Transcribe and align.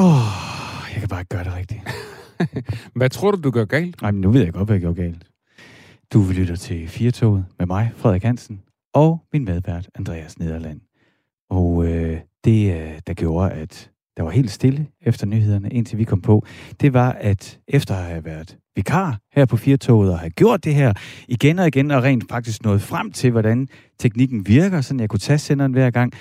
Åh, 0.00 0.06
oh, 0.06 0.92
jeg 0.92 1.00
kan 1.00 1.08
bare 1.08 1.20
ikke 1.20 1.28
gøre 1.28 1.44
det 1.44 1.54
rigtigt. 1.54 1.80
Hvad 2.98 3.10
tror 3.10 3.30
du, 3.30 3.40
du 3.40 3.50
gør 3.50 3.64
galt? 3.64 4.02
Nej, 4.02 4.10
men 4.10 4.20
nu 4.20 4.30
ved 4.30 4.42
jeg 4.42 4.52
godt, 4.52 4.68
hvad 4.68 4.74
jeg 4.74 4.80
gjorde 4.80 5.02
galt. 5.02 5.26
Du 6.12 6.26
lytter 6.32 6.56
til 6.56 6.88
Firtoget 6.88 7.44
med 7.58 7.66
mig, 7.66 7.92
Frederik 7.96 8.22
Hansen, 8.22 8.60
og 8.94 9.22
min 9.32 9.44
medvært, 9.44 9.88
Andreas 9.94 10.38
Nederland. 10.38 10.80
Og 11.50 11.86
øh, 11.86 12.20
det, 12.44 12.72
øh, 12.74 13.00
der 13.06 13.14
gjorde, 13.14 13.50
at 13.50 13.90
der 14.16 14.22
var 14.22 14.30
helt 14.30 14.50
stille 14.50 14.86
efter 15.00 15.26
nyhederne, 15.26 15.70
indtil 15.70 15.98
vi 15.98 16.04
kom 16.04 16.20
på, 16.20 16.46
det 16.80 16.92
var, 16.92 17.12
at 17.12 17.58
efter 17.68 17.94
at 17.94 18.04
have 18.04 18.24
været 18.24 18.56
vikar 18.76 19.18
her 19.32 19.44
på 19.44 19.56
Firtoget 19.56 20.12
og 20.12 20.18
have 20.18 20.30
gjort 20.30 20.64
det 20.64 20.74
her 20.74 20.92
igen 21.28 21.58
og 21.58 21.66
igen, 21.66 21.90
og 21.90 22.02
rent 22.02 22.24
faktisk 22.30 22.64
nået 22.64 22.82
frem 22.82 23.12
til, 23.12 23.30
hvordan 23.30 23.68
teknikken 23.98 24.46
virker, 24.46 24.80
så 24.80 24.96
jeg 24.98 25.08
kunne 25.08 25.20
tage 25.20 25.38
senderen 25.38 25.72
hver 25.72 25.90
gang, 25.90 26.12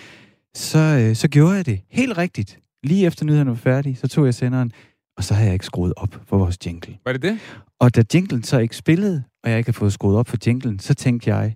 så, 0.54 0.80
øh, 0.80 1.16
så 1.16 1.27
gjorde 1.27 1.55
jeg 1.55 1.66
det 1.66 1.82
helt 1.89 2.18
rigtigt. 2.18 2.59
Lige 2.84 3.05
efter 3.05 3.26
nyhederne 3.26 3.49
var 3.49 3.55
færdige, 3.55 3.95
så 3.95 4.08
tog 4.08 4.26
jeg 4.26 4.34
senderen, 4.34 4.72
og 5.17 5.23
så 5.23 5.34
havde 5.34 5.48
jeg 5.48 5.53
ikke 5.53 5.66
skruet 5.66 5.94
op 5.98 6.22
for 6.26 6.38
vores 6.38 6.58
jingle. 6.66 6.98
Var 7.05 7.13
det 7.13 7.22
det? 7.22 7.40
Og 7.80 7.95
da 7.95 8.03
jinglen 8.13 8.44
så 8.44 8.59
ikke 8.59 8.76
spillede, 8.76 9.23
og 9.44 9.49
jeg 9.49 9.58
ikke 9.58 9.67
har 9.67 9.73
fået 9.73 9.94
skruet 9.94 10.17
op 10.17 10.27
for 10.27 10.38
jinglen, 10.48 10.80
så 10.80 10.94
tænkte 10.94 11.36
jeg, 11.36 11.55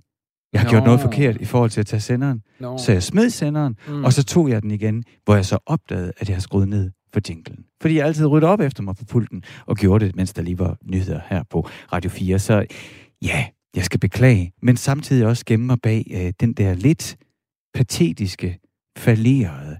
jeg 0.53 0.61
har 0.61 0.67
Nå. 0.67 0.70
gjort 0.70 0.83
noget 0.83 0.99
forkert 0.99 1.41
i 1.41 1.45
forhold 1.45 1.70
til 1.70 1.80
at 1.80 1.85
tage 1.85 1.99
senderen. 1.99 2.41
Nå. 2.59 2.77
Så 2.77 2.91
jeg 2.91 3.03
smed 3.03 3.30
senderen, 3.30 3.75
mm. 3.88 4.03
og 4.03 4.13
så 4.13 4.23
tog 4.23 4.49
jeg 4.49 4.61
den 4.61 4.71
igen, 4.71 5.03
hvor 5.25 5.35
jeg 5.35 5.45
så 5.45 5.57
opdagede, 5.66 6.11
at 6.17 6.30
jeg 6.30 6.35
har 6.35 6.41
skruet 6.41 6.67
ned 6.67 6.91
for 7.13 7.21
jinglen. 7.30 7.66
Fordi 7.81 7.97
jeg 7.97 8.05
altid 8.05 8.25
ryddede 8.25 8.52
op 8.52 8.59
efter 8.59 8.83
mig 8.83 8.95
på 8.95 9.05
pulten, 9.05 9.44
og 9.66 9.75
gjorde 9.75 10.05
det, 10.05 10.16
mens 10.16 10.33
der 10.33 10.41
lige 10.41 10.59
var 10.59 10.77
nyheder 10.83 11.19
her 11.30 11.44
på 11.49 11.67
Radio 11.94 12.09
4. 12.09 12.39
Så 12.39 12.66
ja, 13.21 13.45
jeg 13.75 13.85
skal 13.85 13.99
beklage, 13.99 14.53
men 14.61 14.77
samtidig 14.77 15.25
også 15.27 15.45
gemme 15.45 15.66
mig 15.66 15.77
bag 15.83 16.05
øh, 16.13 16.33
den 16.39 16.53
der 16.53 16.73
lidt 16.73 17.17
patetiske, 17.73 18.59
fallerede, 18.97 19.77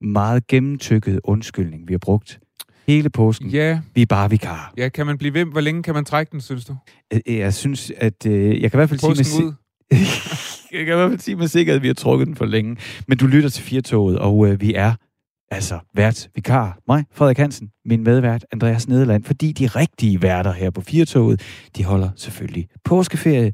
meget 0.00 0.46
gennemtykkede 0.46 1.20
undskyldning, 1.24 1.88
vi 1.88 1.92
har 1.92 1.98
brugt 1.98 2.40
hele 2.86 3.10
påsken. 3.10 3.50
Ja, 3.50 3.80
Vi 3.94 4.02
er 4.02 4.06
bare 4.06 4.30
vikar. 4.30 4.72
ja, 4.76 4.88
kan 4.88 5.06
man 5.06 5.18
blive 5.18 5.34
ved? 5.34 5.44
Hvor 5.44 5.60
længe 5.60 5.82
kan 5.82 5.94
man 5.94 6.04
trække 6.04 6.32
den, 6.32 6.40
synes 6.40 6.64
du? 6.64 6.76
Øh, 7.12 7.20
Jeg 7.38 7.54
synes, 7.54 7.92
at 7.96 8.26
øh, 8.26 8.60
jeg 8.62 8.70
kan 8.70 8.78
i 8.78 8.80
hvert 8.80 8.88
fald 8.88 9.00
sige 9.00 9.10
med, 9.10 9.16
Påsken 9.16 9.44
ud? 9.44 9.52
jeg 10.78 10.84
kan 10.86 10.94
i 10.94 10.96
hvert 10.96 11.10
fald 11.10 11.20
sige 11.20 11.36
med 11.36 11.48
sikkerhed, 11.48 11.76
at 11.76 11.82
vi 11.82 11.86
har 11.86 11.94
trukket 11.94 12.26
den 12.26 12.36
for 12.36 12.44
længe. 12.44 12.76
Men 13.08 13.18
du 13.18 13.26
lytter 13.26 13.48
til 13.48 13.62
Firtoget, 13.64 14.18
og 14.18 14.48
øh, 14.48 14.60
vi 14.60 14.74
er 14.74 14.94
altså 15.50 15.78
vært 15.94 16.28
vikar. 16.34 16.78
Mig, 16.88 17.04
Frederik 17.12 17.38
Hansen, 17.38 17.70
min 17.84 18.04
medvært, 18.04 18.46
Andreas 18.52 18.88
Nederland, 18.88 19.24
fordi 19.24 19.52
de 19.52 19.66
rigtige 19.66 20.22
værter 20.22 20.52
her 20.52 20.70
på 20.70 20.80
Firtoget, 20.80 21.40
de 21.76 21.84
holder 21.84 22.10
selvfølgelig 22.16 22.68
påskeferie. 22.84 23.52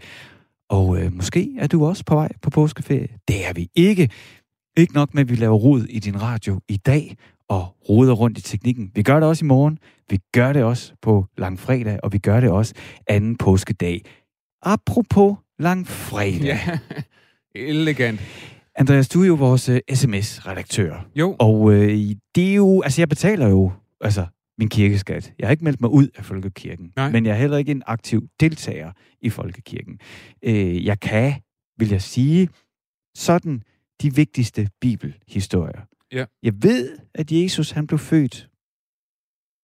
Og 0.70 0.98
øh, 1.02 1.12
måske 1.14 1.48
er 1.58 1.66
du 1.66 1.86
også 1.86 2.04
på 2.04 2.14
vej 2.14 2.28
på 2.42 2.50
påskeferie. 2.50 3.08
Det 3.28 3.48
er 3.48 3.52
vi 3.52 3.68
ikke. 3.74 4.10
Ikke 4.76 4.94
nok 4.94 5.14
med, 5.14 5.22
at 5.22 5.28
vi 5.30 5.34
laver 5.34 5.56
rod 5.56 5.84
i 5.84 5.98
din 5.98 6.22
radio 6.22 6.60
i 6.68 6.76
dag, 6.76 7.16
og 7.48 7.76
roder 7.88 8.12
rundt 8.12 8.38
i 8.38 8.42
teknikken. 8.42 8.90
Vi 8.94 9.02
gør 9.02 9.14
det 9.20 9.28
også 9.28 9.44
i 9.44 9.48
morgen. 9.48 9.78
Vi 10.10 10.18
gør 10.32 10.52
det 10.52 10.64
også 10.64 10.92
på 11.02 11.26
langfredag, 11.38 11.98
og 12.02 12.12
vi 12.12 12.18
gør 12.18 12.40
det 12.40 12.50
også 12.50 12.74
anden 13.06 13.36
påskedag. 13.36 14.02
Apropos 14.62 15.36
langfredag. 15.58 16.40
Ja, 16.42 16.78
elegant. 17.68 18.20
Andreas, 18.74 19.08
du 19.08 19.22
er 19.22 19.26
jo 19.26 19.34
vores 19.34 19.68
uh, 19.68 19.76
sms-redaktør. 19.94 21.06
Jo, 21.14 21.36
Og 21.38 21.72
øh, 21.72 21.98
det 22.34 22.50
er 22.50 22.54
jo, 22.54 22.82
altså 22.82 23.00
jeg 23.00 23.08
betaler 23.08 23.48
jo 23.48 23.72
altså 24.00 24.26
min 24.58 24.68
kirkeskat. 24.68 25.32
Jeg 25.38 25.46
har 25.46 25.50
ikke 25.52 25.64
meldt 25.64 25.80
mig 25.80 25.90
ud 25.90 26.08
af 26.16 26.24
Folkekirken, 26.24 26.92
Nej. 26.96 27.10
men 27.10 27.26
jeg 27.26 27.32
er 27.32 27.38
heller 27.38 27.56
ikke 27.56 27.70
en 27.72 27.82
aktiv 27.86 28.28
deltager 28.40 28.92
i 29.20 29.30
Folkekirken. 29.30 29.98
Øh, 30.42 30.84
jeg 30.84 31.00
kan, 31.00 31.34
vil 31.78 31.88
jeg 31.88 32.02
sige, 32.02 32.48
sådan 33.14 33.62
de 34.02 34.14
vigtigste 34.14 34.68
bibelhistorier. 34.80 35.80
Ja. 36.12 36.24
Jeg 36.42 36.52
ved, 36.62 36.96
at 37.14 37.32
Jesus 37.32 37.70
han 37.70 37.86
blev 37.86 37.98
født 37.98 38.48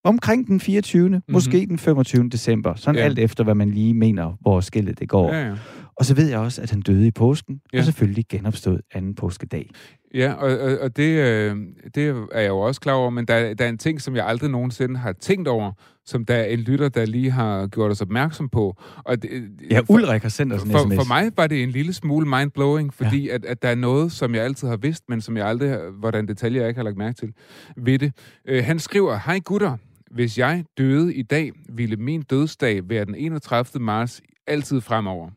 omkring 0.05 0.47
den 0.47 0.61
24. 0.61 1.09
Mm-hmm. 1.09 1.23
måske 1.29 1.67
den 1.67 1.79
25. 1.79 2.29
december. 2.29 2.75
Sådan 2.75 2.95
Ja. 2.95 3.01
ja. 3.01 3.05
alt 3.07 3.19
efter, 3.19 3.45
hvad 3.45 3.55
man 3.55 3.71
lige 3.71 3.95
mener, 3.95 4.37
hvor 4.41 4.61
skillet 4.61 4.99
det 4.99 5.09
går. 5.09 5.33
ja, 5.33 5.49
ja. 5.49 5.57
Og 5.97 6.05
så 6.05 6.15
ved 6.15 6.29
jeg 6.29 6.39
også, 6.39 6.63
at 6.63 6.71
han 6.71 6.81
døde 6.81 7.07
i 7.07 7.11
påsken, 7.11 7.61
Ja. 7.73 7.79
og 7.79 7.85
selvfølgelig 7.85 8.25
genopstod 8.29 8.79
anden 8.95 9.15
påskedag. 9.15 9.71
Ja, 10.15 10.33
og, 10.33 10.59
og, 10.59 10.79
og 10.79 10.97
det, 10.97 11.19
øh, 11.19 11.57
det 11.95 12.27
er 12.33 12.41
jeg 12.41 12.49
jo 12.49 12.59
også 12.59 12.81
klar 12.81 12.93
over, 12.93 13.11
men 13.11 13.25
der, 13.27 13.55
der 13.55 13.65
er 13.65 13.69
en 13.69 13.79
ting, 13.79 14.01
som 14.01 14.17
jeg 14.17 14.27
aldrig 14.27 14.51
nogensinde 14.51 14.97
har 14.99 15.13
tænkt 15.13 15.49
over, 15.49 15.73
som 16.07 16.25
der 16.25 16.35
er 16.35 16.45
en 16.45 16.59
lytter, 16.59 16.89
der 16.89 17.05
lige 17.07 17.31
har 17.31 17.67
gjort 17.67 17.91
os 17.91 18.01
opmærksom 18.01 18.49
på. 18.49 18.77
Og 18.97 19.23
det, 19.23 19.31
Ja, 19.71 19.79
for, 19.81 19.93
Ulrik 19.93 20.23
har 20.23 20.29
sendt 20.29 20.53
os 20.53 20.63
en 20.63 20.71
for, 20.71 20.79
sms. 20.79 20.95
for 20.95 21.05
mig 21.09 21.33
var 21.37 21.47
det 21.47 21.63
en 21.63 21.71
lille 21.71 21.93
smule 21.93 22.27
mind-blowing, 22.29 22.95
fordi 22.95 23.27
ja. 23.27 23.35
at, 23.35 23.45
at 23.45 23.63
der 23.63 23.69
er 23.69 23.75
noget, 23.75 24.13
som 24.13 24.35
jeg 24.35 24.45
altid 24.45 24.69
har 24.69 24.77
vidst, 24.77 25.05
men 25.09 25.21
som 25.21 25.37
jeg 25.37 25.47
aldrig, 25.47 25.71
har- 25.71 25.91
hvordan 25.99 26.29
detaljer 26.29 26.61
jeg 26.61 26.69
ikke 26.69 26.79
har 26.79 26.85
lagt 26.85 26.97
mærke 26.97 27.17
til 27.17 27.33
ved 27.77 27.99
det. 27.99 28.13
Øh, 28.49 28.65
han 28.65 28.79
skriver, 28.79 29.19
Hej 29.27 29.39
gutter, 29.39 29.77
hvis 30.11 30.39
jeg 30.39 30.65
døde 30.79 31.15
i 31.15 31.23
dag, 31.23 31.53
ville 31.69 31.97
min 31.97 32.23
dødsdag 32.23 32.81
være 32.89 33.05
den 33.05 33.15
31. 33.15 33.83
marts 33.85 34.23
altid 34.47 34.81
fremover. 34.81 35.31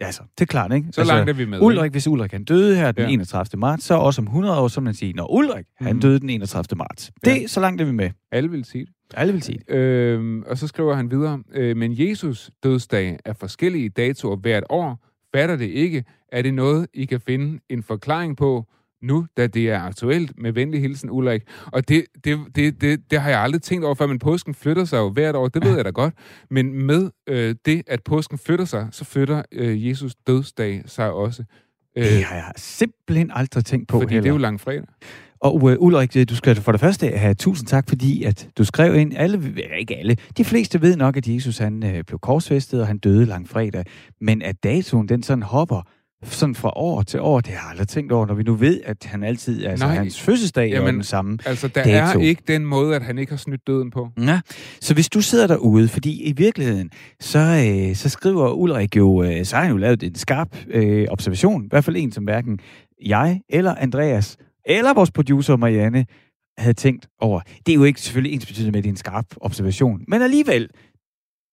Ja, 0.00 0.10
så 0.12 0.22
det 0.38 0.44
er 0.44 0.46
klart, 0.46 0.72
ikke? 0.72 0.88
Så 0.92 1.00
altså, 1.00 1.14
langt 1.14 1.30
er 1.30 1.34
vi 1.34 1.44
med. 1.44 1.60
Ulrik, 1.60 1.90
hvis 1.92 2.06
Ulrik 2.08 2.32
han 2.32 2.44
døde 2.44 2.76
her 2.76 2.92
den 2.92 3.02
Ja. 3.02 3.08
ja. 3.08 3.12
31. 3.14 3.60
marts, 3.60 3.84
så 3.84 3.94
også 3.94 4.20
om 4.22 4.26
100 4.26 4.60
år, 4.60 4.68
så 4.68 4.80
man 4.80 4.94
sige, 4.94 5.12
når 5.12 5.32
Ulrik 5.32 5.64
han 5.80 5.92
Mhm. 5.92 6.00
døde 6.00 6.20
den 6.20 6.30
31. 6.30 6.76
marts. 6.78 7.12
Det, 7.24 7.42
Ja. 7.42 7.46
så 7.46 7.60
langt 7.60 7.80
er 7.80 7.84
vi 7.84 7.92
med. 7.92 8.10
Alle 8.32 8.50
vil 8.50 8.64
sige 8.64 8.84
det. 8.86 8.92
Alle 9.14 9.32
vil 9.32 9.42
sige 9.42 9.58
det. 9.68 9.74
Øhm, 9.74 10.42
og 10.46 10.58
så 10.58 10.66
skriver 10.66 10.94
han 10.94 11.10
videre, 11.10 11.42
øh, 11.54 11.76
men 11.76 11.92
Jesus 11.98 12.50
dødsdag 12.62 13.18
er 13.24 13.32
forskellige 13.32 13.88
datoer 13.88 14.36
hvert 14.36 14.64
år. 14.70 14.98
Fatter 15.34 15.56
det 15.56 15.66
ikke? 15.68 16.04
Er 16.32 16.42
det 16.42 16.54
noget, 16.54 16.86
I 16.94 17.04
kan 17.04 17.20
finde 17.20 17.60
en 17.68 17.82
forklaring 17.82 18.36
på 18.36 18.64
nu, 19.06 19.26
da 19.36 19.46
det 19.46 19.70
er 19.70 19.80
aktuelt? 19.80 20.32
Med 20.38 20.52
venlig 20.52 20.80
hilsen, 20.80 21.10
Ulrik. 21.10 21.42
Og 21.72 21.88
det, 21.88 22.04
det, 22.24 22.38
det, 22.54 22.80
det, 22.80 23.10
det 23.10 23.20
har 23.20 23.30
jeg 23.30 23.40
aldrig 23.40 23.62
tænkt 23.62 23.84
over, 23.84 23.94
før, 23.94 24.06
men 24.06 24.18
påsken 24.18 24.54
flytter 24.54 24.84
sig 24.84 24.98
jo 24.98 25.08
hvert 25.10 25.36
år. 25.36 25.48
Det 25.48 25.64
ved 25.64 25.76
jeg 25.76 25.84
da 25.84 25.90
godt. 25.90 26.14
Men 26.50 26.86
med 26.86 27.10
øh, 27.26 27.54
det, 27.64 27.82
at 27.86 28.02
påsken 28.02 28.38
flytter 28.38 28.64
sig, 28.64 28.88
så 28.90 29.04
flytter 29.04 29.42
øh, 29.52 29.88
Jesus 29.88 30.14
dødsdag 30.26 30.82
sig 30.86 31.10
også. 31.12 31.44
Øh, 31.98 32.04
Det 32.04 32.24
har 32.24 32.34
jeg 32.34 32.52
simpelthen 32.56 33.30
aldrig 33.34 33.64
tænkt 33.64 33.88
på 33.88 34.00
fordi 34.00 34.14
heller. 34.14 34.22
det 34.22 34.28
er 34.28 34.34
jo 34.34 34.38
langfredag. 34.38 34.84
Og 35.40 35.62
uh, 35.62 35.72
Ulrik, 35.78 36.16
øh, 36.16 36.26
du 36.28 36.36
skal 36.36 36.56
for 36.56 36.72
det 36.72 36.80
første 36.80 37.08
have 37.08 37.34
tusind 37.34 37.68
tak, 37.68 37.88
fordi 37.88 38.24
at 38.24 38.48
du 38.58 38.64
skrev 38.64 38.94
ind, 38.94 39.12
alle, 39.16 39.54
ikke 39.78 39.96
alle, 39.96 40.16
de 40.36 40.44
fleste 40.44 40.82
ved 40.82 40.96
nok, 40.96 41.16
at 41.16 41.28
Jesus 41.28 41.58
han 41.58 41.84
øh, 41.84 42.04
blev 42.04 42.18
korsfæstet, 42.18 42.80
og 42.80 42.86
han 42.86 42.98
døde 42.98 43.26
langfredag. 43.26 43.84
Men 44.20 44.42
at 44.42 44.64
datoen, 44.64 45.08
den 45.08 45.22
sådan 45.22 45.42
hopper 45.42 45.82
sådan 46.24 46.54
fra 46.54 46.72
år 46.76 47.02
til 47.02 47.20
år, 47.20 47.40
det 47.40 47.52
har 47.52 47.60
jeg 47.60 47.70
aldrig 47.70 47.88
tænkt 47.88 48.12
over, 48.12 48.26
når 48.26 48.34
vi 48.34 48.42
nu 48.42 48.54
ved, 48.54 48.80
at 48.84 49.04
han 49.04 49.22
altid, 49.22 49.64
altså 49.64 49.86
Nej. 49.86 49.94
hans 49.94 50.20
fødselsdag 50.20 50.70
er 50.70 50.74
Jamen, 50.74 50.94
den 50.94 51.02
samme. 51.02 51.38
Altså, 51.46 51.68
der 51.68 51.82
Dato. 51.82 52.20
er 52.20 52.22
ikke 52.24 52.42
den 52.48 52.64
måde, 52.64 52.96
at 52.96 53.02
han 53.02 53.18
ikke 53.18 53.32
har 53.32 53.36
snydt 53.36 53.66
døden 53.66 53.90
på. 53.90 54.08
Ja, 54.20 54.40
så 54.80 54.94
hvis 54.94 55.08
du 55.08 55.20
sidder 55.20 55.46
derude, 55.46 55.88
fordi 55.88 56.22
i 56.22 56.32
virkeligheden, 56.32 56.90
så, 57.20 57.38
øh, 57.38 57.96
så 57.96 58.08
skriver 58.08 58.50
Ulrik 58.52 58.96
jo, 58.96 59.22
øh, 59.22 59.44
så 59.44 59.56
har 59.56 59.62
han 59.62 59.72
jo 59.72 59.78
lavet 59.78 60.02
en 60.02 60.14
skarp 60.14 60.56
øh, 60.68 61.06
observation, 61.10 61.64
i 61.64 61.68
hvert 61.70 61.84
fald 61.84 61.96
en, 61.96 62.12
som 62.12 62.24
hverken 62.24 62.58
jeg 63.04 63.40
eller 63.48 63.74
Andreas, 63.74 64.36
eller 64.66 64.94
vores 64.94 65.10
producer 65.10 65.56
Marianne, 65.56 66.06
havde 66.58 66.74
tænkt 66.74 67.08
over. 67.20 67.40
Det 67.66 67.72
er 67.72 67.76
jo 67.76 67.84
ikke 67.84 68.00
selvfølgelig 68.00 68.34
ens 68.34 68.46
betydende 68.46 68.70
med, 68.70 68.78
at 68.78 68.84
det 68.84 68.88
er 68.88 68.92
en 68.92 68.96
skarp 68.96 69.26
observation, 69.40 70.00
men 70.08 70.22
alligevel, 70.22 70.68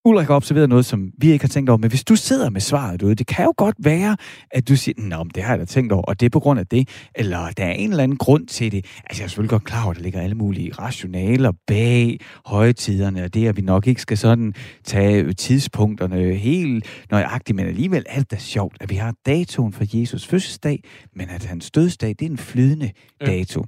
Ulrik 0.06 0.28
har 0.28 0.36
observeret 0.36 0.70
noget, 0.70 0.86
som 0.86 1.12
vi 1.18 1.32
ikke 1.32 1.44
har 1.44 1.50
tænkt 1.50 1.70
over, 1.70 1.78
men 1.78 1.90
hvis 1.90 2.04
du 2.04 2.16
sidder 2.16 2.50
med 2.50 2.62
svaret 2.62 3.00
derude, 3.00 3.16
det 3.16 3.28
kan 3.28 3.46
jo 3.46 3.54
godt 3.58 3.76
være, 3.80 4.18
at 4.52 4.68
du 4.70 4.76
siger, 4.76 4.96
Nå, 4.98 5.18
men 5.24 5.32
det 5.36 5.44
har 5.44 5.52
jeg 5.54 5.60
da 5.60 5.66
tænkt 5.66 5.92
over, 5.92 6.04
og 6.04 6.20
det 6.20 6.26
er 6.26 6.30
på 6.30 6.40
grund 6.40 6.60
af 6.60 6.68
det, 6.68 6.90
eller 7.16 7.50
der 7.58 7.66
er 7.66 7.72
en 7.72 7.90
eller 7.90 8.04
anden 8.04 8.18
grund 8.18 8.48
til 8.48 8.72
det. 8.72 8.86
Altså, 9.06 9.22
jeg 9.22 9.26
er 9.26 9.28
selvfølgelig 9.28 9.50
godt 9.50 9.64
klar 9.64 9.84
over, 9.84 9.92
at 9.92 9.98
der 9.98 10.04
ligger 10.04 10.22
alle 10.22 10.36
mulige 10.36 10.72
rationaler 10.74 11.52
bag 11.68 12.20
højtiderne, 12.46 13.24
og 13.24 13.34
det, 13.34 13.48
at 13.48 13.58
vi 13.58 13.62
nok 13.62 13.88
ikke 13.88 14.02
skal 14.02 14.18
sådan 14.18 14.54
tage 14.84 15.34
tidspunkterne 15.34 16.34
helt 16.34 16.86
nøjagtigt, 17.12 17.56
men 17.56 17.66
alligevel 17.68 18.04
er 18.10 18.20
det 18.20 18.32
da 18.32 18.38
sjovt, 18.38 18.78
at 18.82 18.90
vi 18.90 18.96
har 18.96 19.14
datoen 19.26 19.74
for 19.74 19.84
Jesus 19.94 20.28
fødselsdag, 20.28 20.84
men 21.16 21.30
at 21.30 21.46
hans 21.46 21.72
dødsdag, 21.72 22.10
det 22.10 22.22
er 22.26 22.30
en 22.30 22.38
flydende 22.38 22.92
Ja. 23.22 23.26
dato. 23.26 23.66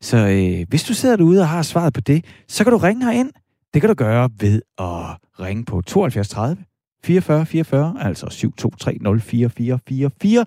Så 0.00 0.16
øh, 0.16 0.66
hvis 0.68 0.84
du 0.84 0.94
sidder 0.94 1.16
derude 1.16 1.40
og 1.40 1.48
har 1.48 1.62
svaret 1.62 1.92
på 1.92 2.00
det, 2.00 2.24
så 2.48 2.64
kan 2.64 2.70
du 2.72 2.78
ringe 2.78 3.04
herind. 3.04 3.30
Det 3.76 3.80
kan 3.80 3.88
du 3.88 3.94
gøre 3.94 4.30
ved 4.40 4.62
at 4.78 5.16
ringe 5.40 5.64
på 5.64 5.80
72 5.80 6.28
30 6.28 6.56
44 7.04 7.46
44, 7.46 7.96
altså 8.00 8.30
72304444, 8.30 10.44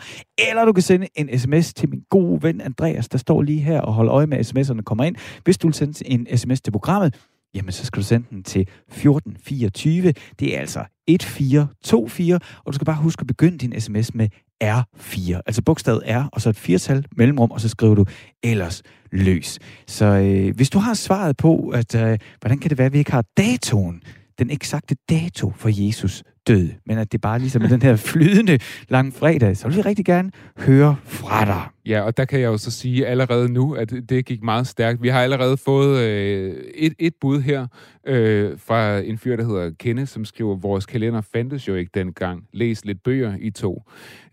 eller 0.50 0.66
du 0.66 0.74
kan 0.74 0.84
sende 0.84 1.08
en 1.16 1.40
sms 1.40 1.74
til 1.74 1.90
min 1.90 2.04
gode 2.10 2.44
ven 2.44 2.62
Andreas, 2.62 3.10
der 3.10 3.18
står 3.18 3.42
lige 3.42 3.60
her 3.60 3.82
og 3.82 3.94
holder 3.94 4.14
øje 4.14 4.28
med, 4.28 4.38
at 4.38 4.46
sms'erne 4.46 4.82
kommer 4.82 5.04
ind. 5.04 5.16
Hvis 5.44 5.58
du 5.58 5.68
vil 5.68 5.74
sende 5.74 6.08
en 6.08 6.38
sms 6.38 6.62
til 6.62 6.72
programmet, 6.72 7.16
jamen 7.56 7.72
så 7.72 7.86
skal 7.86 8.02
du 8.02 8.06
sende 8.06 8.28
den 8.30 8.44
til 8.44 8.62
1424. 8.62 10.14
Det 10.40 10.56
er 10.56 10.60
altså 10.60 10.80
1424, 11.08 12.36
og 12.36 12.68
du 12.68 12.76
skal 12.76 12.86
bare 12.86 13.02
huske 13.02 13.22
at 13.22 13.28
begynde 13.28 13.58
din 13.58 13.82
sms 13.82 14.14
med 14.14 14.30
R4. 14.64 15.42
Altså 15.46 15.62
bogstavet 15.62 16.04
R, 16.06 16.30
og 16.34 16.42
så 16.42 16.50
et 16.50 16.58
firtal 16.58 17.06
mellemrum, 17.18 17.52
og 17.52 17.62
så 17.62 17.70
skriver 17.70 17.96
du 17.96 18.06
ellers 18.44 18.84
løs. 19.12 19.60
Så 19.88 20.06
øh, 20.06 20.56
hvis 20.56 20.70
du 20.70 20.80
har 20.80 20.94
svaret 20.94 21.38
på, 21.38 21.70
at 21.70 21.96
øh, 21.96 22.18
hvordan 22.40 22.58
kan 22.60 22.70
det 22.70 22.78
være, 22.78 22.86
at 22.86 22.94
vi 22.94 22.98
ikke 22.98 23.12
har 23.12 23.24
datoen, 23.38 24.02
den 24.40 24.50
eksakte 24.50 24.96
dato 25.10 25.52
for 25.56 25.70
Jesus 25.86 26.24
død, 26.48 26.70
men 26.86 26.98
at 26.98 27.12
det 27.12 27.22
bare 27.22 27.40
ligesom 27.40 27.62
er 27.62 27.68
den 27.68 27.82
her 27.82 27.96
flydende 27.96 28.60
lang 28.90 29.14
fredag, 29.14 29.58
så 29.58 29.68
vil 29.68 29.78
vi 29.78 29.82
rigtig 29.82 30.06
gerne 30.06 30.32
høre 30.58 30.96
fra 31.04 31.46
dig. 31.46 31.62
Ja, 31.86 32.02
og 32.02 32.18
der 32.18 32.26
kan 32.26 32.40
jeg 32.40 32.48
jo 32.48 32.58
så 32.58 32.72
sige 32.72 33.08
allerede 33.08 33.54
nu, 33.54 33.74
at 33.74 33.94
det 34.10 34.26
gik 34.26 34.44
meget 34.44 34.68
stærkt. 34.68 35.02
Vi 35.02 35.08
har 35.08 35.22
allerede 35.22 35.58
fået 35.58 36.00
øh, 36.00 36.56
et, 36.76 36.94
et 37.00 37.14
bud 37.22 37.42
her 37.42 37.68
øh, 38.08 38.58
fra 38.58 38.98
en 38.98 39.18
fyr, 39.18 39.36
der 39.36 39.46
hedder 39.46 39.72
Kenne, 39.80 40.06
som 40.06 40.26
skriver, 40.26 40.56
vores 40.56 40.86
kalender 40.86 41.22
fandtes 41.22 41.68
jo 41.68 41.76
ikke 41.76 41.92
dengang. 41.94 42.44
Læs 42.54 42.86
lidt 42.86 43.04
bøger 43.04 43.36
i 43.40 43.52
to. 43.52 43.84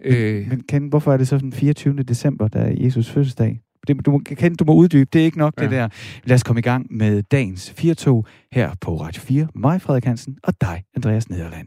Men, 0.04 0.14
øh, 0.14 0.48
men 0.48 0.62
Ken, 0.68 0.88
hvorfor 0.88 1.12
er 1.12 1.16
det 1.16 1.28
så 1.28 1.38
den 1.38 1.52
24. 1.52 2.02
december, 2.02 2.48
der 2.48 2.60
er 2.60 2.74
Jesus 2.76 3.10
fødselsdag? 3.10 3.60
Det, 3.88 4.06
du, 4.06 4.18
Ken, 4.18 4.54
du 4.54 4.64
må 4.64 4.74
uddybe, 4.74 5.08
det 5.12 5.20
er 5.20 5.24
ikke 5.24 5.38
nok 5.38 5.54
ja. 5.58 5.62
det 5.62 5.70
der. 5.70 5.88
Lad 6.24 6.34
os 6.34 6.42
komme 6.42 6.58
i 6.58 6.62
gang 6.62 6.86
med 6.90 7.22
dagens 7.22 7.70
4 7.70 8.22
her 8.52 8.70
på 8.80 8.96
Radio 8.96 9.22
4. 9.22 9.48
Mig, 9.54 9.82
Frederik 9.82 10.04
Hansen, 10.04 10.38
og 10.42 10.60
dig, 10.60 10.84
Andreas 10.96 11.30
Nederland. 11.30 11.66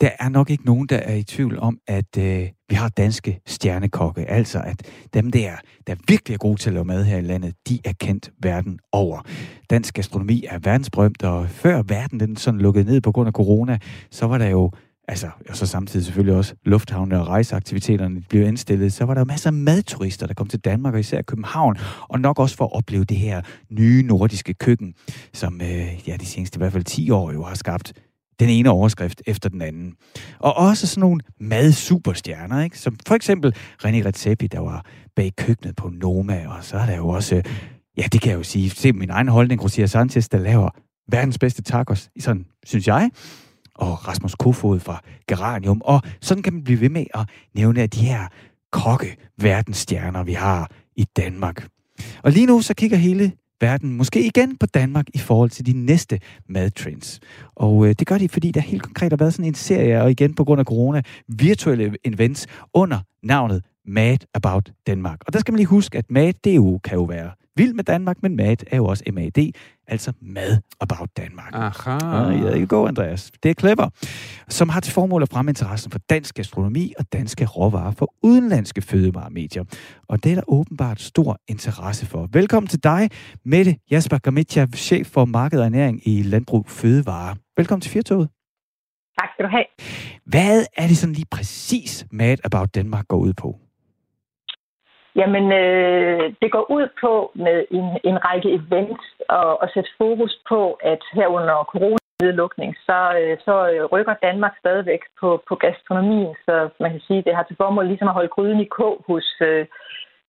der 0.00 0.10
er 0.20 0.28
nok 0.28 0.50
ikke 0.50 0.66
nogen, 0.66 0.86
der 0.86 0.96
er 0.96 1.14
i 1.14 1.22
tvivl 1.22 1.58
om, 1.58 1.78
at 1.86 2.18
øh, 2.18 2.48
vi 2.68 2.74
har 2.74 2.88
danske 2.88 3.40
stjernekokke. 3.46 4.30
Altså, 4.30 4.60
at 4.60 4.82
dem 5.14 5.30
der, 5.30 5.50
der 5.86 5.94
virkelig 6.08 6.34
er 6.34 6.38
gode 6.38 6.56
til 6.56 6.70
at 6.70 6.74
lave 6.74 6.84
mad 6.84 7.04
her 7.04 7.18
i 7.18 7.22
landet, 7.22 7.54
de 7.68 7.78
er 7.84 7.92
kendt 8.00 8.30
verden 8.42 8.78
over. 8.92 9.20
Dansk 9.70 9.94
gastronomi 9.94 10.44
er 10.48 10.58
verdensberømt, 10.58 11.22
og 11.22 11.48
før 11.48 11.82
verden 11.82 12.20
den 12.20 12.36
sådan 12.36 12.60
lukkede 12.60 12.84
ned 12.84 13.00
på 13.00 13.12
grund 13.12 13.26
af 13.26 13.32
corona, 13.32 13.78
så 14.10 14.26
var 14.26 14.38
der 14.38 14.48
jo 14.48 14.70
altså, 15.08 15.30
og 15.48 15.56
så 15.56 15.66
samtidig 15.66 16.06
selvfølgelig 16.06 16.36
også 16.36 16.54
lufthavne 16.64 17.20
og 17.20 17.28
rejseaktiviteterne 17.28 18.22
blev 18.28 18.42
indstillet, 18.42 18.92
så 18.92 19.04
var 19.04 19.14
der 19.14 19.24
masser 19.24 19.50
af 19.50 19.54
madturister, 19.54 20.26
der 20.26 20.34
kom 20.34 20.46
til 20.48 20.60
Danmark, 20.60 20.94
og 20.94 21.00
især 21.00 21.22
København, 21.22 21.76
og 22.08 22.20
nok 22.20 22.38
også 22.38 22.56
for 22.56 22.64
at 22.64 22.72
opleve 22.72 23.04
det 23.04 23.16
her 23.16 23.42
nye 23.70 24.02
nordiske 24.02 24.54
køkken, 24.54 24.94
som 25.32 25.60
øh, 25.60 26.08
ja, 26.08 26.16
de 26.16 26.26
seneste 26.26 26.56
i 26.56 26.58
hvert 26.58 26.72
fald 26.72 26.84
10 26.84 27.10
år 27.10 27.32
jo 27.32 27.42
har 27.42 27.54
skabt 27.54 27.92
den 28.40 28.48
ene 28.48 28.70
overskrift 28.70 29.22
efter 29.26 29.48
den 29.48 29.62
anden. 29.62 29.94
Og 30.38 30.56
også 30.56 30.86
sådan 30.86 31.00
nogle 31.00 31.20
madsuperstjerner, 31.40 32.62
ikke? 32.62 32.78
som 32.78 32.96
for 33.06 33.14
eksempel 33.14 33.54
René 33.56 34.06
Redzepi, 34.06 34.46
der 34.46 34.60
var 34.60 34.86
bag 35.16 35.32
køkkenet 35.36 35.76
på 35.76 35.88
Noma, 35.88 36.46
og 36.48 36.64
så 36.64 36.76
er 36.76 36.86
der 36.86 36.96
jo 36.96 37.08
også, 37.08 37.36
øh, 37.36 37.44
ja, 37.96 38.02
det 38.12 38.20
kan 38.20 38.30
jeg 38.30 38.38
jo 38.38 38.42
sige, 38.42 38.70
se 38.70 38.92
min 38.92 39.10
egen 39.10 39.28
holdning, 39.28 39.64
Rosia 39.64 39.86
Sanchez, 39.86 40.28
der 40.28 40.38
laver 40.38 40.70
verdens 41.10 41.38
bedste 41.38 41.62
tacos, 41.62 42.10
sådan 42.20 42.46
synes 42.66 42.86
jeg, 42.86 43.10
og 43.78 44.08
Rasmus 44.08 44.34
Kofod 44.34 44.80
fra 44.80 45.02
Geranium, 45.28 45.80
og 45.84 46.02
sådan 46.20 46.42
kan 46.42 46.52
man 46.52 46.64
blive 46.64 46.80
ved 46.80 46.88
med 46.88 47.04
at 47.14 47.28
nævne 47.54 47.82
af 47.82 47.90
de 47.90 48.00
her 48.00 48.26
kokke 48.72 49.16
verdensstjerner, 49.36 50.24
vi 50.24 50.32
har 50.32 50.70
i 50.96 51.04
Danmark. 51.16 51.68
Og 52.22 52.32
lige 52.32 52.46
nu 52.46 52.60
så 52.60 52.74
kigger 52.74 52.96
hele 52.96 53.32
verden 53.60 53.92
måske 53.92 54.26
igen 54.26 54.56
på 54.56 54.66
Danmark 54.66 55.06
i 55.14 55.18
forhold 55.18 55.50
til 55.50 55.66
de 55.66 55.72
næste 55.72 56.20
madtrends. 56.48 57.20
Og 57.56 57.86
øh, 57.86 57.94
det 57.98 58.06
gør 58.06 58.18
de, 58.18 58.28
fordi 58.28 58.50
der 58.50 58.60
helt 58.60 58.82
konkret 58.82 59.12
har 59.12 59.16
været 59.16 59.34
sådan 59.34 59.44
en 59.44 59.54
serie, 59.54 60.02
og 60.02 60.10
igen 60.10 60.34
på 60.34 60.44
grund 60.44 60.60
af 60.60 60.64
corona, 60.64 61.02
virtuelle 61.28 61.96
events 62.04 62.46
under 62.74 62.98
navnet 63.22 63.62
Mad 63.88 64.18
About 64.34 64.72
Denmark. 64.86 65.20
Og 65.26 65.32
der 65.32 65.38
skal 65.38 65.52
man 65.52 65.56
lige 65.56 65.66
huske, 65.66 65.98
at 65.98 66.10
mad, 66.10 66.32
det 66.44 66.56
jo, 66.56 66.80
kan 66.84 66.94
jo 66.94 67.02
være 67.02 67.30
vild 67.56 67.74
med 67.74 67.84
Danmark, 67.84 68.22
men 68.22 68.36
mad 68.36 68.56
er 68.70 68.76
jo 68.76 68.86
også 68.86 69.04
MAD, 69.12 69.52
altså 69.86 70.12
mad 70.20 70.60
about 70.80 71.08
Danmark. 71.16 71.54
Aha. 71.54 71.98
Ah, 72.02 72.40
ja, 72.40 72.50
det 72.52 72.68
går, 72.68 72.88
Andreas. 72.88 73.30
Det 73.42 73.50
er 73.50 73.54
clever. 73.54 73.88
Som 74.48 74.68
har 74.68 74.80
til 74.80 74.92
formål 74.92 75.22
at 75.22 75.28
fremme 75.28 75.50
interessen 75.50 75.90
for 75.90 75.98
dansk 75.98 76.34
gastronomi 76.34 76.92
og 76.98 77.12
danske 77.12 77.46
råvarer 77.46 77.90
for 77.90 78.14
udenlandske 78.22 78.82
fødevaremedier. 78.82 79.64
Og 80.08 80.24
det 80.24 80.32
er 80.32 80.36
der 80.36 80.42
åbenbart 80.48 81.00
stor 81.00 81.38
interesse 81.48 82.06
for. 82.06 82.28
Velkommen 82.32 82.68
til 82.68 82.82
dig, 82.82 83.10
Mette 83.44 83.76
Jasper 83.90 84.18
Gamitja, 84.18 84.66
chef 84.74 85.06
for 85.06 85.24
marked 85.24 85.60
og 85.60 85.66
ernæring 85.66 86.08
i 86.08 86.22
Landbrug 86.22 86.66
Fødevare. 86.68 87.36
Velkommen 87.56 87.80
til 87.80 87.90
Firtoget. 87.90 88.28
Tak 89.20 89.28
skal 89.34 89.44
du 89.44 89.50
have. 89.50 89.64
Hvad 90.24 90.64
er 90.76 90.86
det 90.86 90.96
sådan 90.96 91.14
lige 91.14 91.26
præcis 91.30 92.06
Mad 92.12 92.36
About 92.44 92.74
Danmark 92.74 93.08
går 93.08 93.16
ud 93.16 93.32
på? 93.32 93.67
Jamen, 95.20 95.52
øh, 95.52 96.32
det 96.42 96.52
går 96.52 96.66
ud 96.76 96.86
på 97.00 97.32
med 97.34 97.58
en, 97.70 97.86
en 98.04 98.18
række 98.26 98.50
events 98.58 99.04
og, 99.28 99.62
og 99.62 99.68
sætte 99.74 99.90
fokus 99.98 100.32
på, 100.48 100.60
at 100.72 101.02
her 101.12 101.26
under 101.26 101.56
coronanedlukning, 101.72 102.76
så, 102.86 102.98
øh, 103.20 103.36
så 103.46 103.54
øh, 103.72 103.84
rykker 103.84 104.14
Danmark 104.22 104.54
stadigvæk 104.58 105.02
på, 105.20 105.42
på 105.48 105.54
gastronomien. 105.54 106.34
Så 106.46 106.68
man 106.80 106.90
kan 106.90 107.00
sige, 107.06 107.18
at 107.18 107.24
det 107.24 107.34
har 107.36 107.42
til 107.42 107.56
formål 107.56 107.86
ligesom 107.86 108.08
at 108.08 108.14
holde 108.14 108.34
gryden 108.36 108.60
i 108.60 108.72
kog 108.78 109.04
hos 109.08 109.28
øh, 109.40 109.66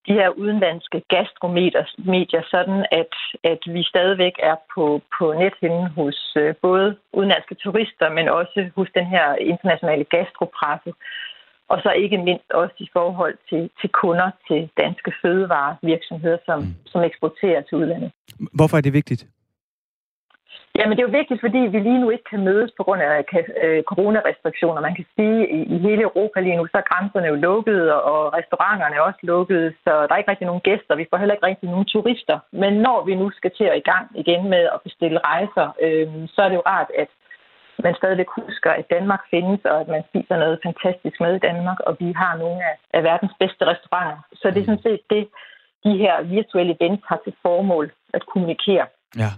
de 0.08 0.14
her 0.14 0.30
udenlandske 0.30 1.00
gastromedier, 1.14 2.44
sådan 2.54 2.86
at, 2.92 3.14
at 3.44 3.62
vi 3.76 3.84
stadigvæk 3.84 4.36
er 4.40 4.56
på, 4.76 5.02
på 5.18 5.34
nethinden 5.34 5.88
hos 5.98 6.34
øh, 6.38 6.56
både 6.62 6.96
udenlandske 7.14 7.56
turister, 7.56 8.10
men 8.10 8.30
også 8.30 8.70
hos 8.76 8.90
den 8.94 9.06
her 9.06 9.36
internationale 9.36 10.04
gastropresse 10.04 10.92
og 11.70 11.78
så 11.84 11.92
ikke 11.92 12.18
mindst 12.18 12.52
også 12.52 12.76
i 12.80 12.90
forhold 12.94 13.36
til, 13.50 13.70
til 13.82 13.90
kunder 14.02 14.30
til 14.48 14.70
danske 14.82 15.12
fødevarevirksomheder, 15.22 16.38
som, 16.46 16.60
mm. 16.60 16.76
som 16.86 17.02
eksporterer 17.04 17.62
til 17.62 17.78
udlandet. 17.78 18.12
Hvorfor 18.54 18.78
er 18.78 18.82
det 18.82 18.94
vigtigt? 18.94 19.26
Jamen 20.78 20.94
det 20.96 21.02
er 21.04 21.10
jo 21.10 21.20
vigtigt, 21.22 21.42
fordi 21.46 21.62
vi 21.74 21.80
lige 21.80 22.02
nu 22.04 22.10
ikke 22.10 22.28
kan 22.32 22.44
mødes 22.50 22.72
på 22.78 22.84
grund 22.84 23.02
af 23.02 23.26
øh, 23.64 23.84
coronarestriktioner. 23.92 24.82
Man 24.82 24.96
kan 24.96 25.06
sige, 25.16 25.40
at 25.54 25.68
i 25.76 25.78
hele 25.88 26.02
Europa 26.10 26.40
lige 26.40 26.58
nu, 26.58 26.66
så 26.68 26.78
er 26.78 26.90
grænserne 26.92 27.28
jo 27.28 27.36
lukkede, 27.36 27.88
og 28.12 28.34
restauranterne 28.40 28.96
er 28.96 29.02
også 29.10 29.20
lukkede, 29.24 29.68
så 29.84 29.92
der 30.06 30.14
er 30.14 30.22
ikke 30.22 30.32
rigtig 30.32 30.48
nogen 30.48 30.68
gæster. 30.70 30.96
Vi 30.96 31.10
får 31.10 31.18
heller 31.18 31.36
ikke 31.36 31.48
rigtig 31.52 31.70
nogen 31.70 31.86
turister. 31.94 32.38
Men 32.52 32.74
når 32.86 33.00
vi 33.08 33.14
nu 33.16 33.28
skal 33.32 33.52
til 33.58 33.68
at 33.72 33.78
i 33.78 33.90
gang 33.92 34.06
igen 34.22 34.42
med 34.54 34.64
at 34.76 34.80
bestille 34.84 35.20
rejser, 35.32 35.66
øh, 35.86 36.08
så 36.34 36.40
er 36.42 36.50
det 36.50 36.60
jo 36.60 36.70
rart, 36.74 36.90
at 37.04 37.12
man 37.88 37.96
stadigvæk 38.02 38.30
husker, 38.42 38.72
at 38.80 38.86
Danmark 38.96 39.22
findes, 39.34 39.62
og 39.72 39.78
at 39.84 39.88
man 39.96 40.04
spiser 40.10 40.36
noget 40.44 40.60
fantastisk 40.68 41.18
med 41.24 41.32
i 41.36 41.46
Danmark, 41.50 41.80
og 41.88 41.94
vi 42.00 42.08
har 42.22 42.34
nogle 42.44 42.60
af, 42.70 42.76
af 42.98 43.02
verdens 43.10 43.36
bedste 43.42 43.64
restauranter. 43.72 44.20
Så 44.42 44.46
det 44.52 44.60
er 44.62 44.70
sådan 44.70 44.88
set 44.88 45.02
det, 45.16 45.24
de 45.86 45.94
her 46.04 46.16
virtuelle 46.38 46.76
events 46.78 47.04
har 47.10 47.20
til 47.24 47.34
formål 47.46 47.86
at 48.14 48.24
kommunikere. 48.32 48.86
Ja. 49.24 49.32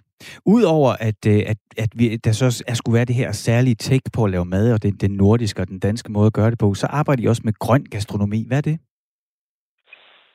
Udover 0.45 0.91
at, 0.99 1.21
øh, 1.27 1.41
at, 1.51 1.57
at 1.77 1.89
vi, 1.95 2.15
der 2.15 2.31
så 2.31 2.63
er 2.67 2.73
skulle 2.73 2.95
være 2.95 3.05
det 3.05 3.15
her 3.15 3.31
særlige 3.31 3.75
take 3.75 4.09
på 4.13 4.23
at 4.23 4.31
lave 4.31 4.45
mad, 4.45 4.73
og 4.73 4.83
den, 4.83 4.93
den 4.93 5.11
nordiske 5.11 5.61
og 5.61 5.67
den 5.67 5.79
danske 5.79 6.11
måde 6.11 6.27
at 6.27 6.33
gøre 6.33 6.51
det 6.51 6.59
på, 6.59 6.73
så 6.73 6.87
arbejder 6.87 7.23
I 7.23 7.27
også 7.27 7.41
med 7.45 7.53
grøn 7.53 7.83
gastronomi. 7.83 8.45
Hvad 8.47 8.57
er 8.57 8.61
det? 8.61 8.79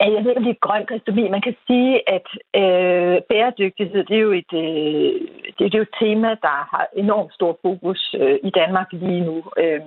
Ja, 0.01 0.07
jeg 0.15 0.21
ved 0.23 0.31
ikke, 0.31 0.39
om 0.43 0.45
det 0.45 0.57
er 0.57 0.67
grøn 0.67 0.87
gastronomi. 0.87 1.29
Man 1.29 1.47
kan 1.47 1.57
sige, 1.67 1.93
at 2.17 2.29
øh, 2.63 3.17
bæredygtighed, 3.31 4.05
det 4.05 4.17
er, 4.17 4.27
jo 4.29 4.33
et, 4.43 4.53
øh, 4.65 5.13
det, 5.57 5.59
det 5.59 5.75
er 5.75 5.83
jo 5.83 5.89
et 5.91 5.99
tema, 6.03 6.29
der 6.29 6.57
har 6.73 6.87
enormt 6.97 7.35
stor 7.35 7.59
fokus 7.63 8.15
øh, 8.21 8.39
i 8.49 8.51
Danmark 8.51 8.89
lige 8.93 9.25
nu. 9.29 9.37
Øh, 9.63 9.81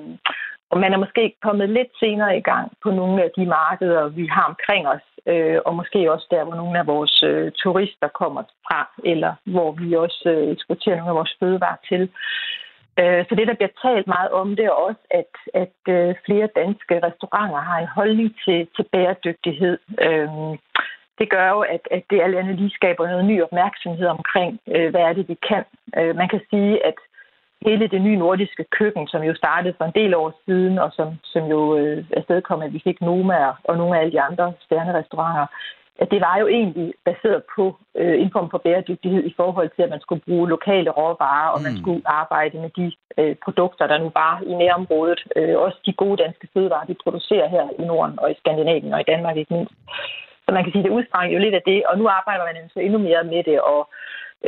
og 0.71 0.79
man 0.79 0.93
er 0.93 0.97
måske 0.97 1.33
kommet 1.41 1.69
lidt 1.69 1.91
senere 1.99 2.37
i 2.37 2.41
gang 2.41 2.71
på 2.83 2.91
nogle 2.91 3.23
af 3.23 3.29
de 3.37 3.45
markeder, 3.45 4.07
vi 4.07 4.25
har 4.27 4.45
omkring 4.53 4.87
os, 4.87 5.05
øh, 5.25 5.59
og 5.65 5.75
måske 5.75 6.11
også 6.11 6.27
der, 6.31 6.43
hvor 6.43 6.55
nogle 6.55 6.79
af 6.79 6.87
vores 6.87 7.23
øh, 7.23 7.51
turister 7.51 8.07
kommer 8.07 8.43
fra, 8.67 8.89
eller 9.03 9.33
hvor 9.43 9.71
vi 9.71 9.95
også 9.95 10.23
øh, 10.25 10.51
eksporterer 10.51 10.95
nogle 10.97 11.09
af 11.09 11.15
vores 11.15 11.35
fødevarer 11.39 11.81
til. 11.89 12.01
Øh, 12.01 12.09
Øh, 12.99 13.25
så 13.27 13.35
det, 13.35 13.47
der 13.47 13.59
bliver 13.59 13.73
talt 13.85 14.07
meget 14.07 14.31
om, 14.31 14.55
det 14.55 14.65
er 14.65 14.79
også, 14.87 15.03
at, 15.21 15.33
at 15.63 15.77
øh, 15.95 16.15
flere 16.25 16.47
danske 16.55 16.95
restauranter 17.07 17.61
har 17.69 17.79
en 17.79 17.93
holdning 17.97 18.35
til, 18.45 18.67
til 18.75 18.85
bæredygtighed. 18.93 19.77
Øh, 20.07 20.29
det 21.19 21.29
gør 21.29 21.49
jo, 21.49 21.59
at, 21.59 21.83
at 21.91 22.03
det 22.09 22.21
alt 22.21 22.35
andet 22.35 22.55
lige 22.55 22.77
skaber 22.79 23.07
noget 23.07 23.25
ny 23.25 23.43
opmærksomhed 23.43 24.07
omkring, 24.07 24.59
hvad 24.65 25.01
er 25.07 25.13
det, 25.13 25.29
vi 25.29 25.37
kan. 25.49 25.63
Man 26.19 26.29
kan 26.29 26.41
sige, 26.49 26.85
at 26.85 26.97
hele 27.67 27.87
det 27.87 28.01
nye 28.01 28.15
nordiske 28.15 28.65
køkken, 28.77 29.07
som 29.07 29.21
jo 29.23 29.33
startede 29.35 29.73
for 29.77 29.85
en 29.85 29.99
del 30.01 30.13
år 30.15 30.41
siden, 30.45 30.79
og 30.79 30.91
som, 30.93 31.07
som 31.23 31.43
jo 31.45 31.77
øh, 31.77 32.05
afstedkom, 32.17 32.61
at 32.61 32.73
vi 32.73 32.81
fik 32.83 33.01
Noma 33.01 33.35
og 33.63 33.77
nogle 33.77 33.95
af 33.95 34.01
alle 34.01 34.11
de 34.11 34.21
andre 34.21 34.53
stjernerestauranter, 34.65 35.45
at 36.01 36.11
det 36.11 36.21
var 36.27 36.35
jo 36.41 36.47
egentlig 36.47 36.93
baseret 37.05 37.41
på 37.55 37.63
øh, 38.01 38.15
en 38.23 38.31
form 38.35 38.49
for 38.51 38.57
bæredygtighed 38.57 39.23
i 39.23 39.33
forhold 39.39 39.69
til, 39.75 39.83
at 39.83 39.89
man 39.89 40.01
skulle 40.01 40.21
bruge 40.27 40.49
lokale 40.49 40.89
råvarer, 40.89 41.49
og 41.53 41.59
mm. 41.59 41.63
man 41.67 41.75
skulle 41.81 42.01
arbejde 42.05 42.57
med 42.63 42.71
de 42.79 42.87
øh, 43.19 43.35
produkter, 43.45 43.87
der 43.87 43.97
nu 43.97 44.11
var 44.21 44.33
i 44.51 44.53
nærområdet. 44.53 45.21
Øh, 45.35 45.57
også 45.65 45.77
de 45.85 45.93
gode 45.93 46.17
danske 46.23 46.47
fødevarer, 46.53 46.85
vi 46.91 47.03
producerer 47.03 47.47
her 47.55 47.65
i 47.79 47.83
Norden 47.89 48.19
og 48.19 48.31
i 48.31 48.39
Skandinavien 48.41 48.93
og 48.93 49.01
i 49.01 49.09
Danmark 49.11 49.37
ikke 49.37 49.53
mindst. 49.53 49.73
Så 50.45 50.49
man 50.53 50.63
kan 50.63 50.71
sige, 50.71 50.83
at 50.83 50.87
det 50.87 50.97
udsprang 50.97 51.33
jo 51.33 51.39
lidt 51.39 51.55
af 51.55 51.63
det, 51.65 51.85
og 51.89 51.97
nu 51.97 52.07
arbejder 52.07 52.43
man 52.45 52.57
altså 52.63 52.79
endnu 52.79 52.99
mere 52.99 53.23
med 53.23 53.43
det, 53.43 53.61
og 53.61 53.89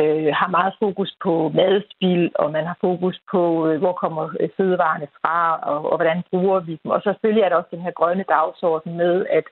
øh, 0.01 0.29
har 0.39 0.49
meget 0.57 0.73
fokus 0.79 1.11
på 1.23 1.51
madspil, 1.59 2.31
og 2.35 2.51
man 2.51 2.65
har 2.65 2.77
fokus 2.81 3.17
på, 3.31 3.67
øh, 3.67 3.79
hvor 3.79 3.93
kommer 3.93 4.23
øh, 4.39 4.49
fødevarene 4.57 5.07
fra, 5.19 5.59
og, 5.71 5.91
og 5.91 5.95
hvordan 5.97 6.23
bruger 6.29 6.59
vi 6.59 6.79
dem. 6.83 6.91
Og 6.91 7.01
så 7.01 7.09
selvfølgelig 7.13 7.43
er 7.43 7.49
der 7.49 7.55
også 7.55 7.73
den 7.75 7.85
her 7.85 7.91
grønne 7.91 8.25
dagsorden 8.29 8.97
med, 8.97 9.25
at 9.29 9.43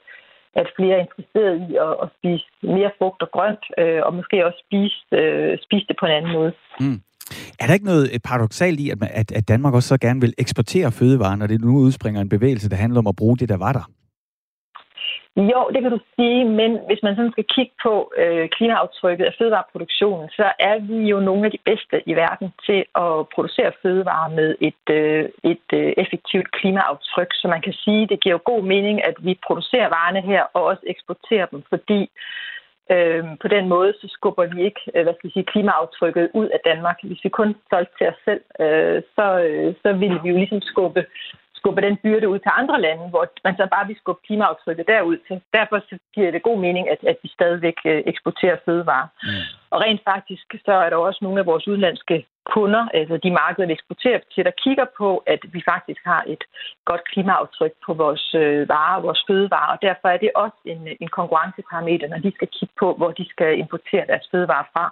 at 0.56 0.68
flere 0.78 0.96
er 0.98 1.06
interesseret 1.08 1.56
i 1.70 1.76
at, 1.76 1.94
at 2.04 2.10
spise 2.18 2.46
mere 2.64 2.92
frugt 2.98 3.22
og 3.22 3.30
grønt, 3.36 3.64
øh, 3.78 4.02
og 4.06 4.16
måske 4.16 4.46
også 4.46 4.60
spise, 4.68 5.00
øh, 5.20 5.58
spise 5.66 5.86
det 5.90 5.96
på 6.00 6.06
en 6.06 6.12
anden 6.12 6.32
måde. 6.32 6.54
Mm. 6.80 7.02
Er 7.60 7.66
der 7.68 7.74
ikke 7.74 7.86
noget 7.86 8.10
paradoxalt 8.24 8.80
i, 8.80 8.90
at, 8.90 9.00
man, 9.00 9.10
at, 9.14 9.32
at 9.32 9.48
Danmark 9.48 9.74
også 9.74 9.88
så 9.88 9.98
gerne 9.98 10.22
vil 10.22 10.34
eksportere 10.38 10.92
fødevarer, 10.92 11.36
når 11.36 11.48
det 11.48 11.62
nu 11.62 11.78
udspringer 11.78 12.22
en 12.22 12.30
bevægelse, 12.30 12.70
der 12.70 12.76
handler 12.76 13.00
om 13.00 13.08
at 13.08 13.16
bruge 13.16 13.38
det, 13.38 13.50
der 13.50 13.58
var 13.58 13.74
der? 13.74 13.90
Jo, 15.40 15.70
det 15.74 15.82
kan 15.82 15.92
du 15.92 16.00
sige, 16.16 16.46
men 16.46 16.80
hvis 16.88 17.04
man 17.04 17.16
sådan 17.16 17.32
skal 17.32 17.52
kigge 17.56 17.74
på 17.84 18.12
øh, 18.18 18.50
klimaaftrykket 18.50 19.26
af 19.26 19.36
fødevareproduktionen, 19.38 20.30
så 20.30 20.52
er 20.60 20.80
vi 20.80 21.10
jo 21.10 21.20
nogle 21.20 21.46
af 21.46 21.52
de 21.52 21.66
bedste 21.66 22.10
i 22.10 22.14
verden 22.16 22.54
til 22.66 22.86
at 22.96 23.30
producere 23.36 23.72
fødevarer 23.82 24.30
med 24.30 24.56
et, 24.62 24.86
øh, 24.90 25.30
et 25.44 25.68
øh, 25.74 25.94
effektivt 25.98 26.52
klimaaftryk. 26.52 27.32
Så 27.34 27.48
man 27.48 27.62
kan 27.62 27.74
sige, 27.74 28.08
det 28.08 28.20
giver 28.22 28.36
jo 28.36 28.52
god 28.52 28.64
mening, 28.64 29.06
at 29.06 29.16
vi 29.20 29.40
producerer 29.48 29.90
varerne 29.98 30.22
her 30.22 30.44
og 30.54 30.64
også 30.64 30.84
eksporterer 30.88 31.46
dem, 31.46 31.64
fordi 31.70 32.10
øh, 32.92 33.24
på 33.42 33.48
den 33.48 33.68
måde 33.68 33.94
så 34.02 34.08
skubber 34.08 34.46
vi 34.56 34.64
ikke 34.64 34.82
øh, 34.96 35.04
hvad 35.04 35.14
skal 35.14 35.28
jeg 35.28 35.34
sige, 35.34 35.52
klimaaftrykket 35.54 36.30
ud 36.34 36.48
af 36.56 36.60
Danmark. 36.66 36.98
Hvis 37.04 37.24
vi 37.24 37.30
kun 37.30 37.56
solgte 37.70 37.94
til 37.98 38.08
os 38.08 38.20
selv, 38.26 38.44
øh, 38.64 39.02
så, 39.16 39.26
øh, 39.48 39.74
så 39.84 39.94
ville 39.94 40.20
vi 40.24 40.30
jo 40.30 40.38
ligesom 40.38 40.62
skubbe 40.62 41.06
skubbe 41.60 41.82
den 41.88 41.98
byrde 42.04 42.30
ud 42.34 42.40
til 42.40 42.52
andre 42.62 42.82
lande, 42.86 43.06
hvor 43.14 43.24
man 43.48 43.56
så 43.60 43.68
bare 43.76 43.88
vil 43.88 43.98
skubbe 44.02 44.22
klimaaftrykket 44.28 44.88
derud. 44.88 45.18
Så 45.28 45.34
derfor 45.58 45.78
giver 46.16 46.32
det 46.32 46.48
god 46.50 46.60
mening, 46.66 46.90
at, 46.94 47.02
at 47.12 47.18
vi 47.24 47.30
stadigvæk 47.38 47.78
øh, 47.86 48.02
eksporterer 48.12 48.58
fødevarer. 48.66 49.08
Mm. 49.24 49.44
Og 49.74 49.82
rent 49.82 50.02
faktisk, 50.12 50.46
så 50.66 50.74
er 50.84 50.90
der 50.90 50.98
også 50.98 51.20
nogle 51.22 51.40
af 51.40 51.46
vores 51.46 51.68
udenlandske 51.68 52.26
kunder, 52.56 52.84
altså 52.94 53.16
de 53.26 53.32
markeder, 53.32 53.68
vi 53.68 53.74
eksporterer 53.74 54.20
til, 54.34 54.46
der 54.46 54.60
kigger 54.64 54.86
på, 54.98 55.10
at 55.34 55.42
vi 55.56 55.62
faktisk 55.72 56.02
har 56.12 56.24
et 56.28 56.44
godt 56.86 57.04
klimaaftryk 57.12 57.74
på 57.86 57.94
vores 57.94 58.26
øh, 58.36 58.70
varer, 58.70 59.02
vores 59.08 59.22
fødevarer, 59.28 59.72
og 59.76 59.80
derfor 59.82 60.08
er 60.08 60.18
det 60.18 60.32
også 60.36 60.60
en, 60.66 60.82
en 61.02 61.10
konkurrenceparameter, 61.20 62.08
når 62.08 62.20
de 62.26 62.32
skal 62.36 62.50
kigge 62.58 62.76
på, 62.80 62.88
hvor 63.00 63.12
de 63.20 63.26
skal 63.30 63.60
importere 63.64 64.06
deres 64.12 64.28
fødevarer 64.32 64.68
fra. 64.74 64.86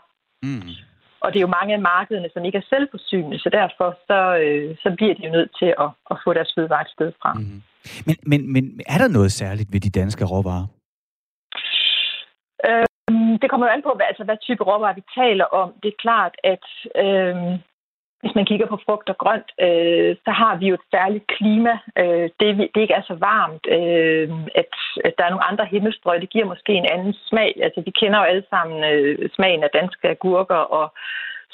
Mm. 0.44 0.74
Og 1.24 1.28
det 1.34 1.40
er 1.40 1.48
jo 1.48 1.58
mange 1.60 1.74
af 1.74 1.82
markederne, 1.82 2.30
som 2.34 2.46
ikke 2.46 2.58
er 2.58 2.70
selvforsynende, 2.70 3.40
så 3.40 3.50
derfor 3.50 3.98
så, 4.08 4.20
øh, 4.44 4.78
så 4.84 4.94
bliver 4.98 5.14
de 5.16 5.26
jo 5.26 5.32
nødt 5.32 5.52
til 5.60 5.74
at, 5.84 5.90
at 6.12 6.18
få 6.24 6.34
deres 6.34 6.54
fødevare 6.56 6.82
et 6.82 6.96
sted 6.96 7.12
fra. 7.22 7.34
Mm. 7.34 7.62
Men, 8.08 8.16
men, 8.32 8.54
men 8.54 8.64
er 8.94 8.98
der 8.98 9.08
noget 9.08 9.32
særligt 9.32 9.74
ved 9.74 9.80
de 9.80 10.00
danske 10.00 10.26
råvarer? 10.26 10.68
Øhm, 12.68 13.40
det 13.42 13.50
kommer 13.50 13.68
jo 13.68 13.74
an 13.74 13.86
på, 13.88 13.94
hvad, 13.96 14.06
altså, 14.12 14.24
hvad 14.24 14.38
type 14.42 14.64
råvarer 14.64 15.00
vi 15.00 15.04
taler 15.22 15.46
om. 15.62 15.70
Det 15.84 15.90
er 15.90 16.02
klart, 16.06 16.34
at 16.54 16.66
øhm, 17.04 17.54
hvis 18.22 18.36
man 18.36 18.46
kigger 18.46 18.68
på 18.68 18.80
frugt 18.86 19.10
og 19.10 19.18
grønt, 19.18 19.50
øh, 19.66 20.16
så 20.26 20.32
har 20.32 20.54
vi 20.58 20.66
jo 20.68 20.74
et 20.74 20.90
særligt 20.92 21.28
klima. 21.28 21.74
Øh, 22.02 22.30
det, 22.40 22.48
det 22.74 22.82
ikke 22.82 22.94
er 22.94 23.06
så 23.08 23.16
varmt, 23.32 23.66
øh, 23.78 24.30
at, 24.62 24.72
at 25.08 25.14
der 25.18 25.24
er 25.26 25.30
nogle 25.30 25.50
andre 25.52 25.66
himmelstrøg. 25.66 26.22
Det 26.22 26.30
giver 26.30 26.46
måske 26.46 26.74
en 26.74 26.92
anden 26.94 27.14
smag. 27.14 27.52
Altså, 27.66 27.82
vi 27.86 27.92
kender 27.92 28.20
jo 28.20 28.26
alle 28.26 28.46
sammen 28.50 28.78
øh, 28.92 29.30
smagen 29.36 29.64
af 29.64 29.70
danske 29.74 30.08
agurker 30.10 30.62
og 30.78 30.94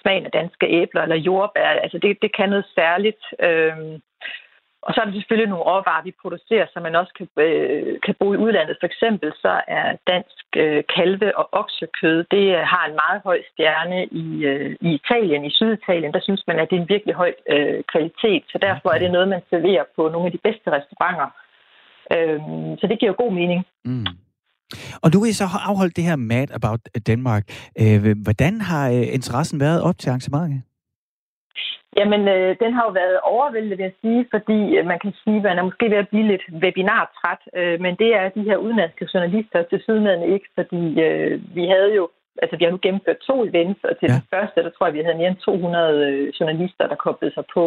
smagen 0.01 0.25
af 0.25 0.31
danske 0.31 0.65
æbler 0.79 1.01
eller 1.01 1.15
jordbær. 1.15 1.67
Altså, 1.83 1.97
det, 1.97 2.17
det 2.21 2.35
kan 2.35 2.49
noget 2.49 2.65
særligt. 2.75 3.23
Øh, 3.39 3.77
og 4.85 4.89
så 4.93 4.97
er 5.01 5.05
der 5.05 5.13
selvfølgelig 5.13 5.49
nogle 5.49 5.69
råvarer, 5.69 6.03
vi 6.07 6.21
producerer, 6.23 6.67
som 6.69 6.81
man 6.87 6.95
også 7.01 7.13
kan, 7.17 7.27
øh, 7.45 7.99
kan 8.05 8.15
bruge 8.19 8.35
i 8.35 8.43
udlandet. 8.45 8.77
For 8.81 8.87
eksempel 8.91 9.29
så 9.43 9.53
er 9.79 9.87
dansk 10.11 10.45
øh, 10.63 10.83
kalve- 10.95 11.37
og 11.41 11.45
oksekød, 11.61 12.17
det 12.35 12.45
øh, 12.57 12.63
har 12.73 12.83
en 12.85 12.95
meget 13.03 13.19
høj 13.27 13.39
stjerne 13.51 13.99
i, 14.23 14.25
øh, 14.51 14.75
i 14.87 14.89
Italien, 14.99 15.45
i 15.45 15.55
Syditalien. 15.59 16.13
Der 16.13 16.23
synes 16.27 16.43
man, 16.47 16.59
at 16.59 16.67
det 16.69 16.75
er 16.75 16.81
en 16.81 16.93
virkelig 16.95 17.15
høj 17.23 17.31
øh, 17.53 17.79
kvalitet. 17.91 18.43
Så 18.51 18.57
derfor 18.67 18.89
er 18.91 18.99
det 18.99 19.11
noget, 19.11 19.27
man 19.35 19.41
serverer 19.49 19.85
på 19.95 20.01
nogle 20.13 20.27
af 20.27 20.33
de 20.35 20.43
bedste 20.47 20.67
restauranter. 20.75 21.29
Øh, 22.15 22.39
så 22.79 22.85
det 22.89 22.99
giver 22.99 23.11
jo 23.11 23.23
god 23.23 23.33
mening. 23.41 23.61
Mm. 23.85 24.07
Og 25.03 25.07
nu 25.13 25.17
er 25.21 25.29
I 25.29 25.33
så 25.41 25.47
afholdt 25.69 25.95
det 25.95 26.03
her 26.03 26.15
Mad 26.15 26.49
About 26.59 26.81
Denmark. 27.07 27.43
Øh, 27.81 28.15
hvordan 28.25 28.61
har 28.61 28.85
øh, 28.89 29.13
interessen 29.17 29.59
været 29.59 29.81
op 29.81 29.97
til 29.97 30.09
arrangementet? 30.09 30.61
Jamen, 31.97 32.21
øh, 32.35 32.55
den 32.63 32.73
har 32.73 32.83
jo 32.87 32.91
været 33.01 33.19
overvældende, 33.33 33.77
vil 33.77 33.89
jeg 33.89 33.99
sige, 34.01 34.21
fordi 34.33 34.59
øh, 34.77 34.85
man 34.85 34.99
kan 35.03 35.13
sige, 35.23 35.37
at 35.37 35.43
man 35.43 35.57
er 35.59 35.67
måske 35.69 35.89
ved 35.89 35.97
at 36.03 36.09
blive 36.09 36.27
lidt 36.31 36.45
webinartræt, 36.63 37.41
øh, 37.59 37.81
men 37.81 37.93
det 38.01 38.09
er 38.19 38.35
de 38.37 38.47
her 38.49 38.57
udenlandske 38.57 39.09
journalister 39.13 39.63
til 39.63 39.79
sydlandet 39.81 40.27
ikke, 40.35 40.49
fordi 40.57 40.83
øh, 41.05 41.55
vi 41.57 41.63
havde 41.73 41.91
jo, 41.99 42.03
altså 42.41 42.55
vi 42.57 42.63
har 42.63 42.71
nu 42.71 42.79
gennemført 42.81 43.27
to 43.29 43.35
events, 43.49 43.83
og 43.89 43.93
til 43.99 44.09
ja. 44.09 44.15
det 44.15 44.23
første, 44.33 44.63
der 44.63 44.69
tror 44.69 44.85
jeg, 44.85 44.93
vi 44.93 45.05
havde 45.05 45.17
mere 45.17 45.31
end 45.33 45.45
200 45.45 46.07
øh, 46.07 46.33
journalister, 46.39 46.87
der 46.87 47.03
koblede 47.05 47.33
sig 47.33 47.45
på. 47.53 47.63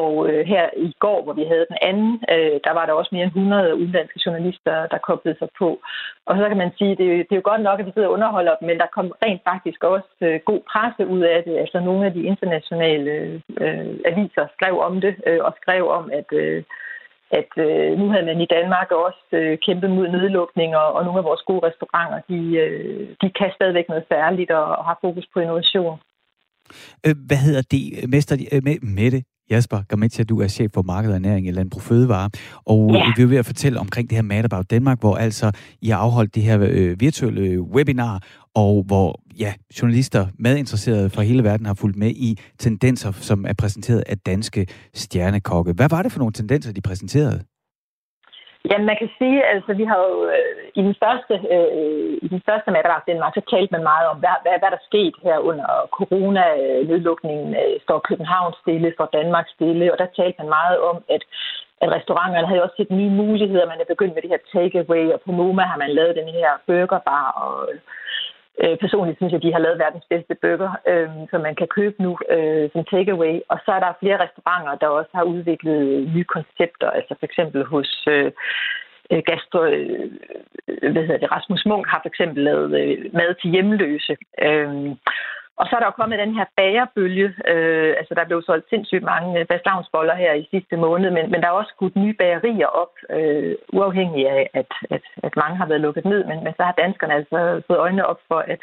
Og 0.00 0.12
øh, 0.28 0.46
her 0.46 0.64
i 0.76 0.92
går, 1.04 1.18
hvor 1.24 1.32
vi 1.32 1.44
havde 1.44 1.66
den 1.72 1.78
anden, 1.82 2.12
øh, 2.34 2.56
der 2.66 2.72
var 2.78 2.84
der 2.86 2.92
også 2.92 3.10
mere 3.12 3.24
end 3.24 3.32
100 3.32 3.76
udenlandske 3.76 4.22
journalister, 4.26 4.86
der 4.92 5.06
koblede 5.08 5.38
sig 5.38 5.48
på. 5.58 5.68
Og 6.26 6.34
så 6.36 6.44
kan 6.48 6.56
man 6.62 6.72
sige, 6.78 6.94
det, 7.00 7.08
det 7.26 7.32
er 7.32 7.40
jo 7.42 7.50
godt 7.50 7.62
nok, 7.62 7.80
at 7.80 7.86
vi 7.86 7.92
sidder 7.94 8.08
og 8.08 8.14
underholder 8.14 8.54
dem, 8.56 8.66
men 8.68 8.78
der 8.78 8.94
kom 8.96 9.12
rent 9.24 9.42
faktisk 9.50 9.84
også 9.84 10.14
øh, 10.20 10.40
god 10.50 10.60
presse 10.70 11.06
ud 11.06 11.22
af 11.34 11.42
det. 11.46 11.54
Altså 11.62 11.80
nogle 11.80 12.06
af 12.06 12.12
de 12.12 12.22
internationale 12.22 13.12
øh, 13.64 13.94
aviser 14.10 14.44
skrev 14.56 14.74
om 14.88 15.00
det, 15.00 15.14
øh, 15.26 15.40
og 15.46 15.52
skrev 15.60 15.82
om, 15.98 16.10
at... 16.20 16.28
Øh, 16.32 16.62
at 17.40 17.52
øh, 17.66 17.98
nu 17.98 18.04
havde 18.12 18.26
man 18.30 18.40
i 18.40 18.52
Danmark 18.56 18.90
også 18.90 19.26
øh, 19.32 19.58
kæmpet 19.66 19.90
mod 19.90 20.08
nedlukninger, 20.08 20.82
og 20.96 21.04
nogle 21.04 21.18
af 21.18 21.24
vores 21.24 21.42
gode 21.46 21.66
restauranter, 21.66 22.20
de, 22.30 22.40
øh, 22.64 23.08
de 23.22 23.28
kan 23.38 23.50
stadigvæk 23.54 23.88
noget 23.88 24.04
særligt 24.12 24.50
og, 24.50 24.64
og 24.78 24.84
har 24.84 24.98
fokus 25.00 25.26
på 25.34 25.40
innovation. 25.40 25.98
Øh, 27.06 27.14
hvad 27.28 27.40
hedder 27.46 27.62
det, 27.70 27.84
Mester 28.12 28.36
med, 28.62 28.76
øh, 28.82 28.88
Mette? 28.96 29.20
Jasper 29.52 29.82
Gametia, 29.88 30.24
du 30.24 30.40
er 30.40 30.48
chef 30.48 30.70
for 30.74 30.82
marked 30.82 31.10
og 31.10 31.16
ernæring 31.16 31.46
i 31.46 31.50
Landbrug 31.50 31.82
Fødevare, 31.82 32.30
og 32.64 32.90
ja. 32.92 33.04
vi 33.16 33.22
vil 33.22 33.30
ved 33.30 33.36
at 33.36 33.46
fortælle 33.46 33.80
omkring 33.80 34.10
det 34.10 34.16
her 34.16 34.22
Mad 34.22 34.44
About 34.44 34.70
Danmark, 34.70 35.00
hvor 35.00 35.16
altså 35.16 35.50
I 35.82 35.88
har 35.88 35.96
afholdt 35.96 36.34
det 36.34 36.42
her 36.42 36.58
øh, 36.60 37.00
virtuelle 37.00 37.60
webinar, 37.60 38.22
og 38.54 38.82
hvor 38.86 39.20
ja, 39.38 39.52
journalister, 39.82 40.26
madinteresserede 40.38 41.10
fra 41.10 41.22
hele 41.22 41.44
verden 41.44 41.66
har 41.66 41.74
fulgt 41.74 41.96
med 41.96 42.10
i 42.10 42.38
tendenser, 42.58 43.12
som 43.12 43.44
er 43.48 43.52
præsenteret 43.52 44.02
af 44.06 44.18
danske 44.18 44.66
stjernekokke. 44.94 45.72
Hvad 45.72 45.88
var 45.88 46.02
det 46.02 46.12
for 46.12 46.18
nogle 46.18 46.32
tendenser, 46.32 46.72
de 46.72 46.80
præsenterede? 46.80 47.42
Jamen, 48.70 48.86
man 48.86 48.96
kan 49.00 49.10
sige, 49.18 49.38
altså 49.54 49.72
vi 49.80 49.84
har 49.90 49.98
jo 50.08 50.14
øh, 50.36 50.54
i 50.78 50.82
den 50.88 50.94
første, 51.02 51.34
øh, 51.54 52.12
i 52.24 52.28
den 52.34 52.42
første 52.48 52.70
Madras 52.70 53.08
Danmark, 53.10 53.32
så 53.34 53.42
talte 53.50 53.72
man 53.72 53.84
meget 53.92 54.06
om, 54.10 54.16
hvad, 54.22 54.36
hvad, 54.42 54.56
hvad 54.60 54.70
der 54.74 54.86
skete 54.88 55.18
her 55.26 55.38
under 55.50 55.68
corona-nedlukningen. 55.98 57.48
Øh, 57.62 57.74
står 57.84 57.98
København 58.08 58.52
stille, 58.62 58.94
står 58.96 59.08
Danmark 59.18 59.46
stille, 59.54 59.92
og 59.92 59.98
der 59.98 60.16
talte 60.18 60.38
man 60.40 60.48
meget 60.58 60.78
om, 60.90 60.96
at, 61.14 61.22
at 61.82 61.88
restauranterne 61.96 62.48
havde 62.50 62.62
også 62.62 62.76
set 62.78 62.90
nye 63.00 63.12
muligheder. 63.22 63.70
Man 63.72 63.80
er 63.80 63.92
begyndt 63.92 64.14
med 64.14 64.22
det 64.22 64.34
her 64.34 64.42
takeaway, 64.54 65.04
og 65.14 65.20
på 65.24 65.30
MoMA 65.32 65.64
har 65.72 65.78
man 65.82 65.90
lavet 65.98 66.18
den 66.20 66.28
her 66.38 66.50
burgerbar, 66.66 67.26
og 67.44 67.54
Øh, 68.60 68.76
personligt 68.78 69.18
synes 69.18 69.32
jeg, 69.32 69.42
de 69.42 69.52
har 69.52 69.58
lavet 69.58 69.78
verdens 69.78 70.06
bedste 70.12 70.34
burger, 70.42 70.72
øh, 70.90 71.08
som 71.30 71.40
man 71.40 71.54
kan 71.54 71.68
købe 71.76 72.02
nu 72.02 72.18
øh, 72.34 72.70
som 72.72 72.84
takeaway. 72.84 73.34
Og 73.48 73.58
så 73.64 73.70
er 73.72 73.80
der 73.80 74.00
flere 74.00 74.22
restauranter, 74.24 74.74
der 74.74 74.86
også 74.86 75.10
har 75.14 75.22
udviklet 75.22 75.80
nye 76.14 76.24
koncepter. 76.24 76.90
Altså 76.90 77.14
for 77.18 77.26
eksempel 77.26 77.64
hos 77.64 78.04
øh, 78.08 78.30
øh 79.12 79.22
gastro, 79.30 79.64
øh, 79.64 80.10
hvad 80.92 81.02
hedder 81.06 81.22
det, 81.22 81.32
Rasmus 81.32 81.66
Munk 81.66 81.86
har 81.86 82.00
for 82.02 82.08
eksempel 82.08 82.44
lavet 82.44 82.70
øh, 82.80 83.14
mad 83.14 83.34
til 83.40 83.50
hjemløse. 83.50 84.16
Øh, 84.46 84.96
og 85.56 85.64
så 85.66 85.72
er 85.76 85.80
der 85.80 85.90
jo 85.90 86.00
kommet 86.00 86.18
den 86.18 86.34
her 86.38 86.44
bagerbølge. 86.56 87.28
Øh, 87.52 87.94
altså, 87.98 88.14
der 88.14 88.24
blev 88.24 88.42
solgt 88.42 88.68
sindssygt 88.68 89.02
mange 89.02 89.46
fastavnsboller 89.50 90.14
her 90.14 90.32
i 90.32 90.48
sidste 90.50 90.76
måned, 90.76 91.10
men, 91.10 91.30
men 91.30 91.40
der 91.40 91.48
er 91.48 91.60
også 91.60 91.72
skudt 91.74 91.96
nye 91.96 92.14
bagerier 92.22 92.66
op, 92.66 92.94
øh, 93.10 93.54
uafhængig 93.72 94.28
af, 94.28 94.50
at, 94.54 94.70
at, 94.90 95.04
at 95.22 95.36
mange 95.36 95.56
har 95.56 95.66
været 95.66 95.80
lukket 95.80 96.04
ned. 96.04 96.24
Men, 96.24 96.44
men 96.44 96.52
så 96.56 96.62
har 96.62 96.72
danskerne 96.84 97.14
altså 97.14 97.62
fået 97.66 97.78
øjnene 97.78 98.06
op 98.06 98.20
for, 98.28 98.38
at, 98.38 98.60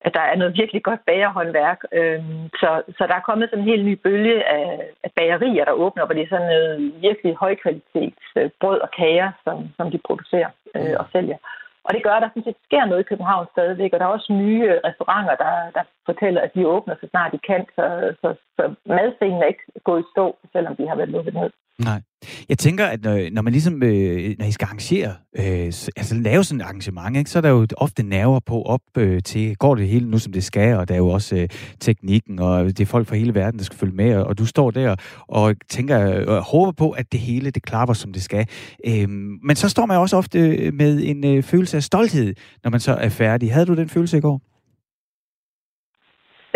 at 0.00 0.14
der 0.14 0.20
er 0.20 0.36
noget 0.36 0.58
virkelig 0.60 0.82
godt 0.82 1.00
bagerhåndværk. 1.06 1.80
Øh, 1.92 2.22
så, 2.60 2.82
så 2.96 3.02
der 3.08 3.14
er 3.16 3.28
kommet 3.28 3.50
sådan 3.50 3.62
en 3.62 3.70
helt 3.70 3.84
ny 3.84 3.94
bølge 4.04 4.48
af, 4.48 4.80
af 5.04 5.10
bagerier, 5.16 5.64
der 5.64 5.72
åbner, 5.72 6.04
hvor 6.04 6.14
det 6.14 6.22
er 6.22 6.32
sådan 6.32 6.46
noget 6.46 6.92
virkelig 7.00 7.34
højkvalitets 7.34 8.26
øh, 8.36 8.50
brød 8.60 8.78
og 8.80 8.90
kager, 8.90 9.30
som, 9.44 9.56
som 9.76 9.90
de 9.90 9.98
producerer 10.06 10.50
øh, 10.76 10.94
og 10.98 11.06
sælger. 11.12 11.38
Og 11.86 11.90
det 11.94 12.02
gør, 12.02 12.14
at 12.16 12.22
der 12.22 12.28
sådan 12.28 12.48
set 12.48 12.64
sker 12.68 12.84
noget 12.84 13.02
i 13.02 13.10
København 13.10 13.46
stadigvæk, 13.52 13.92
og 13.92 13.98
der 13.98 14.06
er 14.06 14.16
også 14.16 14.32
nye 14.32 14.64
øh, 14.72 14.80
restauranter, 14.88 15.34
der, 15.44 15.54
der 15.76 15.82
fortæller, 16.06 16.40
at 16.40 16.54
de 16.54 16.68
åbner 16.74 16.94
så 17.00 17.06
snart 17.10 17.32
de 17.32 17.38
kan, 17.38 17.66
så, 17.76 17.86
så, 18.22 18.28
så 18.56 18.74
madscenen 18.86 19.42
er 19.42 19.52
ikke 19.52 19.66
gået 19.84 20.02
i 20.02 20.10
stå, 20.12 20.26
selvom 20.52 20.76
de 20.76 20.88
har 20.88 20.96
været 20.96 21.14
lukket 21.16 21.34
ned. 21.34 21.50
Nej. 21.78 22.00
Jeg 22.48 22.58
tænker, 22.58 22.86
at 22.86 23.02
når, 23.02 23.30
når 23.32 23.42
man 23.42 23.52
ligesom, 23.52 23.82
øh, 23.82 24.34
når 24.38 24.46
I 24.46 24.52
skal 24.52 24.64
arrangere, 24.64 25.14
øh, 25.38 25.72
altså 25.96 26.14
lave 26.14 26.44
sådan 26.44 26.60
et 26.60 26.64
arrangement, 26.64 27.16
ikke, 27.16 27.30
så 27.30 27.38
er 27.38 27.40
der 27.40 27.48
jo 27.48 27.66
ofte 27.76 28.02
nerver 28.02 28.40
på 28.40 28.62
op 28.62 28.80
øh, 28.98 29.22
til, 29.22 29.56
går 29.56 29.74
det 29.74 29.88
hele 29.88 30.10
nu, 30.10 30.18
som 30.18 30.32
det 30.32 30.44
skal, 30.44 30.76
og 30.76 30.88
der 30.88 30.94
er 30.94 30.98
jo 30.98 31.08
også 31.08 31.36
øh, 31.36 31.48
teknikken, 31.80 32.38
og 32.38 32.64
det 32.64 32.80
er 32.80 32.86
folk 32.86 33.08
fra 33.08 33.16
hele 33.16 33.34
verden, 33.34 33.58
der 33.58 33.64
skal 33.64 33.78
følge 33.78 33.94
med, 33.94 34.14
og, 34.16 34.24
og 34.24 34.38
du 34.38 34.46
står 34.46 34.70
der 34.70 34.96
og 35.28 35.54
tænker, 35.68 36.10
øh, 36.10 36.28
og 36.28 36.42
håber 36.42 36.72
på, 36.72 36.90
at 36.90 37.12
det 37.12 37.20
hele, 37.20 37.50
det 37.50 37.62
klapper, 37.62 37.94
som 37.94 38.12
det 38.12 38.22
skal. 38.22 38.46
Øh, 38.86 39.08
men 39.42 39.56
så 39.56 39.68
står 39.68 39.86
man 39.86 39.98
også 39.98 40.16
ofte 40.16 40.38
øh, 40.38 40.74
med 40.74 41.02
en 41.04 41.24
øh, 41.26 41.42
følelse 41.42 41.76
af 41.76 41.82
stolthed, 41.82 42.34
når 42.64 42.70
man 42.70 42.80
så 42.80 42.94
er 42.94 43.08
færdig. 43.08 43.52
Havde 43.52 43.66
du 43.66 43.74
den 43.74 43.88
følelse 43.88 44.18
i 44.18 44.20
går? 44.20 44.53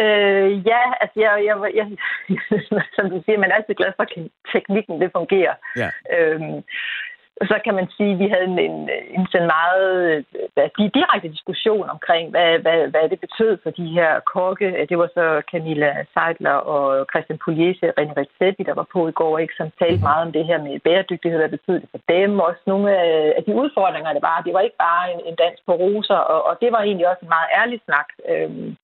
Øh, 0.02 0.66
ja, 0.70 0.82
altså 1.00 1.16
jeg, 1.24 1.32
jeg, 1.48 1.56
jeg, 1.74 1.86
som 2.96 3.10
du 3.10 3.22
siger, 3.24 3.38
man 3.38 3.50
er 3.50 3.54
altid 3.54 3.74
glad 3.74 3.92
for, 3.96 4.02
at 4.02 4.12
teknikken 4.52 5.00
det 5.00 5.10
fungerer. 5.12 5.54
Ja. 5.76 5.90
Øhm, 6.16 6.62
så 7.50 7.56
kan 7.64 7.74
man 7.74 7.88
sige, 7.96 8.12
at 8.12 8.18
vi 8.18 8.26
havde 8.32 8.46
en, 8.52 8.58
en, 8.58 8.78
en 9.16 9.26
sådan 9.32 9.50
meget 9.58 10.24
øh, 10.56 10.90
direkte 10.98 11.28
diskussion 11.36 11.90
omkring, 11.90 12.30
hvad, 12.30 12.58
hvad, 12.64 12.78
hvad 12.92 13.08
det 13.08 13.20
betød 13.20 13.58
for 13.62 13.70
de 13.70 13.86
her 13.98 14.20
kokke. 14.34 14.86
Det 14.88 14.98
var 14.98 15.10
så 15.18 15.42
Camilla 15.50 15.90
Seidler 16.14 16.56
og 16.74 17.06
Christian 17.10 17.38
Pugliese 17.44 17.86
og 17.88 17.94
René 17.98 18.14
Redzepi, 18.20 18.62
der 18.62 18.74
var 18.74 18.86
på 18.92 19.08
i 19.08 19.12
går, 19.20 19.38
ikke, 19.38 19.54
som 19.56 19.70
talte 19.78 20.02
meget 20.08 20.22
om 20.26 20.32
det 20.32 20.44
her 20.46 20.58
med 20.62 20.80
bæredygtighed, 20.86 21.38
hvad 21.38 21.56
betød 21.56 21.80
det 21.80 21.88
for 21.90 22.00
dem. 22.08 22.40
Også 22.48 22.62
nogle 22.66 22.88
af 23.38 23.42
de 23.46 23.54
udfordringer, 23.62 24.12
det 24.12 24.22
var. 24.22 24.42
Det 24.46 24.52
var 24.54 24.60
ikke 24.60 24.82
bare 24.88 25.04
en, 25.12 25.20
en 25.28 25.36
dans 25.42 25.60
på 25.66 25.72
roser, 25.72 26.20
og, 26.32 26.40
og 26.48 26.54
det 26.62 26.72
var 26.72 26.82
egentlig 26.82 27.08
også 27.08 27.22
en 27.22 27.34
meget 27.36 27.50
ærlig 27.60 27.80
snak. 27.86 28.08
Øhm, 28.30 28.76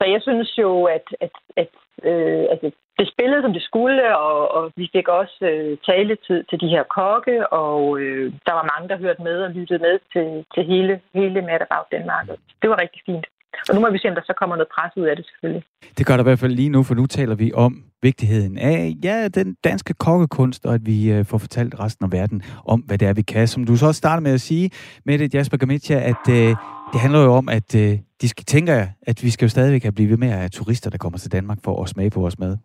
så 0.00 0.04
jeg 0.14 0.20
synes 0.22 0.50
jo, 0.58 0.70
at, 0.96 1.06
at, 1.20 1.34
at, 1.62 1.72
øh, 2.10 2.44
at 2.52 2.60
det 2.98 3.06
spillede, 3.14 3.42
som 3.42 3.52
det 3.52 3.62
skulle, 3.70 4.16
og, 4.26 4.38
og 4.56 4.62
vi 4.76 4.86
fik 4.94 5.08
også 5.08 5.38
øh, 5.52 5.72
taletid 5.90 6.40
til 6.50 6.58
de 6.62 6.72
her 6.74 6.84
kokke, 6.98 7.36
og 7.62 7.98
øh, 8.00 8.26
der 8.46 8.54
var 8.58 8.70
mange, 8.72 8.88
der 8.90 9.02
hørte 9.04 9.22
med 9.22 9.36
og 9.46 9.50
lyttede 9.50 9.80
med 9.86 9.94
til, 10.12 10.28
til 10.54 10.62
hele, 10.72 11.00
hele 11.14 11.40
Mad 11.48 11.62
About 11.66 11.88
Denmark. 11.94 12.26
Det 12.62 12.70
var 12.70 12.78
rigtig 12.84 13.02
fint. 13.06 13.26
Og 13.68 13.74
nu 13.74 13.80
må 13.80 13.90
vi 13.90 13.98
se, 13.98 14.08
om 14.08 14.14
der 14.14 14.22
så 14.26 14.34
kommer 14.40 14.56
noget 14.56 14.72
pres 14.76 14.92
ud 14.96 15.06
af 15.06 15.16
det 15.16 15.24
selvfølgelig. 15.30 15.64
Det 15.98 16.06
gør 16.06 16.16
der 16.16 16.24
i 16.24 16.28
hvert 16.28 16.38
fald 16.38 16.52
lige 16.52 16.68
nu, 16.68 16.82
for 16.82 16.94
nu 16.94 17.06
taler 17.06 17.34
vi 17.34 17.52
om 17.54 17.72
vigtigheden 18.02 18.58
af 18.58 18.94
ja, 19.04 19.28
den 19.28 19.56
danske 19.64 19.94
kokkekunst, 19.94 20.66
og 20.66 20.74
at 20.74 20.86
vi 20.86 21.12
øh, 21.12 21.24
får 21.24 21.38
fortalt 21.38 21.80
resten 21.80 22.04
af 22.04 22.12
verden 22.12 22.42
om, 22.64 22.80
hvad 22.80 22.98
det 22.98 23.08
er, 23.08 23.14
vi 23.14 23.22
kan. 23.22 23.48
Som 23.48 23.64
du 23.64 23.76
så 23.76 23.86
også 23.86 23.98
startede 23.98 24.22
med 24.22 24.34
at 24.34 24.40
sige, 24.40 24.70
det, 25.06 25.34
Jasper 25.34 25.56
Gamitja, 25.56 25.96
at 26.12 26.24
øh, 26.30 26.50
det 26.92 27.00
handler 27.00 27.20
jo 27.24 27.32
om, 27.32 27.48
at 27.48 27.74
øh, 27.74 27.98
de 28.20 28.28
skal, 28.28 28.44
tænker 28.44 28.86
at 29.02 29.22
vi 29.22 29.30
skal 29.30 29.44
jo 29.44 29.50
stadigvæk 29.50 29.82
have 29.82 29.92
blive 29.92 30.10
ved 30.10 30.16
med 30.16 30.28
at 30.28 30.38
have 30.38 30.48
turister, 30.48 30.90
der 30.90 30.98
kommer 30.98 31.18
til 31.18 31.32
Danmark 31.32 31.58
for 31.64 31.82
at 31.82 31.88
smage 31.88 32.10
på 32.10 32.20
vores 32.20 32.38
mad. 32.38 32.56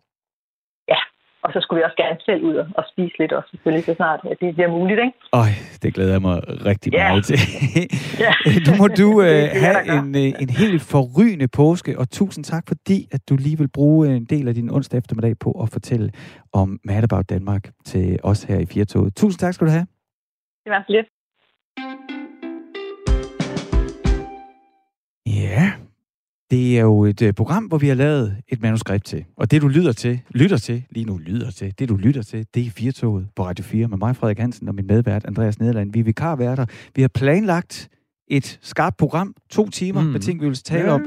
Og 1.45 1.51
så 1.53 1.59
skulle 1.61 1.79
vi 1.79 1.83
også 1.83 1.99
gerne 2.03 2.19
selv 2.29 2.41
ud 2.49 2.55
og 2.77 2.83
spise 2.91 3.15
lidt 3.19 3.31
også, 3.31 3.49
selvfølgelig, 3.51 3.85
så 3.85 3.93
snart 3.93 4.19
at 4.31 4.37
det 4.41 4.55
bliver 4.55 4.71
muligt, 4.77 4.99
ikke? 5.05 5.17
Øj, 5.33 5.51
det 5.83 5.93
glæder 5.93 6.11
jeg 6.11 6.21
mig 6.21 6.37
rigtig 6.71 6.93
yeah. 6.93 7.09
meget 7.09 7.25
til. 7.25 7.39
yeah. 8.23 8.35
nu 8.67 8.71
må 8.81 8.87
du 8.87 9.09
uh, 9.27 9.45
have 9.65 9.81
en, 9.97 10.07
uh, 10.23 10.41
en 10.43 10.49
helt 10.61 10.81
forrygende 10.93 11.47
påske, 11.47 11.99
og 11.99 12.05
tusind 12.09 12.43
tak, 12.43 12.63
fordi 12.67 12.97
at 13.15 13.21
du 13.29 13.35
lige 13.35 13.57
vil 13.57 13.69
bruge 13.77 14.15
en 14.15 14.25
del 14.25 14.47
af 14.47 14.53
din 14.53 14.69
onsdag 14.75 14.97
eftermiddag 14.97 15.33
på 15.39 15.51
at 15.63 15.69
fortælle 15.69 16.11
om 16.53 16.79
Mad 16.83 17.03
About 17.03 17.29
Danmark 17.29 17.63
til 17.85 18.19
os 18.23 18.43
her 18.43 18.59
i 18.59 18.65
Firtoget. 18.65 19.15
Tusind 19.15 19.39
tak 19.39 19.53
skal 19.53 19.67
du 19.67 19.71
have. 19.71 19.87
Det 20.63 20.71
var 20.75 20.85
lidt. 20.89 21.07
Ja, 25.27 25.71
det 26.51 26.77
er 26.77 26.81
jo 26.81 27.03
et 27.03 27.21
uh, 27.21 27.31
program, 27.31 27.63
hvor 27.63 27.77
vi 27.77 27.87
har 27.87 27.95
lavet 27.95 28.37
et 28.47 28.61
manuskript 28.61 29.05
til. 29.05 29.25
Og 29.37 29.51
det, 29.51 29.61
du 29.61 29.67
lytter 29.67 29.91
til, 29.91 30.21
lytter 30.29 30.57
til, 30.57 30.83
lige 30.89 31.05
nu 31.05 31.17
lytter 31.17 31.51
til, 31.51 31.73
det, 31.79 31.89
du 31.89 31.95
lytter 31.95 32.21
til, 32.23 32.47
det 32.55 32.65
er 32.65 32.69
Firtoget 32.69 33.27
på 33.35 33.45
Radio 33.45 33.63
4 33.63 33.87
med 33.87 33.97
mig, 33.97 34.15
Frederik 34.15 34.39
Hansen, 34.39 34.67
og 34.67 34.75
min 34.75 34.87
medvært, 34.87 35.25
Andreas 35.25 35.59
Nederland. 35.59 35.93
Vi 35.93 35.99
er 35.99 36.03
vikarværter. 36.03 36.65
Vi 36.95 37.01
har 37.01 37.07
planlagt 37.07 37.89
et 38.27 38.59
skarpt 38.61 38.97
program, 38.97 39.35
to 39.49 39.69
timer, 39.69 40.01
mm. 40.01 40.07
med 40.07 40.19
ting, 40.19 40.41
vi 40.41 40.45
vil 40.45 40.55
tale 40.55 40.85
ja. 40.85 40.93
om. 40.93 41.01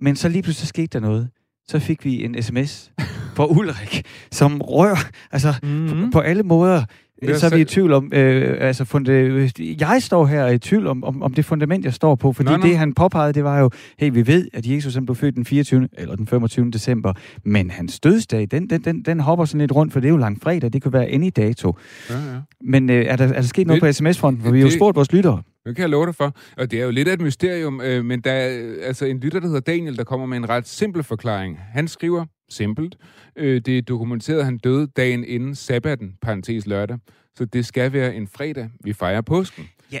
Men 0.00 0.16
så 0.16 0.28
lige 0.28 0.42
pludselig 0.42 0.68
skete 0.68 0.86
der 0.86 1.00
noget. 1.00 1.28
Så 1.68 1.78
fik 1.78 2.04
vi 2.04 2.24
en 2.24 2.42
sms 2.42 2.92
fra 3.36 3.46
Ulrik, 3.46 4.06
som 4.30 4.62
rør, 4.62 5.10
altså 5.32 5.54
mm. 5.62 5.88
på, 5.88 5.94
på 6.12 6.20
alle 6.20 6.42
måder 6.42 6.84
så 7.22 7.46
er 7.46 7.54
vi 7.54 7.60
i 7.60 7.64
tvivl 7.64 7.92
om, 7.92 8.12
øh, 8.12 8.56
altså 8.60 8.84
fundet, 8.84 9.60
jeg 9.80 10.02
står 10.02 10.26
her 10.26 10.46
i 10.46 10.58
tvivl 10.58 10.86
om, 10.86 11.04
om, 11.04 11.22
om 11.22 11.34
det 11.34 11.44
fundament, 11.44 11.84
jeg 11.84 11.94
står 11.94 12.14
på, 12.14 12.32
fordi 12.32 12.50
nå, 12.50 12.56
nå. 12.56 12.62
det, 12.62 12.78
han 12.78 12.94
påpegede, 12.94 13.32
det 13.32 13.44
var 13.44 13.58
jo, 13.58 13.70
hey, 13.98 14.10
vi 14.12 14.26
ved, 14.26 14.48
at 14.52 14.66
Jesus 14.66 14.94
han 14.94 15.06
blev 15.06 15.16
født 15.16 15.36
den 15.36 15.44
24. 15.44 15.88
eller 15.92 16.16
den 16.16 16.26
25. 16.26 16.70
december, 16.70 17.12
men 17.44 17.70
hans 17.70 18.00
dødsdag, 18.00 18.48
den, 18.50 18.70
den, 18.70 18.84
den, 18.84 19.02
den 19.02 19.20
hopper 19.20 19.44
sådan 19.44 19.60
lidt 19.60 19.72
rundt, 19.72 19.92
for 19.92 20.00
det 20.00 20.08
er 20.08 20.10
jo 20.10 20.16
langt 20.16 20.42
fredag, 20.42 20.72
det 20.72 20.82
kan 20.82 20.92
være 20.92 21.06
any 21.06 21.32
dato. 21.36 21.76
Ja, 22.10 22.14
ja. 22.14 22.20
Men 22.60 22.90
øh, 22.90 23.04
er, 23.04 23.16
der, 23.16 23.24
er 23.24 23.32
der 23.32 23.42
sket 23.42 23.66
noget 23.66 23.82
det, 23.82 23.88
på 23.88 23.92
sms-fronten, 23.92 24.44
for 24.44 24.50
vi 24.50 24.58
har 24.58 24.66
jo 24.66 24.70
spurgt 24.70 24.96
vores 24.96 25.12
lyttere? 25.12 25.42
Det 25.66 25.76
kan 25.76 25.82
jeg 25.82 25.90
love 25.90 26.06
dig 26.06 26.14
for. 26.14 26.36
Og 26.56 26.70
det 26.70 26.80
er 26.80 26.84
jo 26.84 26.90
lidt 26.90 27.08
af 27.08 27.12
et 27.12 27.20
mysterium, 27.20 27.80
øh, 27.80 28.04
men 28.04 28.20
der 28.20 28.32
er 28.32 28.74
altså 28.82 29.04
en 29.04 29.18
lytter, 29.18 29.40
der 29.40 29.46
hedder 29.46 29.60
Daniel, 29.60 29.96
der 29.96 30.04
kommer 30.04 30.26
med 30.26 30.36
en 30.36 30.48
ret 30.48 30.68
simpel 30.68 31.02
forklaring. 31.02 31.58
Han 31.72 31.88
skriver, 31.88 32.24
simpelt, 32.54 32.96
øh, 33.36 33.60
det 33.60 33.78
er 33.78 33.82
dokumenteret, 33.82 34.38
at 34.38 34.44
han 34.44 34.58
døde 34.58 34.86
dagen 34.86 35.24
inden 35.24 35.54
sabbaten, 35.54 36.16
parentes 36.22 36.66
lørdag. 36.66 36.98
Så 37.36 37.44
det 37.44 37.66
skal 37.66 37.92
være 37.92 38.14
en 38.14 38.28
fredag, 38.28 38.70
vi 38.80 38.92
fejrer 38.92 39.20
påsken. 39.20 39.68
Ja, 39.92 39.98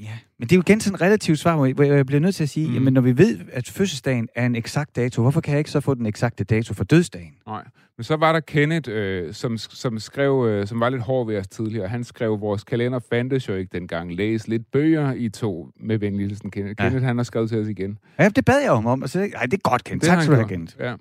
ja. 0.00 0.18
Men 0.38 0.48
det 0.48 0.52
er 0.52 0.56
jo 0.56 0.62
igen 0.66 0.80
sådan 0.80 0.94
et 0.94 1.00
relativt 1.00 1.38
svar, 1.38 1.56
hvor 1.56 1.84
jeg 1.84 2.06
bliver 2.06 2.20
nødt 2.20 2.34
til 2.34 2.42
at 2.42 2.48
sige, 2.48 2.68
mm. 2.68 2.74
jamen 2.74 2.92
når 2.92 3.00
vi 3.00 3.18
ved, 3.18 3.38
at 3.52 3.68
fødselsdagen 3.68 4.28
er 4.34 4.46
en 4.46 4.56
eksakt 4.56 4.96
dato, 4.96 5.22
hvorfor 5.22 5.40
kan 5.40 5.52
jeg 5.52 5.58
ikke 5.58 5.70
så 5.70 5.80
få 5.80 5.94
den 5.94 6.06
eksakte 6.06 6.44
dato 6.44 6.74
for 6.74 6.84
dødsdagen? 6.84 7.34
Nej, 7.46 7.64
men 7.96 8.04
så 8.04 8.16
var 8.16 8.32
der 8.32 8.40
Kenneth, 8.40 8.90
øh, 8.92 9.34
som, 9.34 9.58
som 9.58 9.98
skrev, 9.98 10.46
øh, 10.48 10.66
som 10.66 10.80
var 10.80 10.88
lidt 10.88 11.02
hård 11.02 11.26
ved 11.26 11.36
os 11.36 11.48
tidligere. 11.48 11.88
Han 11.88 12.04
skrev, 12.04 12.40
vores 12.40 12.64
kalender 12.64 12.98
fandtes 13.10 13.48
jo 13.48 13.54
ikke 13.54 13.78
dengang. 13.78 14.14
Læs 14.14 14.48
lidt 14.48 14.70
bøger 14.72 15.12
i 15.12 15.28
to 15.28 15.68
med 15.80 15.98
venligheden 15.98 16.50
Kenneth. 16.50 16.74
Ja. 16.78 16.84
Kenneth, 16.84 17.06
han 17.06 17.16
har 17.16 17.24
skrevet 17.24 17.48
til 17.48 17.60
os 17.60 17.68
igen. 17.68 17.98
Ja, 18.18 18.28
det 18.28 18.44
bad 18.44 18.60
jeg 18.62 18.70
om. 18.70 18.86
om. 18.86 19.02
Altså, 19.02 19.20
ej, 19.20 19.46
det 19.46 19.52
er 19.52 19.70
godt, 19.70 19.84
Kenneth. 19.84 20.06
Tak 20.06 20.22
skal 20.22 20.32
du 20.32 20.36
have, 20.36 20.48
Kenneth. 20.48 20.74
Ja. 20.78 20.94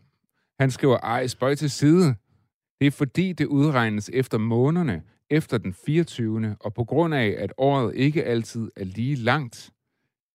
Han 0.60 0.72
skriver, 0.72 0.98
ej, 0.98 1.28
spøj 1.28 1.56
til 1.56 1.69
side. 1.69 2.15
Det 2.80 2.88
er 2.88 2.91
fordi, 2.91 3.34
det 3.34 3.45
udregnes 3.45 4.10
efter 4.13 4.38
månederne, 4.38 5.04
efter 5.30 5.58
den 5.58 5.74
24. 5.74 6.56
og 6.60 6.74
på 6.74 6.84
grund 6.84 7.13
af, 7.13 7.36
at 7.38 7.54
året 7.58 7.95
ikke 7.95 8.24
altid 8.24 8.72
er 8.76 8.84
lige 8.84 9.15
langt. 9.15 9.72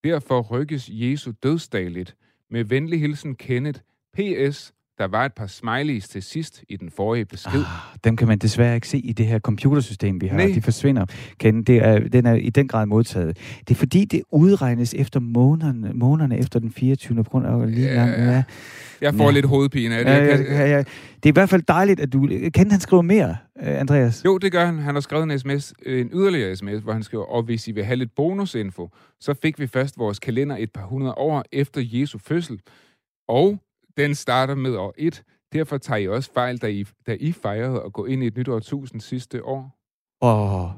Derfor 0.04 0.40
rykkes 0.40 0.88
Jesu 0.92 1.32
dødsdag 1.42 1.90
lidt. 1.90 2.16
Med 2.50 2.64
venlig 2.64 3.00
hilsen 3.00 3.34
Kenneth. 3.34 3.80
P.S. 4.12 4.73
Der 4.98 5.06
var 5.06 5.24
et 5.24 5.32
par 5.32 5.46
smileys 5.46 6.08
til 6.08 6.22
sidst 6.22 6.64
i 6.68 6.76
den 6.76 6.90
forrige 6.90 7.24
besked. 7.24 7.60
Ah, 7.60 7.98
dem 8.04 8.16
kan 8.16 8.28
man 8.28 8.38
desværre 8.38 8.74
ikke 8.74 8.88
se 8.88 8.98
i 8.98 9.12
det 9.12 9.26
her 9.26 9.38
computersystem, 9.38 10.20
vi 10.20 10.26
har. 10.26 10.36
Nej. 10.36 10.50
De 10.54 10.62
forsvinder. 10.62 11.06
Ken, 11.38 11.62
det 11.62 11.76
er, 11.76 11.98
den 11.98 12.26
er 12.26 12.34
i 12.34 12.50
den 12.50 12.68
grad 12.68 12.86
modtaget. 12.86 13.38
Det 13.68 13.70
er 13.74 13.78
fordi, 13.78 14.04
det 14.04 14.22
udregnes 14.30 14.94
efter 14.94 15.20
månederne, 15.20 15.92
månederne 15.94 16.38
efter 16.38 16.60
den 16.60 16.72
24. 16.72 17.24
på 17.24 17.30
grund 17.30 17.46
af 17.46 17.74
lige 17.74 17.86
ja, 17.86 17.94
lang, 17.94 18.10
ja. 18.10 18.42
Jeg 19.00 19.14
får 19.14 19.24
ja. 19.24 19.30
lidt 19.30 19.46
hovedpine 19.46 19.96
af 19.96 20.04
det. 20.04 20.12
Ja, 20.12 20.24
ja, 20.24 20.66
ja, 20.66 20.76
ja. 20.76 20.78
Det 20.78 21.26
er 21.26 21.28
i 21.28 21.32
hvert 21.32 21.48
fald 21.48 21.62
dejligt, 21.62 22.00
at 22.00 22.12
du... 22.12 22.28
Kan 22.54 22.70
han 22.70 22.80
skrive 22.80 23.02
mere, 23.02 23.36
øh, 23.62 23.80
Andreas? 23.80 24.24
Jo, 24.24 24.38
det 24.38 24.52
gør 24.52 24.66
han. 24.66 24.78
Han 24.78 24.94
har 24.94 25.00
skrevet 25.00 25.32
en 25.32 25.38
sms, 25.38 25.74
en 25.86 26.10
yderligere 26.12 26.56
sms, 26.56 26.82
hvor 26.82 26.92
han 26.92 27.02
skriver, 27.02 27.24
og 27.24 27.42
hvis 27.42 27.68
I 27.68 27.72
vil 27.72 27.84
have 27.84 27.96
lidt 27.96 28.14
bonusinfo, 28.16 28.90
så 29.20 29.34
fik 29.42 29.58
vi 29.58 29.66
først 29.66 29.98
vores 29.98 30.18
kalender 30.18 30.56
et 30.56 30.72
par 30.72 30.86
hundrede 30.86 31.14
år 31.14 31.44
efter 31.52 31.80
Jesu 31.84 32.18
fødsel. 32.18 32.60
Og 33.28 33.58
den 33.96 34.14
starter 34.14 34.54
med 34.54 34.76
år 34.76 34.94
1. 34.98 35.22
Derfor 35.52 35.78
tager 35.78 35.98
I 35.98 36.08
også 36.08 36.32
fejl, 36.32 36.58
da 36.58 36.66
I, 36.66 36.84
da 37.06 37.16
I 37.20 37.32
fejrede 37.32 37.82
at 37.82 37.92
gå 37.92 38.04
ind 38.04 38.22
i 38.22 38.26
et 38.26 38.36
nyt 38.36 38.48
årtusind 38.48 39.00
sidste 39.00 39.44
år. 39.44 39.78
Åh, 40.22 40.70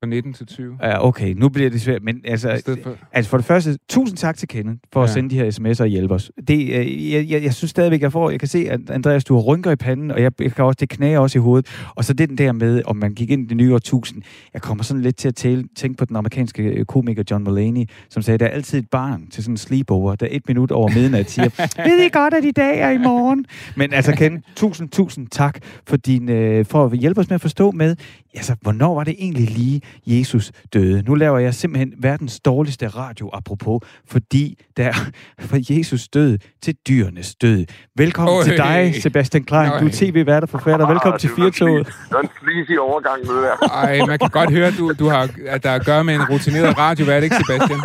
fra 0.00 0.06
19 0.06 0.32
til 0.32 0.46
20. 0.46 0.78
Ja, 0.82 1.06
okay. 1.06 1.34
Nu 1.36 1.48
bliver 1.48 1.70
det 1.70 1.80
svært. 1.80 2.02
Men 2.02 2.20
altså, 2.24 2.62
for... 2.82 2.96
altså 3.12 3.30
for 3.30 3.36
det 3.36 3.46
første, 3.46 3.78
tusind 3.88 4.16
tak 4.16 4.36
til 4.36 4.48
Kenneth 4.48 4.78
for 4.92 5.00
ja. 5.00 5.04
at 5.04 5.10
sende 5.10 5.30
de 5.30 5.34
her 5.34 5.50
sms'er 5.50 5.82
og 5.82 5.86
hjælpe 5.86 6.14
os. 6.14 6.30
Det, 6.48 6.60
øh, 6.60 7.12
jeg, 7.12 7.30
jeg, 7.30 7.42
jeg, 7.42 7.54
synes 7.54 7.70
stadigvæk, 7.70 8.02
jeg 8.02 8.12
får... 8.12 8.30
Jeg 8.30 8.38
kan 8.40 8.48
se, 8.48 8.66
at 8.70 8.90
Andreas, 8.90 9.24
du 9.24 9.34
har 9.34 9.42
rynker 9.42 9.70
i 9.70 9.76
panden, 9.76 10.10
og 10.10 10.22
jeg, 10.22 10.32
jeg 10.40 10.54
kan 10.54 10.64
også, 10.64 10.76
det 10.80 10.88
knager 10.88 11.18
også 11.18 11.38
i 11.38 11.40
hovedet. 11.40 11.66
Og 11.94 12.04
så 12.04 12.12
det 12.12 12.28
den 12.28 12.38
der 12.38 12.52
med, 12.52 12.82
om 12.86 12.96
man 12.96 13.14
gik 13.14 13.30
ind 13.30 13.42
i 13.42 13.46
det 13.48 13.56
nye 13.56 13.72
år 13.72 13.76
1000. 13.76 14.22
Jeg 14.54 14.62
kommer 14.62 14.84
sådan 14.84 15.02
lidt 15.02 15.16
til 15.16 15.28
at 15.28 15.34
tale, 15.34 15.64
tænke 15.76 15.96
på 15.96 16.04
den 16.04 16.16
amerikanske 16.16 16.62
øh, 16.62 16.84
komiker 16.84 17.22
John 17.30 17.44
Mulaney, 17.44 17.84
som 18.10 18.22
sagde, 18.22 18.38
der 18.38 18.46
er 18.46 18.50
altid 18.50 18.78
et 18.78 18.90
barn 18.90 19.26
til 19.26 19.42
sådan 19.42 19.52
en 19.52 19.58
sleepover, 19.58 20.14
der 20.14 20.26
et 20.30 20.42
minut 20.48 20.70
over 20.70 20.90
midnat 20.94 21.30
siger, 21.30 21.48
ved 21.88 22.06
I 22.06 22.08
godt, 22.08 22.34
at 22.34 22.44
i 22.44 22.50
dag 22.50 22.80
er 22.80 22.90
i 22.90 22.98
morgen? 22.98 23.46
Men 23.76 23.92
altså, 23.92 24.12
Kenneth, 24.12 24.44
tusind, 24.56 24.88
tusind 24.88 25.28
tak 25.28 25.58
for, 25.86 25.96
din, 25.96 26.28
øh, 26.28 26.64
for 26.64 26.86
at 26.86 26.98
hjælpe 26.98 27.20
os 27.20 27.28
med 27.28 27.34
at 27.34 27.40
forstå 27.40 27.70
med, 27.70 27.96
altså, 28.34 28.56
hvornår 28.60 28.94
var 28.94 29.04
det 29.04 29.14
egentlig 29.18 29.50
lige, 29.50 29.80
Jesus 30.06 30.52
døde? 30.74 31.02
Nu 31.02 31.14
laver 31.14 31.38
jeg 31.38 31.54
simpelthen 31.54 31.92
verdens 31.98 32.40
dårligste 32.40 32.88
radio, 32.88 33.30
apropos, 33.32 33.80
fordi 34.08 34.58
der 34.76 34.92
fra 35.48 35.58
Jesus 35.70 36.08
død 36.08 36.38
til 36.62 36.76
dyrenes 36.88 37.34
død. 37.34 37.64
Velkommen 37.96 38.36
Øj. 38.36 38.42
til 38.42 38.56
dig, 38.56 38.94
Sebastian 39.02 39.44
Klein. 39.44 39.70
Du 39.80 39.86
er 39.86 39.90
tv-vært 39.92 40.42
og 40.42 40.48
forfatter. 40.48 40.86
Velkommen 40.86 41.14
ah, 41.14 41.20
til 41.20 41.30
Firtoget. 41.36 41.86
Det 41.86 41.94
er 42.10 42.18
en 42.18 42.28
sleazy 42.40 42.78
overgang 42.78 43.26
med 43.26 43.42
der. 43.42 43.56
Ej, 43.74 43.98
man 44.06 44.18
kan 44.18 44.30
godt 44.30 44.50
høre, 44.50 44.70
du, 44.70 44.92
du 44.98 45.08
har, 45.08 45.28
at 45.46 45.62
der 45.62 45.70
er 45.70 45.74
at 45.74 45.86
gøre 45.86 46.04
med 46.04 46.14
en 46.14 46.24
rutineret 46.30 46.78
radiovært, 46.78 47.22
ikke 47.22 47.36
Sebastian? 47.36 47.80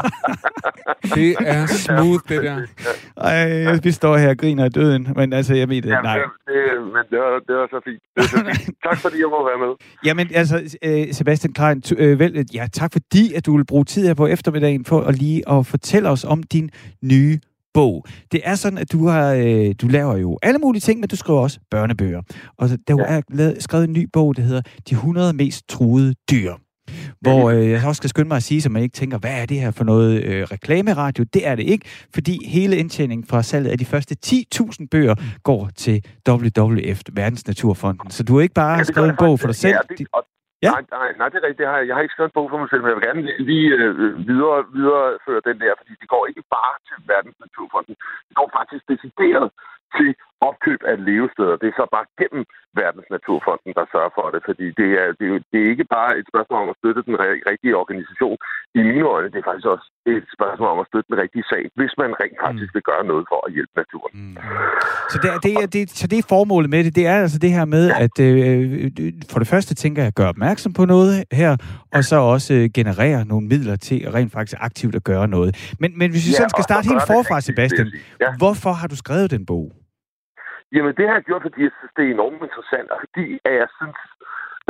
Det 1.16 1.36
er 1.40 1.66
smooth, 1.66 2.20
det 2.30 2.44
der. 2.44 2.62
Ej, 3.18 3.80
vi 3.84 3.92
står 3.92 4.18
her 4.18 4.30
og 4.30 4.38
griner 4.38 4.64
af 4.64 4.72
døden, 4.72 5.08
men 5.16 5.34
altså, 5.34 5.54
jeg 5.54 5.70
ved 5.70 5.82
det, 5.82 5.92
nej. 6.04 6.18
Det, 6.18 6.54
men 6.94 7.04
det 7.12 7.20
var, 7.24 7.32
det 7.48 7.56
var 7.60 7.68
så 7.76 7.80
fint. 7.88 8.02
Det 8.14 8.20
var 8.24 8.30
så 8.36 8.42
fint. 8.50 8.78
tak 8.88 8.98
fordi 8.98 9.18
jeg 9.24 9.30
må 9.36 9.40
være 9.50 9.60
med. 9.66 9.72
Jamen, 10.06 10.28
altså, 10.34 10.78
øh, 10.84 11.14
Sebastian 11.14 11.54
Klein, 11.54 11.84
øh, 11.98 12.20
vel, 12.20 12.46
ja, 12.54 12.68
tak 12.74 12.92
fordi, 12.94 13.34
at 13.34 13.46
du 13.46 13.58
vil 13.58 13.66
bruge 13.66 13.86
tid 13.86 14.08
her 14.08 14.14
på 14.14 14.28
eftermiddagen 14.28 14.86
for 14.86 15.02
at 15.02 15.16
lige 15.16 15.50
at 15.50 15.66
fortælle 15.66 16.10
os 16.10 16.24
om 16.24 16.44
din 16.44 16.70
nye 17.04 17.40
bog. 17.74 18.06
Det 18.32 18.42
er 18.44 18.56
sådan, 18.56 18.78
at 18.78 18.92
du 18.92 19.08
har 19.08 19.34
øh, 19.34 19.76
du 19.82 19.88
laver 19.88 20.18
jo 20.18 20.40
alle 20.44 20.60
mulige 20.60 20.82
ting, 20.82 21.00
men 21.00 21.10
du 21.10 21.16
skriver 21.16 21.40
også 21.40 21.60
børnebøger. 21.72 22.22
Og 22.58 22.70
der 22.88 22.96
ja. 22.98 23.04
er 23.04 23.22
lavet, 23.30 23.64
skrevet 23.64 23.88
en 23.88 23.94
ny 23.94 24.10
bog, 24.14 24.36
der 24.38 24.42
hedder 24.42 24.62
De 24.90 24.96
100 24.96 25.34
mest 25.34 25.70
truede 25.70 26.14
dyr. 26.32 26.54
Hvor 27.28 27.44
øh, 27.52 27.70
jeg 27.72 27.82
også 27.88 28.00
skal 28.02 28.10
skynde 28.14 28.28
mig 28.28 28.36
at 28.42 28.44
sige, 28.50 28.62
så 28.62 28.70
man 28.70 28.82
ikke 28.86 28.94
tænker, 29.02 29.18
hvad 29.24 29.36
er 29.42 29.46
det 29.46 29.58
her 29.64 29.72
for 29.72 29.84
noget 29.92 30.12
øh, 30.30 30.42
reklameradio? 30.56 31.24
Det 31.36 31.48
er 31.48 31.56
det 31.60 31.64
ikke, 31.74 31.86
fordi 32.14 32.36
hele 32.56 32.74
indtjeningen 32.78 33.28
fra 33.32 33.44
salget 33.52 33.70
af 33.72 33.78
de 33.78 33.86
første 33.94 34.14
10.000 34.26 34.88
bøger 34.92 35.16
går 35.50 35.64
til 35.84 35.98
WWF, 36.30 37.00
Verdens 37.20 37.48
Naturfonden. 37.52 38.08
Så 38.18 38.24
du 38.24 38.32
har 38.36 38.42
ikke 38.42 38.60
bare 38.66 38.78
ja, 38.78 38.84
skrevet 38.92 39.10
en 39.10 39.20
bog 39.26 39.36
for 39.40 39.48
dig 39.52 39.56
selv. 39.64 39.76
Ja, 39.90 39.96
det, 39.98 40.08
og, 40.18 40.24
Ja. 40.66 40.72
Nej, 40.76 40.84
nej, 41.00 41.10
nej, 41.20 41.28
det 41.32 41.38
er 41.40 41.46
rigtigt. 41.48 41.62
Det 41.64 41.68
har 41.72 41.78
jeg, 41.82 41.88
jeg 41.90 41.96
har 41.98 42.04
ikke 42.06 42.16
skrevet 42.16 42.32
en 42.34 42.38
bog 42.40 42.48
for 42.52 42.60
mig 42.62 42.70
selv, 42.72 42.82
men 42.82 42.90
jeg 42.92 42.98
vil 42.98 43.08
gerne 43.10 43.22
lige- 43.28 43.42
lige 43.52 43.68
øh, 43.80 43.92
videre, 44.30 44.58
videreføre 44.78 45.42
den 45.50 45.58
der, 45.64 45.72
fordi 45.80 45.94
det 46.02 46.08
går 46.14 46.24
ikke 46.32 46.44
bare 46.58 46.74
til 46.88 46.98
Verdens 47.12 47.38
Naturfonden. 47.44 47.96
Det 48.28 48.36
går 48.40 48.48
faktisk 48.60 48.84
decideret 48.94 49.48
til 49.96 50.10
opkøb 50.50 50.80
af 50.92 50.96
levesteder. 51.10 51.56
Det 51.62 51.68
er 51.72 51.76
så 51.82 51.86
bare 51.96 52.08
gennem 52.22 52.44
Verdens 52.82 53.10
Naturfonden, 53.16 53.72
der 53.80 53.86
sørger 53.94 54.14
for 54.20 54.28
det, 54.34 54.42
fordi 54.50 54.66
det 54.80 54.90
er, 55.02 55.08
det, 55.20 55.26
er, 55.34 55.40
det 55.52 55.58
er 55.64 55.68
ikke 55.74 55.88
bare 55.98 56.12
et 56.20 56.26
spørgsmål 56.32 56.60
om 56.66 56.70
at 56.74 56.78
støtte 56.82 57.02
den 57.08 57.16
ri- 57.24 57.44
rigtige 57.52 57.76
organisation. 57.82 58.38
I 58.80 58.82
mine 58.92 59.08
øjne, 59.16 59.28
det 59.34 59.40
er 59.42 59.48
faktisk 59.50 59.70
også 59.76 59.88
et 60.16 60.26
spørgsmål 60.38 60.70
om 60.76 60.80
at 60.84 60.88
støtte 60.92 61.08
den 61.12 61.18
rigtige 61.24 61.46
sag, 61.52 61.64
hvis 61.80 61.94
man 62.02 62.10
rent 62.22 62.38
faktisk 62.46 62.72
vil 62.76 62.86
gøre 62.92 63.04
noget 63.12 63.26
for 63.32 63.40
at 63.48 63.52
hjælpe 63.56 63.74
naturen. 63.82 64.12
Mm. 64.22 64.36
Så 65.12 65.18
det, 65.24 65.30
er, 65.34 65.38
det, 65.46 65.54
er, 65.64 65.68
det, 65.76 65.84
så 66.00 66.06
det 66.12 66.18
er 66.20 66.26
formålet 66.36 66.70
med 66.76 66.82
det. 66.86 66.92
Det 67.00 67.06
er 67.14 67.18
altså 67.26 67.40
det 67.46 67.52
her 67.58 67.66
med, 67.76 67.84
at 68.06 68.16
øh, 68.28 68.92
for 69.32 69.40
det 69.40 69.48
første 69.54 69.74
tænker 69.84 70.02
jeg 70.04 70.08
at 70.14 70.16
gøre 70.22 70.30
opmærksom 70.36 70.72
på 70.80 70.86
noget 70.86 71.12
her, 71.32 71.52
og 71.96 72.04
så 72.04 72.18
også 72.36 72.54
øh, 72.54 72.70
generere 72.80 73.26
nogle 73.32 73.48
midler 73.48 73.76
til 73.76 73.98
rent 74.16 74.32
faktisk 74.32 74.58
aktivt 74.70 74.96
at 74.96 75.04
gøre 75.04 75.28
noget. 75.28 75.50
Men, 75.80 75.90
men 76.00 76.08
hvis 76.12 76.24
vi 76.28 76.32
Ja, 76.32 76.38
sådan 76.38 76.50
skal 76.50 76.64
starte 76.64 76.86
helt 76.92 77.06
forfra, 77.14 77.42
Sebastian. 77.42 77.88
Ja. 78.22 78.30
hvorfor 78.38 78.72
har 78.80 78.88
du 78.88 78.96
skrevet 78.96 79.32
den 79.32 79.46
bog? 79.46 79.72
Jamen, 80.74 80.96
det 80.98 81.06
har 81.08 81.16
jeg 81.16 81.24
gjort, 81.24 81.42
fordi 81.42 81.62
jeg 81.64 81.74
synes, 81.78 81.94
det 81.98 82.04
er 82.06 82.14
enormt 82.14 82.42
interessant, 82.48 82.88
og 82.94 82.98
fordi 83.04 83.26
at 83.48 83.54
jeg 83.62 83.70
synes, 83.80 84.00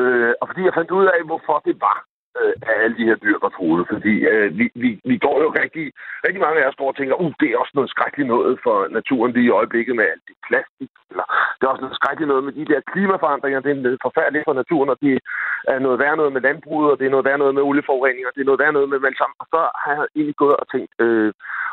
øh, 0.01 0.33
og 0.41 0.45
fordi 0.47 0.61
jeg 0.65 0.77
fandt 0.77 0.91
ud 0.91 1.05
af, 1.15 1.19
hvorfor 1.29 1.57
det 1.67 1.75
var, 1.87 1.97
øh, 2.39 2.53
at 2.69 2.75
alle 2.83 2.97
de 2.99 3.07
her 3.09 3.17
dyr 3.25 3.37
var 3.45 3.51
troede. 3.57 3.85
Fordi 3.93 4.13
øh, 4.31 4.47
vi, 4.59 4.65
vi, 4.83 4.89
vi 5.11 5.15
går 5.25 5.37
jo 5.45 5.49
rigtig, 5.61 5.85
rigtig 6.27 6.41
mange 6.45 6.59
af 6.61 6.67
os 6.69 6.79
går 6.79 6.91
og 6.91 6.97
tænker, 6.97 7.15
uh, 7.23 7.33
det 7.39 7.47
er 7.49 7.57
også 7.57 7.75
noget 7.75 7.89
skrækkeligt 7.93 8.31
noget 8.35 8.59
for 8.65 8.77
naturen 8.97 9.31
lige 9.33 9.49
i 9.49 9.57
øjeblikket 9.59 9.95
med 9.95 10.05
alt 10.11 10.23
det 10.27 10.35
plastik. 10.47 10.91
Eller 11.11 11.25
det 11.57 11.63
er 11.63 11.73
også 11.73 11.85
noget 11.85 11.99
skrækkeligt 11.99 12.31
noget 12.33 12.43
med 12.47 12.53
de 12.59 12.65
der 12.71 12.87
klimaforandringer. 12.91 13.59
Det 13.59 13.71
er 13.71 13.83
noget 13.85 14.05
forfærdeligt 14.07 14.47
for 14.47 14.55
naturen, 14.61 14.89
og 14.93 14.97
det 15.05 15.13
er 15.73 15.79
noget 15.79 15.99
værd 15.99 16.17
noget 16.17 16.33
med 16.33 16.41
landbruget, 16.47 16.91
og 16.91 16.97
det 16.99 17.05
er 17.05 17.13
noget 17.15 17.27
værd 17.27 17.39
noget 17.39 17.55
med 17.55 17.67
olieforureninger, 17.69 18.27
og 18.29 18.35
det 18.35 18.41
er 18.41 18.49
noget 18.49 18.61
værd 18.63 18.73
noget 18.73 18.89
med 18.89 19.07
alt 19.09 19.19
sammen. 19.21 19.37
Og 19.41 19.47
så 19.53 19.61
har 19.83 19.91
jeg 19.93 20.07
egentlig 20.15 20.37
gået 20.43 20.57
og 20.61 20.67
tænkt, 20.73 20.91
øh, 21.05 21.31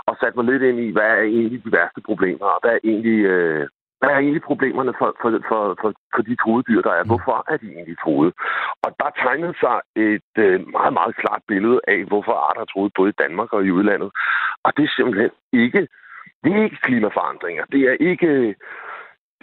og 0.09 0.15
sat 0.21 0.37
mig 0.37 0.45
lidt 0.45 0.63
ind 0.63 0.79
i, 0.87 0.89
hvad 0.97 1.09
er 1.19 1.23
egentlig 1.23 1.65
de 1.65 1.73
værste 1.77 2.01
problemer, 2.09 2.47
og 2.55 2.59
hvad 2.63 2.73
er 2.75 2.83
egentlig... 2.91 3.21
Øh, 3.35 3.69
hvad 4.03 4.13
er 4.15 4.21
egentlig 4.25 4.49
problemerne 4.51 4.93
for, 4.99 5.09
for, 5.23 5.31
for, 5.49 5.61
for, 5.81 5.91
for 6.15 6.23
de 6.29 6.35
troede 6.43 6.65
dyr, 6.69 6.83
der 6.87 6.93
er? 6.99 7.05
Hvorfor 7.11 7.37
er 7.53 7.57
de 7.63 7.69
egentlig 7.77 7.99
troede? 8.05 8.33
Og 8.85 8.91
der 9.01 9.11
tegnede 9.25 9.55
sig 9.65 9.77
et 10.09 10.33
øh, 10.45 10.57
meget, 10.77 10.93
meget 10.99 11.15
klart 11.23 11.43
billede 11.53 11.81
af, 11.93 12.01
hvorfor 12.11 12.35
arter 12.47 12.63
er 12.65 12.71
troede 12.73 12.97
både 12.99 13.11
i 13.11 13.21
Danmark 13.23 13.51
og 13.57 13.63
i 13.65 13.75
udlandet. 13.77 14.11
Og 14.65 14.71
det 14.77 14.85
er 14.85 14.93
simpelthen 14.97 15.31
ikke, 15.65 15.83
det 16.43 16.51
er 16.57 16.65
ikke 16.67 16.85
klimaforandringer. 16.87 17.65
Det 17.75 17.83
er 17.91 17.97
ikke, 18.11 18.31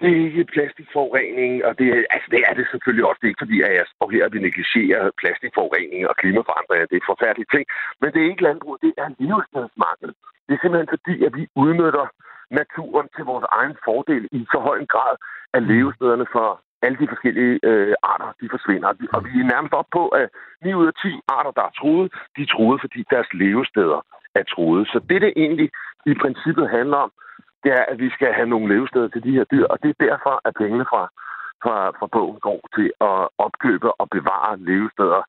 det 0.02 0.10
er 0.13 0.22
ikke 0.28 0.52
plastikforurening, 0.54 1.52
og 1.67 1.72
det 1.80 1.88
er, 1.95 2.00
altså 2.15 2.28
det 2.34 2.41
er 2.48 2.54
det 2.60 2.65
selvfølgelig 2.72 3.06
også. 3.08 3.19
Det 3.19 3.28
er 3.28 3.34
ikke 3.34 3.45
fordi, 3.45 3.58
at 3.67 3.74
jeg 3.80 3.86
står 3.93 4.10
her 4.13 4.26
og 4.26 4.34
vi 4.34 4.39
negligerer 4.48 5.04
plastikforurening 5.22 6.02
og 6.10 6.15
klimaforandringer. 6.22 6.86
Det 6.91 6.98
er 6.98 7.12
forfærdelige 7.13 7.52
ting. 7.54 7.65
Men 8.02 8.08
det 8.13 8.19
er 8.22 8.30
ikke 8.32 8.48
landbrug, 8.48 8.78
det 8.86 8.93
er 9.04 9.08
levestedsmangel. 9.19 10.10
Det 10.45 10.54
er 10.54 10.62
simpelthen 10.62 10.93
fordi, 10.95 11.15
at 11.28 11.34
vi 11.39 11.43
udnytter 11.63 12.08
naturen 12.52 13.08
til 13.16 13.24
vores 13.32 13.46
egen 13.60 13.76
fordel 13.86 14.24
i 14.32 14.40
så 14.52 14.60
høj 14.68 14.78
en 14.80 14.88
grad, 14.96 15.16
at 15.54 15.64
levestederne 15.64 16.26
for 16.32 16.62
alle 16.82 16.98
de 17.02 17.08
forskellige 17.08 17.60
øh, 17.64 17.94
arter, 18.04 18.30
de 18.42 18.48
forsvinder. 18.56 18.88
Og 18.88 18.96
vi- 19.00 19.10
Og 19.16 19.22
vi 19.26 19.32
er 19.40 19.52
nærmest 19.54 19.74
op 19.74 19.90
på, 19.98 20.04
at 20.08 20.30
9 20.66 20.74
ud 20.74 20.88
af 20.88 20.94
10 20.94 21.20
arter, 21.28 21.52
der 21.52 21.64
er 21.70 21.74
truet, 21.80 22.08
de 22.36 22.42
er 22.42 22.52
truet, 22.56 22.82
fordi 22.82 23.00
deres 23.14 23.30
levesteder 23.34 24.00
er 24.36 24.44
truet. 24.54 24.88
Så 24.88 25.00
det, 25.10 25.22
det 25.22 25.34
egentlig 25.36 25.70
i 26.06 26.14
princippet 26.22 26.70
handler 26.70 26.98
om, 26.98 27.12
det 27.64 27.72
er, 27.80 27.84
at 27.92 28.00
vi 28.00 28.10
skal 28.10 28.34
have 28.34 28.50
nogle 28.54 28.74
levesteder 28.76 29.08
til 29.08 29.24
de 29.24 29.32
her 29.38 29.44
dyr, 29.44 29.66
og 29.66 29.78
det 29.84 29.90
er 29.90 30.06
derfor, 30.08 30.42
at 30.46 30.54
pengene 30.62 30.86
fra, 30.92 31.04
fra, 31.64 31.76
fra 32.00 32.08
bogen 32.16 32.40
går 32.40 32.60
til 32.76 32.88
at 33.10 33.20
opkøbe 33.46 33.90
og 34.02 34.08
bevare 34.10 34.58
levesteder, 34.70 35.22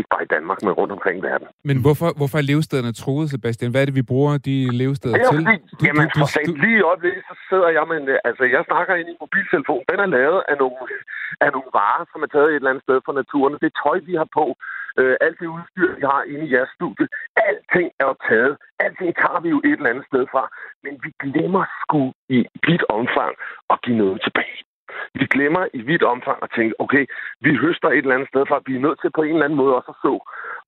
ikke 0.00 0.12
bare 0.14 0.24
i 0.28 0.32
Danmark, 0.36 0.58
men 0.64 0.72
rundt 0.80 0.92
omkring 0.96 1.16
verden. 1.28 1.46
Men 1.70 1.76
hvorfor, 1.84 2.08
hvorfor 2.18 2.36
er 2.42 2.46
levestederne 2.52 2.92
troet, 3.02 3.26
Sebastian? 3.34 3.70
Hvad 3.72 3.80
er 3.82 3.88
det, 3.90 3.96
vi 4.00 4.06
bruger 4.12 4.32
de 4.48 4.56
levesteder 4.82 5.16
Ja, 5.18 5.24
til? 5.32 5.38
fordi, 5.44 5.56
Du- 5.80 5.84
jamen, 5.88 6.06
du- 6.08 6.18
for 6.20 6.26
du- 6.28 6.34
satan, 6.36 6.54
lige 6.64 6.78
i 6.82 6.86
øjeblikket, 6.90 7.22
så 7.30 7.34
sidder 7.50 7.68
jeg 7.76 7.84
med 7.90 7.96
en, 8.02 8.08
øh, 8.14 8.18
altså, 8.28 8.42
jeg 8.54 8.62
snakker 8.70 8.92
ind 9.00 9.08
i 9.10 9.14
en 9.16 9.22
mobiltelefon. 9.24 9.82
Den 9.90 9.98
er 10.06 10.10
lavet 10.18 10.40
af 10.50 10.56
nogle, 10.62 10.78
af 11.44 11.50
nogle 11.56 11.70
varer, 11.80 12.04
som 12.12 12.18
er 12.26 12.30
taget 12.34 12.48
et 12.50 12.56
eller 12.60 12.70
andet 12.72 12.84
sted 12.86 12.98
fra 13.06 13.12
naturen. 13.20 13.52
Det 13.62 13.68
er 13.72 13.76
tøj, 13.84 13.98
vi 14.10 14.14
har 14.22 14.30
på. 14.40 14.46
Øh, 15.00 15.14
alt 15.26 15.36
det 15.40 15.48
udstyr, 15.56 15.90
vi 16.00 16.04
har 16.12 16.22
inde 16.32 16.44
i 16.48 16.52
jeres 16.56 16.72
studie. 16.78 17.06
Alting 17.48 17.88
er 18.00 18.06
jo 18.10 18.14
taget. 18.28 18.52
Alting 18.84 19.10
tager 19.22 19.40
vi 19.44 19.48
jo 19.54 19.58
et 19.68 19.76
eller 19.78 19.90
andet 19.92 20.06
sted 20.10 20.24
fra. 20.32 20.42
Men 20.84 20.92
vi 21.04 21.10
glemmer 21.24 21.64
sgu 21.80 22.00
i 22.36 22.38
vidt 22.66 22.84
omfang 22.98 23.32
at 23.72 23.76
give 23.84 23.96
noget 24.02 24.18
tilbage. 24.26 24.58
Vi 25.14 25.24
glemmer 25.34 25.64
i 25.78 25.80
vidt 25.90 26.02
omfang 26.02 26.38
at 26.42 26.50
tænke, 26.56 26.74
okay, 26.84 27.04
vi 27.40 27.50
høster 27.64 27.88
et 27.88 27.98
eller 28.04 28.14
andet 28.14 28.28
sted 28.28 28.42
fra. 28.48 28.62
Vi 28.66 28.76
er 28.76 28.84
nødt 28.86 29.00
til 29.00 29.10
på 29.16 29.22
en 29.22 29.34
eller 29.34 29.44
anden 29.44 29.60
måde 29.62 29.76
også 29.78 29.90
at 29.94 30.00
så, 30.04 30.14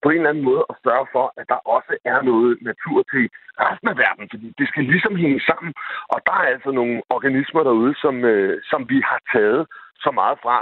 på 0.02 0.08
en 0.10 0.16
eller 0.16 0.30
anden 0.30 0.44
måde 0.50 0.62
at 0.70 0.76
sørge 0.84 1.06
for, 1.14 1.26
at 1.40 1.46
der 1.52 1.60
også 1.76 1.92
er 2.04 2.22
noget 2.30 2.58
natur 2.70 2.98
til 3.12 3.24
resten 3.64 3.88
af 3.92 3.96
verden. 4.04 4.26
Fordi 4.32 4.48
det 4.58 4.66
skal 4.68 4.84
ligesom 4.84 5.14
hænge 5.16 5.40
sammen. 5.50 5.72
Og 6.14 6.18
der 6.26 6.36
er 6.42 6.46
altså 6.54 6.70
nogle 6.70 6.96
organismer 7.16 7.62
derude, 7.62 7.94
som, 8.02 8.14
øh, 8.32 8.62
som 8.70 8.80
vi 8.92 8.98
har 9.10 9.20
taget 9.32 9.62
så 10.04 10.10
meget 10.20 10.38
fra, 10.44 10.56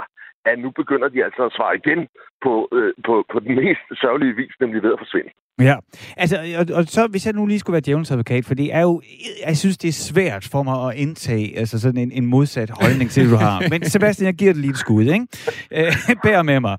at 0.45 0.59
nu 0.59 0.69
begynder 0.71 1.09
de 1.09 1.23
altså 1.23 1.41
at 1.45 1.53
svare 1.57 1.75
igen 1.81 2.07
på, 2.43 2.53
øh, 2.77 2.93
på, 3.05 3.13
på 3.31 3.39
den 3.39 3.55
mest 3.55 3.85
sørgelige 4.01 4.35
vis, 4.35 4.53
nemlig 4.59 4.83
ved 4.83 4.93
at 4.93 4.99
forsvinde. 4.99 5.31
Ja, 5.61 5.75
altså, 6.17 6.37
og, 6.59 6.75
og 6.75 6.83
så 6.83 7.07
hvis 7.07 7.25
jeg 7.25 7.33
nu 7.33 7.45
lige 7.45 7.59
skulle 7.59 7.73
være 7.73 7.81
djævelens 7.85 8.11
advokat, 8.11 8.45
for 8.45 8.53
det 8.53 8.73
er 8.73 8.81
jo, 8.81 9.01
jeg 9.47 9.57
synes, 9.57 9.77
det 9.77 9.87
er 9.87 9.93
svært 9.93 10.47
for 10.51 10.63
mig 10.63 10.89
at 10.89 10.95
indtage 10.95 11.57
altså 11.57 11.79
sådan 11.79 12.01
en, 12.01 12.11
en 12.11 12.25
modsat 12.25 12.69
holdning 12.69 13.09
til, 13.09 13.31
du 13.31 13.35
har. 13.35 13.63
Men 13.71 13.85
Sebastian, 13.85 14.25
jeg 14.25 14.33
giver 14.33 14.53
det 14.53 14.61
lige 14.61 14.71
et 14.71 14.77
skud, 14.77 15.03
ikke? 15.03 15.27
Øh, 15.71 15.93
bær 16.23 16.41
med 16.41 16.59
mig. 16.59 16.77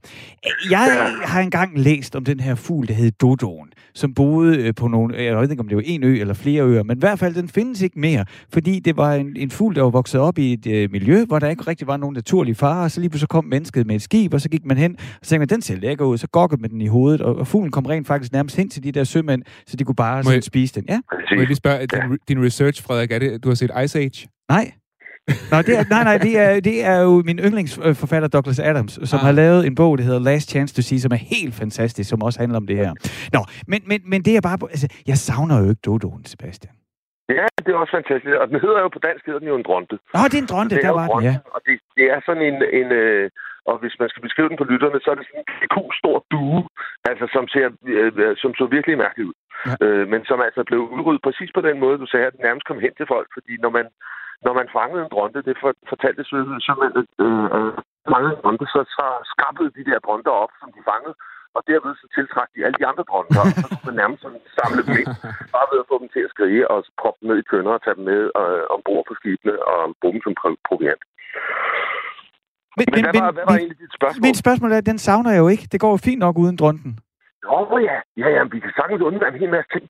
Jeg 0.71 1.15
har 1.25 1.41
engang 1.41 1.79
læst 1.79 2.17
om 2.17 2.25
den 2.25 2.41
her 2.41 2.55
fugl, 2.55 2.89
der 2.89 2.95
hed 2.95 3.11
Dodoen, 3.11 3.73
som 3.95 4.15
boede 4.15 4.59
øh, 4.59 4.75
på 4.75 4.89
nogle, 4.89 5.23
jeg 5.23 5.37
ved 5.37 5.51
ikke, 5.51 5.61
om 5.61 5.69
det 5.69 5.77
var 5.77 5.83
en 5.87 6.05
ø 6.05 6.21
eller 6.21 6.35
flere 6.35 6.63
øer, 6.63 6.83
men 6.83 6.97
i 6.97 7.01
hvert 7.01 7.19
fald, 7.19 7.35
den 7.35 7.49
findes 7.49 7.83
ikke 7.83 8.01
mere, 8.01 8.25
fordi 8.53 8.79
det 8.81 8.97
var 8.97 9.15
en, 9.15 9.37
en 9.37 9.51
fugl, 9.51 9.75
der 9.75 9.83
var 9.83 9.91
vokset 9.91 10.21
op 10.21 10.39
i 10.39 10.53
et 10.53 10.67
øh, 10.67 10.91
miljø, 10.93 11.25
hvor 11.25 11.39
der 11.39 11.49
ikke 11.49 11.63
rigtig 11.67 11.87
var 11.87 11.97
nogen 11.97 12.15
naturlige 12.15 12.55
farer, 12.55 12.83
og 12.85 12.91
så 12.91 13.01
lige 13.01 13.11
pludselig 13.11 13.29
kom 13.29 13.45
mennesket 13.45 13.87
med 13.87 13.95
et 13.97 14.03
skib, 14.03 14.35
og 14.35 14.41
så 14.41 14.49
gik 14.49 14.65
man 14.65 14.77
hen, 14.77 14.97
og 14.99 15.07
så 15.23 15.29
tænkte 15.31 15.39
man, 15.39 15.49
den 15.49 15.63
ser 15.63 15.77
lækker 15.77 16.05
ud, 16.05 16.19
så 16.19 16.27
gokkede 16.33 16.61
man 16.61 16.71
den 16.71 16.81
i 16.81 16.87
hovedet, 16.87 17.21
og, 17.21 17.37
og 17.37 17.47
fuglen 17.47 17.71
kom 17.71 17.87
rent 17.87 18.07
faktisk 18.07 18.33
nærmest 18.33 18.57
hen 18.57 18.69
til 18.69 18.83
de 18.85 18.93
der 18.93 19.05
sømænd, 19.05 19.43
så 19.67 19.77
de 19.77 19.85
kunne 19.85 19.95
bare 19.95 20.23
sådan 20.23 20.35
jeg- 20.35 20.45
spise 20.45 20.75
den. 20.75 20.85
Ja? 20.89 21.01
Må 21.13 21.37
jeg 21.39 21.47
lige 21.47 21.57
spørge, 21.57 21.87
din, 21.87 22.19
din 22.29 22.45
research, 22.45 22.83
Frederik, 22.83 23.13
er 23.13 23.19
det, 23.19 23.45
du 23.45 23.49
har 23.49 23.55
set 23.55 23.71
Ice 23.85 23.99
Age? 23.99 24.29
Nej. 24.51 24.73
Nå, 25.53 25.57
det 25.67 25.75
er, 25.79 25.85
nej, 25.95 26.05
nej, 26.11 26.19
det 26.27 26.33
er, 26.45 26.61
det 26.71 26.77
er 26.93 26.99
jo 27.07 27.13
min 27.29 27.39
yndlingsforfatter 27.47 28.29
Douglas 28.29 28.61
Adams, 28.71 28.93
som 29.11 29.19
Ah. 29.19 29.25
har 29.27 29.33
lavet 29.43 29.61
en 29.69 29.75
bog, 29.75 29.99
der 29.99 30.05
hedder 30.09 30.21
Last 30.31 30.47
Chance 30.55 30.75
to 30.77 30.83
See, 30.89 31.01
som 31.05 31.13
er 31.19 31.23
helt 31.35 31.55
fantastisk, 31.63 32.07
som 32.11 32.23
også 32.23 32.39
handler 32.43 32.59
om 32.63 32.67
det 32.71 32.77
her. 32.83 32.93
Nå, 33.37 33.41
men, 33.73 33.81
men, 33.91 33.99
men 34.13 34.19
det 34.27 34.33
er 34.39 34.41
bare... 34.49 34.59
Altså, 34.75 34.89
jeg 35.11 35.17
savner 35.29 35.57
jo 35.63 35.67
ikke 35.71 35.83
Dodoen, 35.87 36.25
Sebastian. 36.33 36.75
Ja, 37.39 37.47
det 37.65 37.71
er 37.75 37.79
også 37.85 37.95
fantastisk. 38.01 38.35
Og 38.43 38.47
den 38.51 38.59
hedder 38.65 38.81
jo 38.85 38.89
på 38.97 39.01
dansk, 39.09 39.23
hedder 39.27 39.43
den 39.43 39.49
jo 39.53 39.57
en 39.61 39.67
dronte. 39.69 39.95
Nå, 40.15 40.21
det 40.31 40.37
er 40.41 40.45
en 40.47 40.53
dronte, 40.53 40.73
Det 40.77 40.85
er 40.85 40.89
der 40.89 40.95
var 41.01 41.07
den, 41.09 41.23
ja. 41.31 41.35
Og 41.55 41.61
det, 41.67 41.75
det 41.99 42.07
er 42.15 42.19
sådan 42.27 42.45
en, 42.51 42.57
en 42.81 42.89
øh, 43.03 43.25
og 43.71 43.75
hvis 43.83 43.95
man 44.01 44.09
skal 44.11 44.23
beskrive 44.27 44.49
den 44.51 44.59
på 44.61 44.67
lytterne, 44.73 44.99
så 45.05 45.09
er 45.13 45.17
det 45.19 45.27
sådan 45.29 45.43
en 45.65 45.69
ku 45.75 45.83
stor 46.01 46.17
due, 46.33 46.61
altså 47.11 47.25
som 47.35 47.45
ser, 47.55 47.67
øh, 47.97 48.37
som 48.43 48.51
så 48.61 48.65
virkelig 48.77 48.97
mærkeligt 49.05 49.29
ud. 49.31 49.37
Ja. 49.69 49.75
Øh, 49.85 50.05
men 50.13 50.21
som 50.31 50.39
altså 50.47 50.63
blev 50.71 50.81
udryddet 50.97 51.23
præcis 51.27 51.51
på 51.55 51.63
den 51.69 51.77
måde, 51.85 51.97
du 52.05 52.09
sagde, 52.11 52.27
at 52.29 52.35
den 52.37 52.43
nærmest 52.49 52.67
kom 52.69 52.79
hen 52.85 52.95
til 52.97 53.07
folk, 53.15 53.29
fordi 53.37 53.53
når 53.65 53.73
man, 53.79 53.87
når 54.47 54.53
man 54.61 54.69
fangede 54.79 55.03
en 55.05 55.13
dronte, 55.15 55.41
det 55.49 55.55
for, 55.63 55.71
fortalte 55.93 56.23
simpelthen, 56.31 57.07
øh, 57.25 57.47
øh, 57.57 57.73
fangede 58.13 58.35
en 58.37 58.43
dronte, 58.43 58.67
så, 58.75 58.81
så 58.97 59.05
skrabede 59.33 59.71
de 59.79 59.89
der 59.91 59.99
dronter 60.07 60.33
op, 60.43 60.53
som 60.61 60.69
de 60.77 60.83
fangede, 60.91 61.15
og 61.57 61.61
derved 61.71 61.93
så 62.01 62.07
tiltrak 62.17 62.49
de 62.55 62.65
alle 62.67 62.79
de 62.81 62.89
andre 62.91 63.05
dronter, 63.11 63.41
og 63.45 63.53
så 63.61 63.67
kunne 63.69 63.89
man 63.91 63.99
nærmest 64.03 64.21
sådan 64.23 64.43
samle 64.59 64.83
dem 64.87 64.97
ind, 65.03 65.11
bare 65.55 65.69
ved 65.71 65.79
at 65.83 65.91
få 65.91 65.97
dem 66.03 66.09
til 66.15 66.23
at 66.27 66.33
skrige 66.35 66.63
og 66.73 66.79
proppe 67.01 67.19
dem 67.21 67.27
ned 67.31 67.39
i 67.43 67.47
tønder 67.51 67.73
og 67.77 67.83
tage 67.85 67.97
dem 67.99 68.05
med 68.13 68.21
øh, 68.41 68.63
ombord 68.75 69.05
på 69.09 69.15
skibene 69.19 69.55
og 69.73 69.81
bruge 70.01 70.15
dem 70.15 70.23
som 70.27 70.35
pro- 70.41 70.63
proviant. 70.69 71.03
Men, 72.79 72.87
Men, 72.95 73.03
hvad, 73.05 73.15
var, 73.25 73.33
hvad 73.37 73.47
var 73.51 73.57
egentlig 73.61 73.81
dit 73.85 73.93
spørgsmål? 73.99 74.23
Mit 74.27 74.39
spørgsmål 74.45 74.71
er, 74.73 74.81
den 74.91 74.99
savner 75.07 75.31
jeg 75.35 75.41
jo 75.45 75.49
ikke. 75.55 75.67
Det 75.73 75.79
går 75.83 75.91
jo 75.95 75.99
fint 76.09 76.21
nok 76.27 76.37
uden 76.43 76.57
dronten. 76.63 76.91
Nå 77.43 77.79
ja, 77.89 77.99
ja, 78.23 78.29
ja, 78.37 78.43
vi 78.53 78.59
kan 78.61 78.73
sagtens 78.79 79.03
undvære 79.09 79.33
en 79.33 79.41
hel 79.43 79.51
masse 79.57 79.71
ting. 79.75 79.87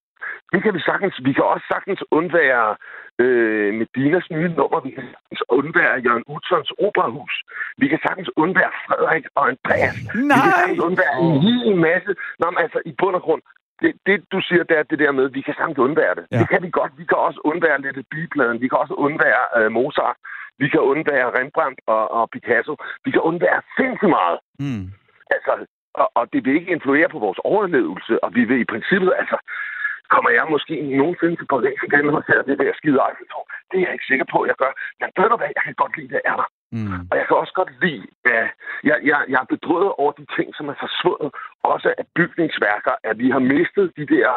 Det 0.53 0.63
kan 0.63 0.75
vi 0.75 0.81
sagtens. 0.91 1.15
Vi 1.25 1.33
kan 1.33 1.45
også 1.45 1.67
sagtens 1.75 2.03
undvære 2.11 2.77
øh, 3.23 3.75
Medinas 3.81 4.27
nye 4.31 4.51
nummer. 4.59 4.81
Vi 4.87 4.91
kan 4.97 5.05
sagtens 5.15 5.43
undvære 5.59 6.03
Jørgen 6.07 6.25
Utzons 6.35 6.71
operahus. 6.87 7.35
Vi 7.81 7.87
kan 7.89 8.01
sagtens 8.07 8.31
undvære 8.37 8.73
Frederik 8.87 9.25
og 9.35 9.43
Andreas. 9.53 9.97
Vi 10.15 10.19
kan 10.19 10.27
Nej! 10.27 10.51
sagtens 10.59 10.81
undvære 10.89 11.15
en 11.25 11.41
hel 11.47 11.77
masse. 11.87 12.11
Nå, 12.41 12.47
men 12.51 12.59
altså, 12.65 12.79
i 12.91 12.93
bund 13.01 13.17
og 13.19 13.23
grund, 13.27 13.43
det, 13.83 13.91
det 14.07 14.17
du 14.33 14.39
siger, 14.49 14.63
det 14.65 14.77
er 14.79 14.83
det 14.83 14.99
der 14.99 15.13
med, 15.13 15.27
vi 15.37 15.41
kan 15.47 15.55
sagtens 15.55 15.79
undvære 15.87 16.15
det. 16.19 16.25
Ja. 16.31 16.39
Det 16.39 16.49
kan 16.53 16.63
vi 16.63 16.71
godt. 16.71 16.93
Vi 17.01 17.05
kan 17.11 17.19
også 17.27 17.41
undvære 17.45 17.81
lidt 17.81 17.99
bipladen. 18.11 18.61
Vi 18.61 18.69
kan 18.69 18.79
også 18.79 18.95
undvære 18.95 19.45
øh, 19.59 19.71
Mozart. 19.77 20.17
Vi 20.59 20.69
kan 20.69 20.81
undvære 20.81 21.35
Rembrandt 21.39 21.79
og, 21.87 22.11
og 22.17 22.31
Picasso. 22.33 22.73
Vi 23.05 23.11
kan 23.11 23.21
undvære 23.21 23.61
sindssygt 23.77 24.15
meget. 24.19 24.39
Hmm. 24.63 24.85
Altså, 25.35 25.53
og, 25.95 26.09
og 26.15 26.25
det 26.33 26.45
vil 26.45 26.55
ikke 26.59 26.73
influere 26.77 27.09
på 27.09 27.19
vores 27.19 27.41
overlevelse, 27.45 28.25
og 28.25 28.35
vi 28.35 28.45
vil 28.45 28.61
i 28.61 28.71
princippet, 28.73 29.13
altså, 29.21 29.37
kommer 30.15 30.31
jeg 30.39 30.47
måske 30.55 30.75
nogensinde 31.01 31.37
til 31.37 31.51
Paris 31.55 31.81
igen 31.89 32.05
og 32.17 32.23
ser 32.27 32.43
det 32.49 32.59
der 32.59 32.79
skide 32.81 33.01
Eiffeltårn? 33.07 33.49
Det 33.71 33.77
er 33.77 33.85
jeg 33.87 33.95
ikke 33.97 34.11
sikker 34.11 34.27
på, 34.33 34.39
at 34.43 34.49
jeg 34.51 34.59
gør. 34.63 34.73
Men 35.01 35.09
ved 35.19 35.29
du 35.31 35.37
hvad, 35.37 35.51
jeg 35.57 35.65
kan 35.67 35.81
godt 35.83 35.97
lide, 35.97 36.13
det 36.15 36.23
er 36.31 36.37
der. 36.41 36.49
Mm. 36.77 37.01
Og 37.11 37.15
jeg 37.19 37.25
kan 37.27 37.37
også 37.43 37.55
godt 37.61 37.73
lide, 37.85 38.07
at 38.35 38.47
jeg, 38.89 38.97
jeg, 39.11 39.19
jeg 39.33 39.39
er 39.45 39.53
bedrøvet 39.55 39.93
over 40.03 40.13
de 40.21 40.27
ting, 40.37 40.49
som 40.59 40.67
er 40.73 40.77
forsvundet. 40.85 41.31
Også 41.63 41.89
af 41.99 42.05
bygningsværker, 42.19 42.95
at 43.09 43.19
vi 43.23 43.29
har 43.35 43.43
mistet 43.55 43.87
de 43.99 44.07
der, 44.15 44.31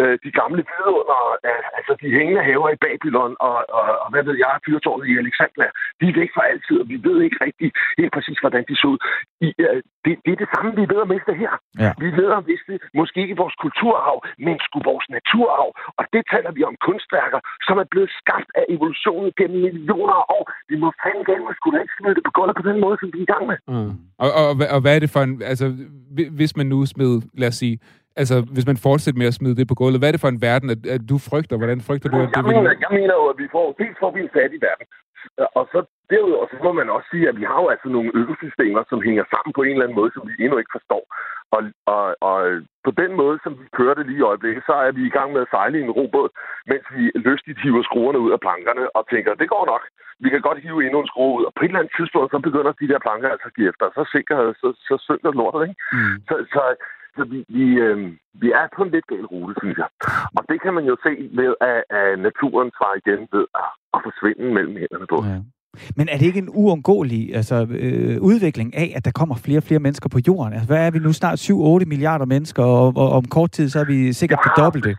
øh, 0.00 0.18
de 0.24 0.30
gamle 0.40 0.62
vidunder, 0.70 1.20
altså 1.78 1.92
de 2.02 2.08
hængende 2.16 2.42
haver 2.48 2.70
i 2.72 2.82
Babylon, 2.86 3.32
og, 3.48 3.56
og, 3.78 3.84
og 4.04 4.08
hvad 4.12 4.22
ved 4.28 4.36
jeg, 4.44 4.52
fyrtårnet 4.66 5.06
i 5.12 5.18
Alexandria. 5.22 5.70
De 6.00 6.06
er 6.08 6.18
væk 6.20 6.30
for 6.36 6.44
altid, 6.52 6.76
og 6.82 6.86
vi 6.92 6.96
ved 7.06 7.16
ikke 7.26 7.38
rigtig 7.46 7.68
helt 8.00 8.12
præcis, 8.16 8.38
hvordan 8.42 8.64
de 8.68 8.74
så 8.80 8.86
ud. 8.92 8.98
I, 9.46 9.48
øh, 9.64 9.82
det, 10.04 10.12
det 10.24 10.30
er 10.32 10.40
det 10.42 10.50
samme, 10.54 10.70
vi 10.78 10.82
er 10.84 10.92
ved 10.94 11.04
at 11.04 11.10
miste 11.14 11.32
her. 11.42 11.52
Ja. 11.84 11.90
Vi 12.02 12.06
er 12.12 12.16
ved 12.20 12.28
at 12.38 12.42
miste 12.50 12.74
måske 13.00 13.18
ikke 13.24 13.40
vores 13.42 13.56
kulturarv, 13.64 14.18
men 14.46 14.56
sgu 14.66 14.76
vores 14.92 15.06
naturarv. 15.16 15.68
Og 15.98 16.04
det 16.14 16.22
taler 16.32 16.50
vi 16.56 16.62
om 16.70 16.74
kunstværker, 16.86 17.40
som 17.66 17.76
er 17.82 17.86
blevet 17.92 18.10
skabt 18.20 18.50
af 18.60 18.64
evolutionen 18.74 19.30
gennem 19.38 19.60
millioner 19.66 20.14
af 20.22 20.26
år. 20.36 20.44
Vi 20.70 20.76
må 20.82 20.88
fandme 21.02 21.24
gerne 21.30 21.54
skulle 21.60 21.80
ikke 21.82 21.96
smide 21.98 22.14
det 22.16 22.24
på 22.28 22.32
gulvet 22.36 22.56
på 22.60 22.66
den 22.70 22.78
måde, 22.84 22.96
som 23.00 23.08
vi 23.14 23.18
er 23.18 23.26
i 23.28 23.32
gang 23.34 23.44
med. 23.50 23.58
Mm. 23.74 23.92
Og, 24.24 24.30
og, 24.38 24.44
og, 24.50 24.54
og 24.74 24.80
hvad 24.82 24.92
er 24.96 25.00
det 25.04 25.10
for 25.14 25.22
en... 25.26 25.32
Altså, 25.52 25.66
hvis 26.38 26.52
man 26.59 26.59
nu 26.66 26.86
smed, 26.86 27.20
lad 27.34 27.48
os 27.48 27.54
sige, 27.54 27.78
altså, 28.16 28.36
hvis 28.54 28.66
man 28.70 28.76
fortsætter 28.76 29.18
med 29.18 29.26
at 29.26 29.38
smide 29.38 29.56
det 29.56 29.68
på 29.68 29.74
gulvet, 29.74 30.00
hvad 30.00 30.08
er 30.08 30.14
det 30.14 30.24
for 30.24 30.32
en 30.34 30.42
verden, 30.48 30.68
at, 30.74 30.80
at 30.96 31.02
du 31.10 31.16
frygter? 31.30 31.56
Hvordan 31.56 31.80
frygter 31.88 32.08
du, 32.10 32.16
at 32.16 32.28
det 32.28 32.36
jeg 32.36 32.44
vil... 32.44 32.56
Mener, 32.56 32.74
jeg 32.84 32.92
mener 32.98 33.14
jo, 33.20 33.24
at 33.32 33.38
vi 33.42 33.48
får, 33.52 33.66
dels 33.82 33.96
får 34.02 34.10
vi 34.14 34.20
en 34.26 34.34
fattig 34.38 34.60
verden, 34.68 34.86
og 35.58 35.64
så 35.72 35.78
derudover 36.10 36.46
så 36.50 36.56
må 36.66 36.72
man 36.80 36.88
også 36.96 37.08
sige, 37.12 37.28
at 37.30 37.36
vi 37.40 37.44
har 37.50 37.58
jo 37.62 37.68
altså 37.74 37.88
nogle 37.96 38.10
økosystemer, 38.22 38.82
som 38.90 38.98
hænger 39.06 39.24
sammen 39.32 39.52
på 39.54 39.62
en 39.62 39.74
eller 39.74 39.84
anden 39.84 40.00
måde, 40.00 40.12
som 40.14 40.22
vi 40.28 40.34
endnu 40.44 40.56
ikke 40.58 40.76
forstår. 40.78 41.04
Og, 41.56 41.62
og, 41.94 42.04
og 42.30 42.38
på 42.86 42.90
den 43.00 43.12
måde, 43.20 43.36
som 43.44 43.52
vi 43.60 43.66
kører 43.78 43.94
det 43.96 44.06
lige 44.06 44.22
i 44.22 44.28
øjeblikket, 44.30 44.62
så 44.68 44.74
er 44.86 44.92
vi 44.98 45.02
i 45.06 45.14
gang 45.16 45.28
med 45.32 45.40
at 45.44 45.52
sejle 45.54 45.78
i 45.78 45.86
en 45.86 45.96
robåd, 45.98 46.28
mens 46.70 46.84
vi 46.96 47.02
lystigt 47.28 47.62
hiver 47.62 47.82
skruerne 47.88 48.22
ud 48.24 48.30
af 48.36 48.40
plankerne 48.46 48.84
og 48.96 49.02
tænker, 49.12 49.40
det 49.42 49.48
går 49.54 49.64
nok. 49.72 49.84
Vi 50.24 50.28
kan 50.30 50.42
godt 50.48 50.62
hive 50.64 50.84
endnu 50.84 51.00
en 51.00 51.12
skrue 51.12 51.36
ud. 51.38 51.44
Og 51.48 51.52
på 51.54 51.60
et 51.62 51.68
eller 51.68 51.80
andet 51.80 51.96
tidspunkt, 51.98 52.30
så 52.30 52.38
begynder 52.48 52.72
de 52.72 52.90
der 52.92 53.04
planker 53.06 53.28
altså 53.28 53.46
at 53.48 53.56
give 53.56 53.68
efter. 53.72 53.86
Så, 53.96 54.02
sikker, 54.14 54.36
så, 54.60 54.68
så 54.88 54.94
synker 55.06 55.32
lortet, 55.40 55.60
ikke? 55.68 55.78
Mm. 55.96 56.16
Så, 56.28 56.34
så, 56.54 56.62
så 57.16 57.22
vi, 57.32 57.38
vi, 57.58 57.66
øh, 57.86 57.96
vi 58.42 58.48
er 58.60 58.66
på 58.76 58.82
en 58.82 58.90
lidt 58.90 59.06
gal 59.06 59.26
rute, 59.32 59.54
synes 59.62 59.78
jeg. 59.82 59.90
Og 60.36 60.42
det 60.50 60.58
kan 60.62 60.72
man 60.74 60.84
jo 60.90 60.96
se 61.06 61.12
ved, 61.40 61.50
at, 61.70 61.80
at 61.98 62.18
naturen 62.18 62.70
svarer 62.76 62.96
igen 63.02 63.20
ved 63.34 63.44
at, 63.62 63.68
at 63.94 64.00
forsvinde 64.06 64.54
mellem 64.56 64.76
hænderne 64.82 65.06
på. 65.14 65.18
Ja. 65.32 65.38
Men 65.96 66.08
er 66.08 66.16
det 66.18 66.26
ikke 66.26 66.44
en 66.46 66.52
uundgåelig 66.62 67.34
altså, 67.34 67.56
øh, 67.70 68.16
udvikling 68.30 68.76
af, 68.76 68.92
at 68.96 69.04
der 69.04 69.10
kommer 69.20 69.36
flere 69.44 69.58
og 69.58 69.62
flere 69.62 69.80
mennesker 69.80 70.08
på 70.08 70.18
jorden? 70.28 70.52
Altså, 70.52 70.68
hvad 70.68 70.86
er 70.86 70.90
vi 70.90 70.98
nu 70.98 71.12
snart? 71.12 71.50
7-8 71.50 71.84
milliarder 71.92 72.26
mennesker, 72.34 72.64
og, 72.64 72.86
og 73.02 73.08
om 73.18 73.24
kort 73.24 73.50
tid, 73.50 73.68
så 73.68 73.78
er 73.80 73.84
vi 73.84 74.12
sikkert 74.12 74.38
på 74.46 74.50
dobbelt 74.62 74.84
det. 74.84 74.96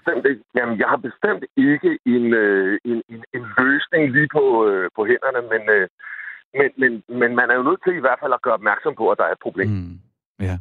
Jamen, 0.58 0.80
jeg 0.80 0.88
har 0.94 1.02
bestemt 1.08 1.44
ikke 1.58 1.92
en, 2.06 2.26
øh, 2.44 2.80
en, 2.86 2.98
en, 3.14 3.22
en 3.38 3.44
løsning 3.58 4.04
lige 4.16 4.30
på, 4.38 4.46
øh, 4.68 4.90
på 4.96 5.02
hænderne, 5.12 5.42
men, 5.54 5.64
øh, 5.76 5.88
men, 6.60 6.70
men, 6.82 6.92
men 7.22 7.36
man 7.40 7.48
er 7.52 7.56
jo 7.60 7.64
nødt 7.70 7.82
til 7.86 7.94
i 7.96 8.04
hvert 8.06 8.20
fald 8.22 8.34
at 8.34 8.42
gøre 8.42 8.58
opmærksom 8.60 8.94
på, 8.98 9.06
at 9.12 9.18
der 9.18 9.26
er 9.28 9.34
et 9.38 9.46
problem. 9.48 9.70
Mm, 9.70 9.96
ja. 10.48 10.56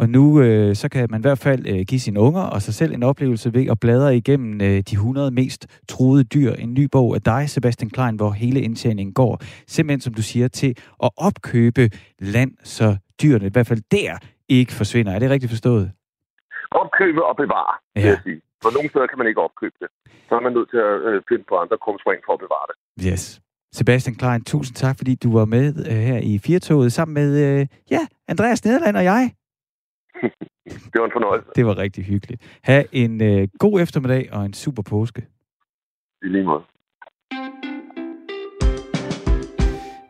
Og 0.00 0.08
nu 0.08 0.40
øh, 0.42 0.74
så 0.74 0.88
kan 0.88 1.06
man 1.10 1.20
i 1.20 1.26
hvert 1.26 1.38
fald 1.38 1.62
øh, 1.72 1.80
give 1.90 2.00
sine 2.06 2.20
unger 2.20 2.42
og 2.54 2.62
sig 2.62 2.74
selv 2.74 2.92
en 2.92 3.02
oplevelse 3.02 3.54
ved 3.54 3.66
at 3.70 3.80
bladre 3.80 4.16
igennem 4.16 4.60
øh, 4.60 4.78
de 4.90 4.94
100 4.94 5.30
mest 5.30 5.82
truede 5.88 6.24
dyr. 6.24 6.52
En 6.52 6.74
ny 6.74 6.84
bog 6.92 7.14
af 7.14 7.22
dig, 7.22 7.50
Sebastian 7.50 7.90
Klein, 7.90 8.16
hvor 8.16 8.30
hele 8.30 8.60
indtjeningen 8.60 9.14
går 9.14 9.34
simpelthen, 9.66 10.00
som 10.00 10.14
du 10.14 10.22
siger, 10.22 10.48
til 10.48 10.72
at 11.02 11.10
opkøbe 11.16 11.90
land, 12.18 12.52
så 12.64 12.96
dyrene 13.22 13.46
i 13.46 13.50
hvert 13.52 13.66
fald 13.66 13.82
der 13.90 14.18
ikke 14.48 14.72
forsvinder. 14.72 15.12
Er 15.12 15.18
det 15.18 15.30
rigtigt 15.30 15.50
forstået? 15.50 15.90
Opkøbe 16.70 17.24
og 17.24 17.36
bevare, 17.36 17.74
ja. 17.96 18.00
vil 18.00 18.08
jeg 18.08 18.20
sige. 18.24 18.40
For 18.62 18.70
nogle 18.76 18.88
steder 18.90 19.06
kan 19.06 19.18
man 19.18 19.26
ikke 19.26 19.40
opkøbe 19.40 19.76
det. 19.80 19.88
Så 20.28 20.32
er 20.38 20.40
man 20.40 20.52
nødt 20.52 20.70
til 20.70 20.80
at 20.90 20.96
øh, 21.08 21.22
finde 21.28 21.44
på 21.48 21.54
andre 21.62 21.76
krumspring 21.84 22.20
for 22.26 22.32
at 22.32 22.40
bevare 22.44 22.66
det. 22.70 22.76
Yes. 23.08 23.40
Sebastian 23.72 24.14
Klein, 24.14 24.44
tusind 24.44 24.76
tak, 24.76 24.96
fordi 24.96 25.14
du 25.14 25.38
var 25.38 25.44
med 25.44 25.68
øh, 25.90 25.96
her 26.08 26.18
i 26.32 26.38
Firtoget 26.46 26.92
sammen 26.92 27.14
med 27.14 27.30
øh, 27.44 27.66
ja, 27.90 28.02
Andreas 28.28 28.64
Nederland 28.64 28.96
og 28.96 29.04
jeg. 29.04 29.30
det 30.92 30.98
var 31.00 31.04
en 31.04 31.12
fornøjelse. 31.12 31.50
Det 31.56 31.66
var 31.66 31.78
rigtig 31.78 32.04
hyggeligt. 32.04 32.60
Ha' 32.62 32.82
en 32.92 33.22
øh, 33.22 33.48
god 33.58 33.80
eftermiddag 33.80 34.32
og 34.32 34.44
en 34.44 34.54
super 34.54 34.82
påske. 34.82 35.26
I 36.22 36.28
lige 36.28 36.44
måde. 36.44 36.62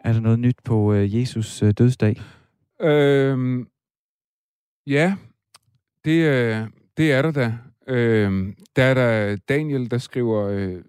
Er 0.05 0.13
der 0.13 0.21
noget 0.21 0.39
nyt 0.39 0.57
på 0.65 0.93
øh, 0.93 1.21
Jesus 1.21 1.63
øh, 1.63 1.73
dødsdag? 1.79 2.17
Øhm, 2.81 3.69
ja, 4.87 5.17
det, 6.05 6.29
øh, 6.29 6.69
det 6.97 7.13
er 7.13 7.23
der 7.23 7.33
da. 7.33 7.59
Øhm, 7.87 8.57
der 8.77 8.83
er 8.83 8.95
der 8.95 9.37
Daniel, 9.49 9.91
der 9.91 9.99
skriver, 9.99 10.49
øh, 10.49 10.83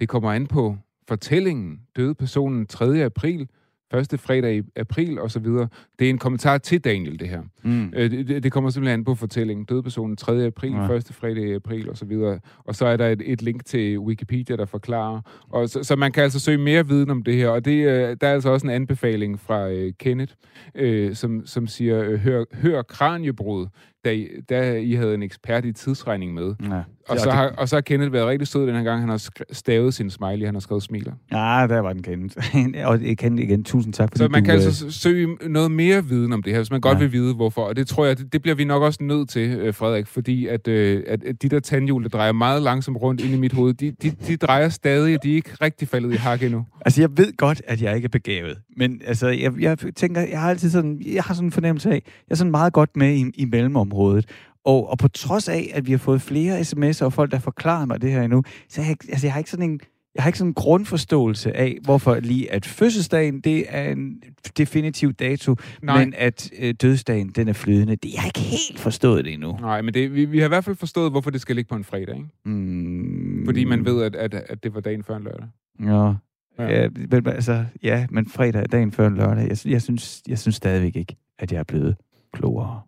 det 0.00 0.08
kommer 0.08 0.32
an 0.32 0.46
på 0.46 0.76
fortællingen. 1.08 1.80
Døde 1.96 2.14
personen 2.14 2.66
3. 2.66 3.04
april 3.04 3.48
første 3.90 4.18
fredag 4.18 4.56
i 4.56 4.62
april 4.76 5.18
og 5.18 5.30
så 5.30 5.38
videre. 5.38 5.68
Det 5.98 6.06
er 6.06 6.10
en 6.10 6.18
kommentar 6.18 6.58
til 6.58 6.80
Daniel, 6.80 7.20
det 7.20 7.28
her. 7.28 7.42
Mm. 7.62 7.92
Øh, 7.96 8.10
det, 8.10 8.42
det 8.42 8.52
kommer 8.52 8.70
simpelthen 8.70 9.00
an 9.00 9.04
på 9.04 9.14
fortællingen. 9.14 9.64
Døde 9.64 9.82
personen 9.82 10.16
3. 10.16 10.46
april, 10.46 10.72
ja. 10.72 10.86
første 10.86 11.12
fredag 11.12 11.44
i 11.44 11.54
april 11.54 11.90
og 11.90 11.96
så 11.96 12.04
videre. 12.04 12.40
Og 12.64 12.74
så 12.74 12.86
er 12.86 12.96
der 12.96 13.08
et, 13.08 13.22
et 13.24 13.42
link 13.42 13.64
til 13.64 13.98
Wikipedia, 13.98 14.56
der 14.56 14.66
forklarer. 14.66 15.20
Og 15.48 15.68
så, 15.68 15.82
så 15.82 15.96
man 15.96 16.12
kan 16.12 16.22
altså 16.22 16.40
søge 16.40 16.58
mere 16.58 16.88
viden 16.88 17.10
om 17.10 17.22
det 17.22 17.34
her. 17.34 17.48
Og 17.48 17.64
det, 17.64 17.86
øh, 17.86 18.16
der 18.20 18.28
er 18.28 18.32
altså 18.32 18.50
også 18.50 18.66
en 18.66 18.72
anbefaling 18.72 19.40
fra 19.40 19.68
øh, 19.68 19.92
Kenneth, 19.98 20.34
øh, 20.74 21.14
som, 21.14 21.46
som 21.46 21.66
siger, 21.66 22.02
øh, 22.02 22.18
hør, 22.18 22.44
hør 22.52 22.82
kranjebrud 22.82 23.66
da 24.04 24.12
I, 24.12 24.28
da 24.48 24.78
I 24.78 24.94
havde 24.94 25.14
en 25.14 25.22
ekspert 25.22 25.64
i 25.64 25.72
tidsregning 25.72 26.34
med. 26.34 26.54
Ja. 26.70 26.82
Og, 27.08 27.20
så 27.20 27.30
har, 27.30 27.48
og 27.48 27.68
så 27.68 27.76
har 27.76 27.80
Kenneth 27.80 28.12
været 28.12 28.26
rigtig 28.26 28.48
sød 28.48 28.66
den 28.66 28.76
her 28.76 28.82
gang. 28.82 29.00
Han 29.00 29.08
har 29.08 29.28
stavet 29.52 29.94
sin 29.94 30.10
smiley, 30.10 30.46
han 30.46 30.54
har 30.54 30.60
skrevet 30.60 30.82
smiler. 30.82 31.12
Ja, 31.32 31.66
der 31.68 31.80
var 31.80 31.92
den 31.92 32.02
Kenneth. 32.02 32.36
og 32.88 33.00
Kenneth 33.18 33.44
igen, 33.44 33.64
tusind 33.64 33.92
tak. 33.92 34.08
Fordi 34.08 34.18
så 34.18 34.28
man 34.28 34.42
du, 34.42 34.46
kan 34.46 34.58
øh... 34.58 34.64
altså 34.64 34.90
søge 34.90 35.36
noget 35.48 35.70
mere 35.70 36.04
viden 36.04 36.32
om 36.32 36.42
det 36.42 36.52
her, 36.52 36.60
hvis 36.60 36.70
man 36.70 36.80
godt 36.80 36.98
ja. 36.98 36.98
vil 36.98 37.12
vide, 37.12 37.34
hvorfor. 37.34 37.62
Og 37.62 37.76
det 37.76 37.86
tror 37.86 38.04
jeg, 38.04 38.18
det, 38.18 38.32
det 38.32 38.42
bliver 38.42 38.54
vi 38.54 38.64
nok 38.64 38.82
også 38.82 39.02
nødt 39.02 39.28
til, 39.28 39.50
øh, 39.50 39.74
Frederik, 39.74 40.06
fordi 40.06 40.46
at, 40.46 40.68
øh, 40.68 41.02
at 41.06 41.42
de 41.42 41.48
der 41.48 41.60
tandhjul, 41.60 42.02
der 42.02 42.08
drejer 42.08 42.32
meget 42.32 42.62
langsomt 42.62 42.96
rundt 42.96 43.20
ind 43.20 43.34
i 43.34 43.38
mit 43.38 43.52
hoved, 43.52 43.74
de, 43.74 43.90
de, 43.90 44.10
de 44.10 44.36
drejer 44.36 44.68
stadig, 44.68 45.16
og 45.16 45.22
de 45.22 45.30
er 45.30 45.34
ikke 45.34 45.50
rigtig 45.60 45.88
faldet 45.88 46.12
i 46.12 46.16
hak 46.16 46.42
endnu. 46.42 46.66
Altså, 46.80 47.02
jeg 47.02 47.10
ved 47.16 47.36
godt, 47.36 47.62
at 47.66 47.82
jeg 47.82 47.96
ikke 47.96 48.06
er 48.06 48.10
begavet. 48.10 48.58
Men 48.80 49.00
altså, 49.04 49.28
jeg, 49.28 49.52
jeg 49.60 49.78
tænker, 49.96 50.20
jeg 50.20 50.40
har 50.40 50.50
altid 50.50 50.70
sådan, 50.70 51.02
jeg 51.06 51.22
har 51.22 51.34
sådan 51.34 51.48
en 51.48 51.52
fornemmelse 51.52 51.90
af, 51.90 51.94
jeg 51.94 52.30
er 52.30 52.34
sådan 52.34 52.50
meget 52.50 52.72
godt 52.72 52.96
med 52.96 53.14
i, 53.14 53.24
i 53.34 53.44
mellemområdet. 53.44 54.28
Og, 54.64 54.90
og 54.90 54.98
på 54.98 55.08
trods 55.08 55.48
af, 55.48 55.70
at 55.74 55.86
vi 55.86 55.90
har 55.90 55.98
fået 55.98 56.22
flere 56.22 56.60
sms'er 56.60 57.04
og 57.04 57.12
folk, 57.12 57.30
der 57.30 57.38
forklarer 57.38 57.86
mig 57.86 58.02
det 58.02 58.12
her 58.12 58.22
endnu, 58.22 58.42
så 58.68 58.82
jeg, 58.82 58.96
altså, 59.08 59.26
jeg 59.26 59.32
har 59.32 59.38
ikke 59.38 59.50
sådan 59.50 59.70
en, 59.70 59.80
jeg 60.14 60.22
har 60.22 60.28
ikke 60.28 60.38
sådan 60.38 60.50
en 60.50 60.54
grundforståelse 60.54 61.56
af, 61.56 61.78
hvorfor 61.84 62.20
lige 62.20 62.52
at 62.52 62.66
fødselsdagen, 62.66 63.40
det 63.40 63.64
er 63.68 63.92
en 63.92 64.22
definitiv 64.58 65.12
dato, 65.12 65.56
Nej. 65.82 65.98
men 65.98 66.14
at 66.16 66.50
øh, 66.58 66.74
dødsdagen, 66.82 67.28
den 67.28 67.48
er 67.48 67.52
flydende. 67.52 67.96
Det, 67.96 68.12
jeg 68.14 68.20
har 68.20 68.28
ikke 68.28 68.40
helt 68.40 68.80
forstået 68.80 69.24
det 69.24 69.32
endnu. 69.32 69.56
Nej, 69.60 69.82
men 69.82 69.94
det, 69.94 70.14
vi, 70.14 70.24
vi 70.24 70.38
har 70.38 70.44
i 70.44 70.48
hvert 70.48 70.64
fald 70.64 70.76
forstået, 70.76 71.10
hvorfor 71.10 71.30
det 71.30 71.40
skal 71.40 71.56
ligge 71.56 71.68
på 71.68 71.74
en 71.76 71.84
fredag, 71.84 72.16
ikke? 72.16 72.28
Mm. 72.44 73.42
Fordi 73.44 73.64
man 73.64 73.84
ved, 73.84 74.02
at, 74.02 74.14
at, 74.14 74.34
at 74.34 74.62
det 74.62 74.74
var 74.74 74.80
dagen 74.80 75.04
før 75.04 75.16
en 75.16 75.22
lørdag. 75.22 75.46
Ja. 75.80 76.14
Ja. 76.60 76.82
ja, 76.82 76.88
men, 77.10 77.26
altså, 77.26 77.64
ja, 77.82 78.06
men 78.10 78.28
fredag 78.28 78.62
er 78.62 78.66
dagen 78.66 78.92
før 78.92 79.06
en 79.06 79.14
lørdag. 79.14 79.48
Jeg, 79.48 79.72
jeg, 79.72 79.82
synes, 79.82 80.22
jeg 80.28 80.38
synes 80.38 80.56
stadigvæk 80.56 80.96
ikke, 80.96 81.16
at 81.38 81.52
jeg 81.52 81.58
er 81.58 81.64
blevet 81.64 81.96
klogere. 82.32 82.80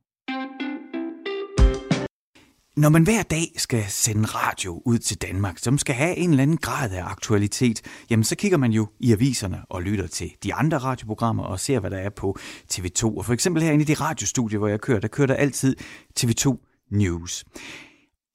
Når 2.76 2.88
man 2.88 3.02
hver 3.02 3.22
dag 3.22 3.52
skal 3.56 3.84
sende 3.88 4.24
radio 4.24 4.82
ud 4.84 4.98
til 4.98 5.22
Danmark, 5.22 5.58
som 5.58 5.78
skal 5.78 5.94
have 5.94 6.16
en 6.16 6.30
eller 6.30 6.42
anden 6.42 6.56
grad 6.56 6.90
af 6.90 7.04
aktualitet, 7.04 7.82
jamen 8.10 8.24
så 8.24 8.36
kigger 8.36 8.58
man 8.58 8.72
jo 8.72 8.86
i 9.00 9.12
aviserne 9.12 9.62
og 9.68 9.82
lytter 9.82 10.06
til 10.06 10.30
de 10.42 10.54
andre 10.54 10.78
radioprogrammer 10.78 11.44
og 11.44 11.60
ser, 11.60 11.80
hvad 11.80 11.90
der 11.90 11.96
er 11.96 12.10
på 12.10 12.36
TV2. 12.72 13.04
Og 13.04 13.24
for 13.24 13.32
eksempel 13.32 13.62
herinde 13.62 13.82
i 13.82 13.84
det 13.84 14.00
radiostudie, 14.00 14.58
hvor 14.58 14.68
jeg 14.68 14.80
kører, 14.80 15.00
der 15.00 15.08
kører 15.08 15.26
der 15.26 15.34
altid 15.34 15.76
TV2 16.20 16.56
News. 16.90 17.44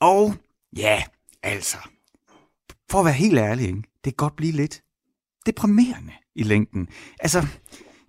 Og 0.02 0.34
ja, 0.78 1.04
altså, 1.44 1.78
for 2.92 3.00
at 3.00 3.06
være 3.06 3.14
helt 3.14 3.38
ærlig, 3.38 3.68
ikke? 3.68 3.82
det 3.82 4.04
kan 4.04 4.14
godt 4.18 4.36
blive 4.36 4.52
lidt 4.52 4.82
deprimerende 5.48 6.14
i 6.36 6.44
længden. 6.44 6.88
Altså, 7.20 7.48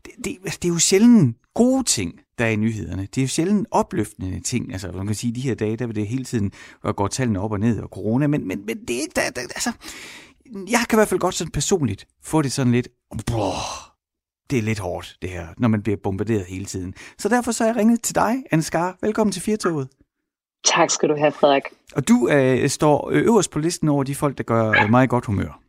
det, 0.05 0.13
det, 0.25 0.37
det 0.45 0.65
er 0.65 0.73
jo 0.73 0.79
sjældent 0.79 1.37
gode 1.55 1.85
ting, 1.85 2.21
der 2.39 2.45
er 2.45 2.51
i 2.51 2.57
nyhederne. 2.57 3.03
Det 3.03 3.19
er 3.19 3.23
jo 3.23 3.29
sjældent 3.29 3.69
opløftende 3.71 4.41
ting. 4.41 4.73
Altså, 4.73 4.93
man 4.93 5.07
kan 5.07 5.15
sige, 5.15 5.31
at 5.31 5.37
de 5.37 5.41
her 5.41 5.55
dage, 5.55 5.77
der 5.77 5.87
vil 5.87 5.97
det 5.97 6.07
hele 6.07 6.25
tiden 6.25 6.53
gå 6.97 7.09
tallene 7.09 7.41
op 7.41 7.53
og 7.53 7.61
ned 7.61 7.81
og 7.81 7.89
corona, 7.89 8.27
men, 8.27 8.49
men, 8.49 8.67
men 8.67 8.79
det 8.89 8.97
er 8.97 9.07
der, 9.15 9.31
der, 9.31 9.41
altså, 9.41 9.73
jeg 10.53 10.85
kan 10.89 10.97
i 10.97 10.99
hvert 10.99 11.09
fald 11.09 11.21
godt 11.21 11.35
sådan 11.35 11.51
personligt 11.51 12.07
få 12.23 12.43
det 12.43 12.53
sådan 12.53 12.73
lidt, 12.73 12.89
brrr, 13.27 13.95
det 14.51 14.59
er 14.59 14.63
lidt 14.63 14.79
hårdt, 14.79 15.17
det 15.23 15.31
her, 15.31 15.47
når 15.59 15.69
man 15.69 15.83
bliver 15.83 15.97
bombarderet 16.03 16.45
hele 16.45 16.65
tiden. 16.65 16.95
Så 17.19 17.29
derfor 17.29 17.53
så 17.53 17.65
er 17.65 17.69
jeg 17.69 17.77
ringet 17.77 18.03
til 18.03 18.15
dig, 18.15 18.45
Anne 18.51 18.63
Skar. 18.63 18.97
Velkommen 19.03 19.33
til 19.33 19.43
Firtoget. 19.43 19.89
Tak 20.65 20.91
skal 20.91 21.09
du 21.09 21.17
have, 21.17 21.33
Frederik. 21.33 21.63
Og 21.97 22.09
du 22.09 22.29
øh, 22.29 22.69
står 22.69 23.11
øverst 23.13 23.51
på 23.51 23.59
listen 23.59 23.89
over 23.89 24.05
de 24.05 24.15
folk, 24.15 24.39
der 24.39 24.45
gør 24.45 24.71
øh, 24.71 24.91
mig 24.91 25.09
godt 25.09 25.27
humør. 25.27 25.61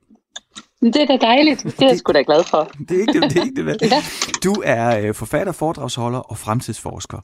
Det 0.82 0.96
er 0.96 1.06
da 1.06 1.18
dejligt. 1.18 1.64
Det 1.64 1.82
er 1.82 1.88
jeg 1.88 1.98
sgu 1.98 2.14
da 2.14 2.22
glad 2.22 2.44
for. 2.44 2.72
det 2.90 2.98
er 2.98 3.02
ikke 3.02 3.14
det, 3.14 3.24
det, 3.24 3.38
er 3.38 3.44
ikke 3.44 3.56
det 3.56 3.66
vel? 3.66 3.78
ja. 3.82 4.04
Du 4.44 4.54
er 4.66 5.00
øh, 5.08 5.14
forfatter, 5.14 5.54
foredragsholder 5.54 6.20
og 6.20 6.38
fremtidsforsker. 6.38 7.20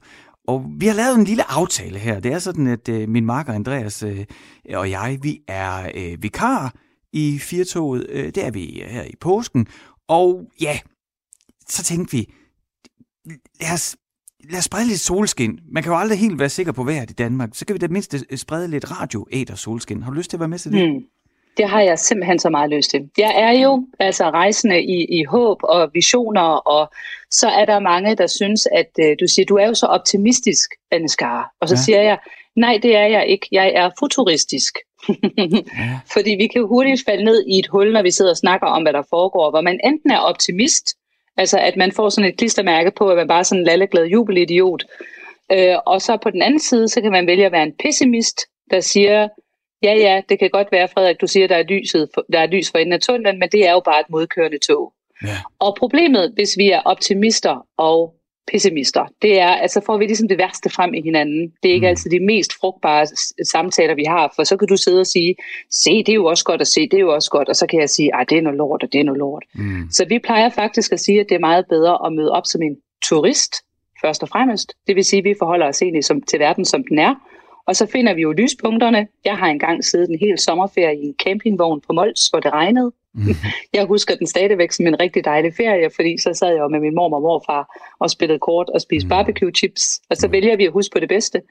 Og 0.47 0.65
vi 0.77 0.85
har 0.87 0.93
lavet 0.93 1.15
en 1.15 1.23
lille 1.23 1.51
aftale 1.51 1.99
her. 1.99 2.19
Det 2.19 2.33
er 2.33 2.39
sådan, 2.39 2.67
at 2.67 2.89
øh, 2.89 3.09
min 3.09 3.25
marker 3.25 3.53
Andreas 3.53 4.03
øh, 4.03 4.25
og 4.73 4.89
jeg, 4.89 5.19
vi 5.21 5.41
er 5.47 5.91
øh, 5.95 6.23
vikar 6.23 6.73
i 7.13 7.39
Firtoget. 7.39 8.05
Øh, 8.09 8.25
det 8.25 8.45
er 8.45 8.51
vi 8.51 8.83
her 8.87 9.03
i 9.03 9.15
påsken. 9.21 9.67
Og 10.07 10.41
ja, 10.61 10.79
så 11.69 11.83
tænkte 11.83 12.17
vi, 12.17 12.33
lad 13.61 13.73
os, 13.73 13.95
lad 14.49 14.59
os 14.59 14.65
sprede 14.65 14.87
lidt 14.87 14.99
solskin. 14.99 15.59
Man 15.71 15.83
kan 15.83 15.91
jo 15.91 15.97
aldrig 15.97 16.19
helt 16.19 16.39
være 16.39 16.49
sikker 16.49 16.71
på 16.71 16.83
vejret 16.83 17.09
i 17.09 17.13
Danmark. 17.13 17.49
Så 17.53 17.65
kan 17.65 17.73
vi 17.73 17.77
da 17.77 17.87
mindst 17.87 18.15
sprede 18.35 18.67
lidt 18.67 19.01
radio 19.01 19.27
æder 19.31 19.55
solskin. 19.55 20.03
Har 20.03 20.11
du 20.11 20.17
lyst 20.17 20.29
til 20.29 20.37
at 20.37 20.39
være 20.39 20.49
med 20.49 20.59
til 20.59 20.71
det? 20.71 20.89
Hmm. 20.89 21.01
Det 21.57 21.69
har 21.69 21.81
jeg 21.81 21.99
simpelthen 21.99 22.39
så 22.39 22.49
meget 22.49 22.69
lyst 22.69 22.89
til. 22.89 23.09
Jeg 23.17 23.33
er 23.35 23.51
jo 23.51 23.87
altså 23.99 24.29
rejsende 24.29 24.83
i, 24.83 25.19
i 25.19 25.23
håb 25.23 25.59
og 25.63 25.89
visioner, 25.93 26.41
og 26.41 26.93
så 27.31 27.47
er 27.47 27.65
der 27.65 27.79
mange, 27.79 28.15
der 28.15 28.27
synes, 28.27 28.67
at 28.71 28.89
øh, 28.99 29.15
du 29.19 29.27
siger, 29.27 29.45
du 29.45 29.55
er 29.55 29.67
jo 29.67 29.73
så 29.73 29.85
optimistisk, 29.85 30.69
Anne. 30.91 31.07
Og 31.61 31.69
så 31.69 31.75
ja. 31.75 31.81
siger 31.81 32.01
jeg, 32.01 32.17
nej, 32.55 32.79
det 32.83 32.95
er 32.95 33.05
jeg 33.05 33.27
ikke. 33.27 33.47
Jeg 33.51 33.67
er 33.75 33.89
futuristisk. 33.99 34.77
ja. 35.09 35.99
Fordi 36.13 36.31
vi 36.39 36.47
kan 36.47 36.67
hurtigt 36.67 37.03
falde 37.05 37.23
ned 37.23 37.45
i 37.47 37.59
et 37.59 37.67
hul, 37.67 37.93
når 37.93 38.01
vi 38.01 38.11
sidder 38.11 38.31
og 38.31 38.37
snakker 38.37 38.67
om, 38.67 38.83
hvad 38.83 38.93
der 38.93 39.03
foregår, 39.09 39.49
hvor 39.49 39.61
man 39.61 39.79
enten 39.83 40.11
er 40.11 40.19
optimist, 40.19 40.95
altså 41.37 41.59
at 41.59 41.77
man 41.77 41.91
får 41.91 42.09
sådan 42.09 42.29
et 42.29 42.37
klistermærke 42.37 42.91
på, 42.91 43.09
at 43.09 43.17
man 43.17 43.27
bare 43.27 43.39
er 43.39 43.43
sådan 43.43 43.61
en 43.61 43.65
lalleglad 43.65 44.05
jubelidiot, 44.05 44.83
øh, 45.51 45.75
og 45.85 46.01
så 46.01 46.17
på 46.17 46.29
den 46.29 46.41
anden 46.41 46.59
side, 46.59 46.87
så 46.87 47.01
kan 47.01 47.11
man 47.11 47.27
vælge 47.27 47.45
at 47.45 47.51
være 47.51 47.63
en 47.63 47.75
pessimist, 47.83 48.41
der 48.71 48.79
siger, 48.79 49.27
ja 49.85 49.93
ja, 49.93 50.21
det 50.29 50.39
kan 50.39 50.49
godt 50.49 50.71
være, 50.71 50.87
Frederik, 50.93 51.21
du 51.21 51.27
siger, 51.27 51.47
der 51.47 51.55
er, 51.55 51.63
lyset, 51.63 52.09
der 52.33 52.39
er 52.39 52.45
lys 52.45 52.71
for 52.71 52.77
enden 52.77 52.93
af 52.93 52.99
tunnelen, 52.99 53.39
men 53.39 53.49
det 53.49 53.67
er 53.67 53.71
jo 53.71 53.81
bare 53.85 53.99
et 53.99 54.09
modkørende 54.09 54.59
tog. 54.67 54.93
Ja. 55.23 55.37
Og 55.59 55.75
problemet, 55.79 56.31
hvis 56.35 56.57
vi 56.57 56.71
er 56.71 56.81
optimister 56.85 57.67
og 57.77 58.13
pessimister, 58.51 59.05
det 59.21 59.39
er, 59.39 59.49
at 59.49 59.71
så 59.71 59.81
får 59.85 59.97
vi 59.97 60.05
ligesom 60.05 60.27
det 60.27 60.37
værste 60.37 60.69
frem 60.69 60.93
i 60.93 61.01
hinanden. 61.01 61.51
Det 61.63 61.69
er 61.69 61.73
ikke 61.73 61.87
mm. 61.87 61.89
altid 61.89 62.11
de 62.11 62.19
mest 62.19 62.53
frugtbare 62.59 63.07
samtaler, 63.43 63.95
vi 63.95 64.03
har, 64.03 64.33
for 64.35 64.43
så 64.43 64.57
kan 64.57 64.67
du 64.67 64.77
sidde 64.77 64.99
og 64.99 65.07
sige, 65.07 65.35
se, 65.71 65.97
det 65.97 66.09
er 66.09 66.15
jo 66.15 66.25
også 66.25 66.45
godt 66.45 66.61
at 66.61 66.67
se, 66.67 66.81
det 66.81 66.93
er 66.93 67.01
jo 67.01 67.13
også 67.13 67.29
godt, 67.29 67.49
og 67.49 67.55
så 67.55 67.67
kan 67.67 67.79
jeg 67.79 67.89
sige, 67.89 68.09
ej, 68.09 68.23
det 68.23 68.37
er 68.37 68.41
noget 68.41 68.57
lort, 68.57 68.83
og 68.83 68.93
det 68.93 68.99
er 68.99 69.03
noget 69.03 69.19
lort. 69.19 69.43
Mm. 69.55 69.87
Så 69.91 70.05
vi 70.09 70.19
plejer 70.19 70.49
faktisk 70.49 70.91
at 70.91 70.99
sige, 70.99 71.19
at 71.19 71.25
det 71.29 71.35
er 71.35 71.39
meget 71.39 71.65
bedre 71.69 72.05
at 72.05 72.13
møde 72.13 72.31
op 72.31 72.45
som 72.45 72.61
en 72.61 72.77
turist, 73.03 73.53
først 74.01 74.23
og 74.23 74.29
fremmest. 74.29 74.73
Det 74.87 74.95
vil 74.95 75.05
sige, 75.05 75.19
at 75.19 75.23
vi 75.23 75.35
forholder 75.39 75.67
os 75.67 75.81
egentlig 75.81 76.03
som, 76.03 76.21
til 76.21 76.39
verden, 76.39 76.65
som 76.65 76.83
den 76.89 76.99
er, 76.99 77.15
og 77.67 77.75
så 77.75 77.85
finder 77.85 78.13
vi 78.13 78.21
jo 78.21 78.31
lyspunkterne. 78.31 79.07
Jeg 79.25 79.37
har 79.37 79.47
engang 79.47 79.83
siddet 79.83 80.09
en 80.09 80.19
hel 80.19 80.39
sommerferie 80.39 81.01
i 81.01 81.05
en 81.05 81.15
campingvogn 81.23 81.81
på 81.81 81.93
Mols, 81.93 82.27
hvor 82.27 82.39
det 82.39 82.53
regnede. 82.53 82.91
Mm. 83.13 83.35
Jeg 83.73 83.85
husker 83.85 84.15
den 84.15 84.27
stadigvæk 84.27 84.71
som 84.71 84.87
en 84.87 84.99
rigtig 84.99 85.25
dejlig 85.25 85.53
ferie, 85.57 85.89
fordi 85.95 86.17
så 86.17 86.33
sad 86.33 86.49
jeg 86.49 86.59
jo 86.59 86.67
med 86.67 86.79
min 86.79 86.95
mor 86.95 87.15
og 87.15 87.21
morfar 87.21 87.79
og 87.99 88.09
spillede 88.09 88.39
kort 88.39 88.69
og 88.69 88.81
spiste 88.81 89.05
mm. 89.05 89.09
barbecue 89.09 89.51
chips. 89.51 90.01
Og 90.09 90.17
så 90.17 90.27
vælger 90.27 90.55
vi 90.55 90.65
at 90.65 90.71
huske 90.71 90.93
på 90.93 90.99
det 90.99 91.09
bedste. 91.09 91.41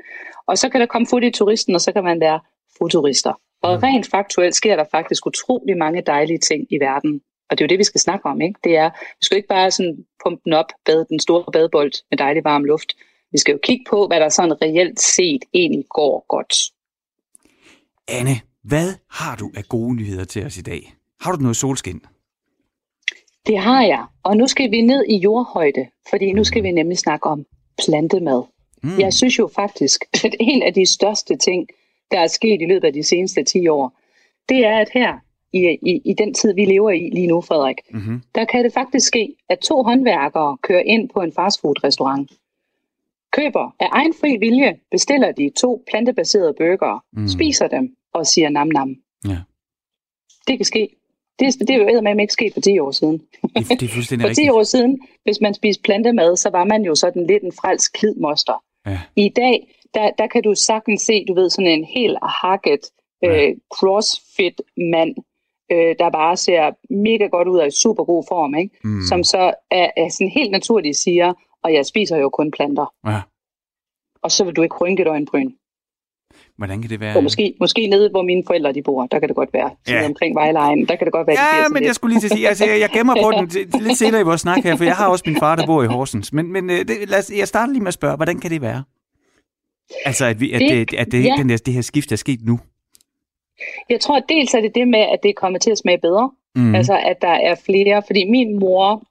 Og 0.47 0.59
så 0.59 0.69
kan 0.69 0.81
der 0.81 0.87
komme 0.87 1.07
fod 1.07 1.23
i 1.23 1.31
turisten, 1.31 1.75
og 1.75 1.81
så 1.81 1.93
kan 1.93 2.05
man 2.05 2.21
være 2.21 2.41
futurister. 2.79 3.33
Og 3.63 3.75
mm. 3.75 3.83
rent 3.83 4.11
faktuelt 4.11 4.55
sker 4.55 4.77
der 4.77 4.85
faktisk 4.91 5.27
utrolig 5.27 5.77
mange 5.77 6.03
dejlige 6.07 6.39
ting 6.39 6.67
i 6.71 6.79
verden. 6.81 7.21
Og 7.51 7.59
det 7.59 7.65
er 7.65 7.67
jo 7.67 7.69
det, 7.69 7.79
vi 7.79 7.85
skal 7.85 8.01
snakke 8.01 8.27
om. 8.27 8.41
Ikke? 8.41 8.61
Det 8.65 8.77
er, 8.77 8.91
vi 8.91 9.23
skal 9.23 9.37
ikke 9.37 9.49
bare 9.49 9.71
sådan 9.71 10.05
pumpe 10.25 10.41
den 10.45 10.53
op, 10.53 10.71
bade 10.87 11.07
den 11.09 11.21
store 11.21 11.53
badebold 11.53 11.93
med 12.11 12.19
dejlig 12.19 12.45
varm 12.45 12.65
luft. 12.65 12.93
Vi 13.35 13.39
skal 13.39 13.53
jo 13.53 13.59
kigge 13.63 13.85
på, 13.91 14.07
hvad 14.07 14.21
der 14.21 14.29
sådan 14.29 14.63
reelt 14.63 15.01
set 15.01 15.45
egentlig 15.55 15.85
går 15.89 16.25
godt. 16.29 16.55
Anne, 18.09 18.41
hvad 18.63 18.89
har 19.11 19.37
du 19.37 19.51
af 19.57 19.65
gode 19.69 19.97
nyheder 19.97 20.25
til 20.25 20.47
os 20.47 20.59
i 20.59 20.63
dag? 20.63 20.95
Har 21.21 21.33
du 21.33 21.43
noget 21.43 21.57
solskin? 21.57 22.01
Det 23.47 23.59
har 23.59 23.83
jeg, 23.83 24.05
og 24.23 24.37
nu 24.37 24.47
skal 24.47 24.71
vi 24.71 24.81
ned 24.81 25.05
i 25.09 25.17
jordhøjde, 25.17 25.87
fordi 26.11 26.33
nu 26.33 26.45
skal 26.45 26.63
vi 26.63 26.71
nemlig 26.71 26.99
snakke 26.99 27.27
om 27.27 27.47
plantemad. 27.85 28.43
Mm. 28.83 28.99
Jeg 28.99 29.13
synes 29.13 29.39
jo 29.39 29.51
faktisk, 29.55 30.05
at 30.25 30.35
en 30.41 30.63
af 30.63 30.75
de 30.75 30.87
største 30.87 31.37
ting, 31.37 31.69
der 32.11 32.19
er 32.19 32.27
sket 32.27 32.63
i 32.63 32.67
løbet 32.67 32.87
af 32.87 32.93
de 32.93 33.03
seneste 33.03 33.45
10 33.45 33.69
år, 33.69 33.99
det 34.49 34.67
er, 34.67 34.79
at 34.79 34.89
her 34.95 35.19
i, 35.53 35.79
i, 35.83 36.01
i 36.05 36.15
den 36.19 36.35
tid, 36.35 36.55
vi 36.55 36.65
lever 36.65 36.91
i 36.91 37.11
lige 37.13 37.27
nu, 37.27 37.41
Frederik, 37.41 37.77
mm-hmm. 37.91 38.23
der 38.35 38.45
kan 38.45 38.65
det 38.65 38.73
faktisk 38.73 39.07
ske, 39.07 39.35
at 39.49 39.59
to 39.59 39.83
håndværkere 39.83 40.57
kører 40.63 40.83
ind 40.83 41.09
på 41.09 41.21
en 41.21 41.33
fastfood-restaurant 41.33 42.31
køber 43.37 43.75
af 43.81 43.89
egen 43.93 44.15
fri 44.21 44.37
vilje, 44.37 44.73
bestiller 44.91 45.33
de 45.33 45.51
to 45.63 45.85
plantebaserede 45.91 46.55
burgere, 46.59 47.01
mm. 47.13 47.29
spiser 47.29 47.69
dem 47.69 47.85
og 48.15 48.27
siger 48.27 48.49
nam 48.49 48.69
nam. 48.69 48.97
Ja. 49.29 49.39
Det 50.49 50.59
kan 50.59 50.65
ske. 50.65 50.89
Det, 51.39 51.55
det 51.61 51.71
er 51.71 51.93
jo 51.93 52.01
med 52.01 52.21
ikke 52.21 52.33
sket 52.33 52.53
for 52.55 52.61
10 52.61 52.79
år 52.79 52.91
siden. 52.91 53.23
Det, 53.43 53.81
det 53.81 53.83
er 53.83 53.95
fuldstændig 53.99 54.29
For 54.29 54.35
10 54.35 54.49
år 54.49 54.63
siden, 54.63 55.01
hvis 55.25 55.41
man 55.41 55.55
spiste 55.55 55.83
plantemad, 55.83 56.37
så 56.37 56.51
var 56.51 56.65
man 56.65 56.83
jo 56.83 56.95
sådan 56.95 57.27
lidt 57.27 57.43
en 57.43 57.53
frelsk 57.53 57.93
klidmoster. 57.93 58.63
Ja. 58.87 59.01
I 59.17 59.29
dag, 59.29 59.69
der, 59.95 60.11
der 60.19 60.27
kan 60.27 60.43
du 60.43 60.55
sagtens 60.55 61.03
se, 61.03 61.25
du 61.29 61.35
ved, 61.35 61.51
sådan 61.51 61.71
en 61.71 61.85
helt 61.85 62.19
hakket 62.23 62.81
ja. 63.23 63.49
øh, 63.49 63.57
crossfit-mand, 63.75 65.15
øh, 65.73 65.95
der 65.99 66.11
bare 66.11 66.37
ser 66.37 66.63
mega 66.91 67.27
godt 67.27 67.49
ud 67.49 67.59
af 67.59 67.67
i 67.67 67.71
super 67.71 68.05
god 68.05 68.25
form, 68.29 68.55
ikke? 68.55 68.77
Mm. 68.85 69.03
som 69.09 69.25
så 69.25 69.55
er, 69.71 69.91
er 69.97 70.09
sådan 70.09 70.31
helt 70.31 70.51
naturligt 70.51 70.97
siger, 70.97 71.33
og 71.65 71.75
jeg 71.75 71.87
spiser 71.87 72.17
jo 72.17 72.29
kun 72.29 72.51
planter. 72.51 72.93
Ja. 73.07 73.21
Og 74.23 74.31
så 74.31 74.45
vil 74.45 74.57
du 74.57 74.63
ikke 74.63 74.77
rynke 74.77 75.03
et 75.03 75.09
øjenbryn. 75.09 75.51
Hvordan 76.57 76.81
kan 76.83 76.91
det 76.91 77.01
være? 77.01 77.17
Og 77.17 77.23
måske, 77.23 77.55
måske 77.61 77.87
nede, 77.87 78.11
hvor 78.11 78.23
mine 78.23 78.43
forældre 78.47 78.73
de 78.73 78.83
bor, 78.83 79.07
der 79.07 79.19
kan 79.19 79.29
det 79.29 79.37
godt 79.37 79.53
være. 79.53 79.71
Ja. 79.89 80.07
Omkring 80.07 80.35
Vejlejen, 80.35 80.89
der 80.89 80.97
kan 80.97 81.05
det 81.05 81.13
godt 81.13 81.27
være, 81.27 81.37
Ja, 81.41 81.69
men 81.69 81.77
lidt. 81.77 81.87
jeg 81.87 81.95
skulle 81.95 82.15
lige 82.15 82.21
til 82.21 82.27
at 82.27 82.33
sige, 82.33 82.49
altså, 82.49 82.65
jeg, 82.67 82.81
jeg 82.81 82.91
gemmer 82.91 83.15
på 83.23 83.31
den 83.31 83.47
lidt 83.83 83.99
senere 83.99 84.21
i 84.21 84.25
vores 84.25 84.41
snak 84.41 84.59
her, 84.65 84.77
for 84.77 84.85
jeg 84.85 84.97
har 84.97 85.09
også 85.09 85.25
min 85.27 85.37
far, 85.37 85.57
der 85.57 85.67
bor 85.67 85.83
i 85.83 85.87
Horsens. 85.87 86.33
Men, 86.33 86.53
men 86.53 86.71
øh, 86.71 86.79
det, 86.79 87.09
lad 87.09 87.19
os, 87.19 87.31
jeg 87.37 87.49
starter 87.49 87.73
lige 87.73 87.83
med 87.83 87.89
at 87.89 87.95
spørge, 87.95 88.17
hvordan 88.17 88.41
kan 88.41 88.51
det 88.51 88.63
være? 88.63 88.85
Altså, 90.05 90.25
at, 90.25 90.41
vi, 90.41 90.53
at, 90.53 90.61
det, 90.61 90.95
at 90.95 91.13
det, 91.13 91.25
ja. 91.25 91.35
den 91.39 91.49
der, 91.49 91.57
det 91.57 91.75
her 91.75 91.81
skift 91.81 92.13
er 92.13 92.17
sket 92.17 92.41
nu? 92.43 92.61
Jeg 93.91 94.01
tror, 94.01 94.17
at 94.17 94.25
dels 94.29 94.55
er 94.55 94.61
det 94.61 94.75
det 94.75 94.89
med, 94.89 95.01
at 95.01 95.19
det 95.23 95.37
kommer 95.37 95.59
til 95.59 95.71
at 95.71 95.79
smage 95.79 95.99
bedre. 95.99 96.31
Mm. 96.55 96.75
Altså, 96.75 96.99
at 96.99 97.17
der 97.23 97.29
er 97.51 97.55
flere. 97.55 98.03
Fordi 98.07 98.31
min 98.31 98.59
mor 98.59 99.03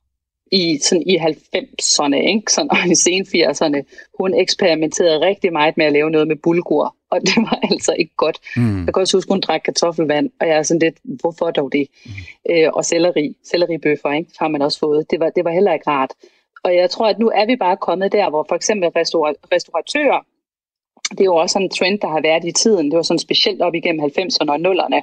i, 0.54 0.80
sådan 0.82 1.04
i 1.08 1.18
90'erne, 1.18 2.16
ikke? 2.16 2.52
Sådan, 2.54 2.72
og 2.72 2.78
i 2.92 2.96
sen 2.96 3.22
80'erne, 3.22 3.80
hun 4.20 4.34
eksperimenterede 4.34 5.26
rigtig 5.26 5.54
meget 5.54 5.78
med 5.78 5.86
at 5.86 5.94
lave 5.94 6.10
noget 6.10 6.28
med 6.28 6.36
bulgur, 6.36 6.96
og 7.12 7.22
det 7.22 7.38
var 7.38 7.60
altså 7.72 7.96
ikke 8.00 8.16
godt. 8.18 8.40
Mm. 8.58 8.86
Jeg 8.86 8.94
kan 8.94 9.02
også 9.02 9.18
huske, 9.18 9.32
hun 9.32 9.42
drak 9.42 9.62
kartoffelvand, 9.66 10.30
og 10.40 10.48
jeg 10.48 10.58
er 10.58 10.64
sådan 10.64 10.80
lidt, 10.80 10.98
hvorfor 11.04 11.52
dog 11.52 11.72
det? 11.72 11.88
Mm. 12.06 12.12
Øh, 12.50 12.70
og 12.74 12.86
selleri, 12.86 13.36
selleribøffer, 13.44 14.12
ikke? 14.12 14.32
har 14.40 14.48
man 14.48 14.62
også 14.62 14.80
fået. 14.80 15.12
Det 15.12 15.20
var, 15.20 15.30
det 15.30 15.44
var 15.44 15.52
heller 15.52 15.74
ikke 15.74 15.90
rart. 15.90 16.12
Og 16.64 16.76
jeg 16.76 16.90
tror, 16.90 17.08
at 17.08 17.20
nu 17.20 17.30
er 17.36 17.46
vi 17.46 17.56
bare 17.56 17.78
kommet 17.78 18.12
der, 18.12 18.30
hvor 18.30 18.46
for 18.50 18.56
eksempel 18.56 18.90
restaur- 18.90 19.40
restauratører, 19.54 20.20
det 21.12 21.20
er 21.20 21.26
jo 21.26 21.36
også 21.36 21.54
sådan 21.54 21.66
en 21.66 21.70
trend, 21.70 22.00
der 22.00 22.08
har 22.08 22.22
været 22.22 22.46
i 22.46 22.52
tiden. 22.52 22.86
Det 22.92 22.96
var 22.96 23.02
sådan 23.02 23.20
specielt 23.20 23.62
op 23.62 23.76
igennem 23.76 24.06
90'erne 24.06 24.50
og 24.50 24.56
0'erne. 24.56 25.00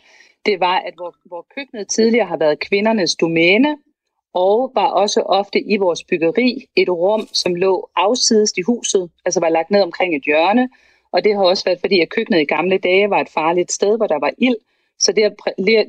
Det 0.47 0.61
var, 0.61 0.77
at 0.79 0.95
hvor, 0.97 1.15
hvor 1.25 1.47
køkkenet 1.55 1.89
tidligere 1.89 2.27
har 2.27 2.37
været 2.37 2.61
kvindernes 2.61 3.17
domæne, 3.17 3.77
og 4.35 4.73
var 4.75 4.87
også 4.87 5.21
ofte 5.21 5.61
i 5.61 5.77
vores 5.77 6.05
byggeri 6.05 6.67
et 6.77 6.89
rum, 6.89 7.29
som 7.33 7.55
lå 7.55 7.91
afsides 7.97 8.53
i 8.57 8.63
huset, 8.63 9.11
altså 9.25 9.41
var 9.41 9.49
lagt 9.49 9.71
ned 9.71 9.83
omkring 9.83 10.17
et 10.17 10.23
hjørne, 10.23 10.69
og 11.13 11.25
det 11.25 11.35
har 11.35 11.43
også 11.43 11.65
været, 11.65 11.81
fordi 11.81 12.01
at 12.01 12.09
køkkenet 12.09 12.41
i 12.41 12.45
gamle 12.45 12.79
dage 12.79 13.11
var 13.11 13.21
et 13.21 13.29
farligt 13.29 13.73
sted, 13.73 13.97
hvor 13.97 14.07
der 14.07 14.19
var 14.19 14.33
ild, 14.39 14.57
så 14.99 15.13
det 15.13 15.23
at, 15.23 15.33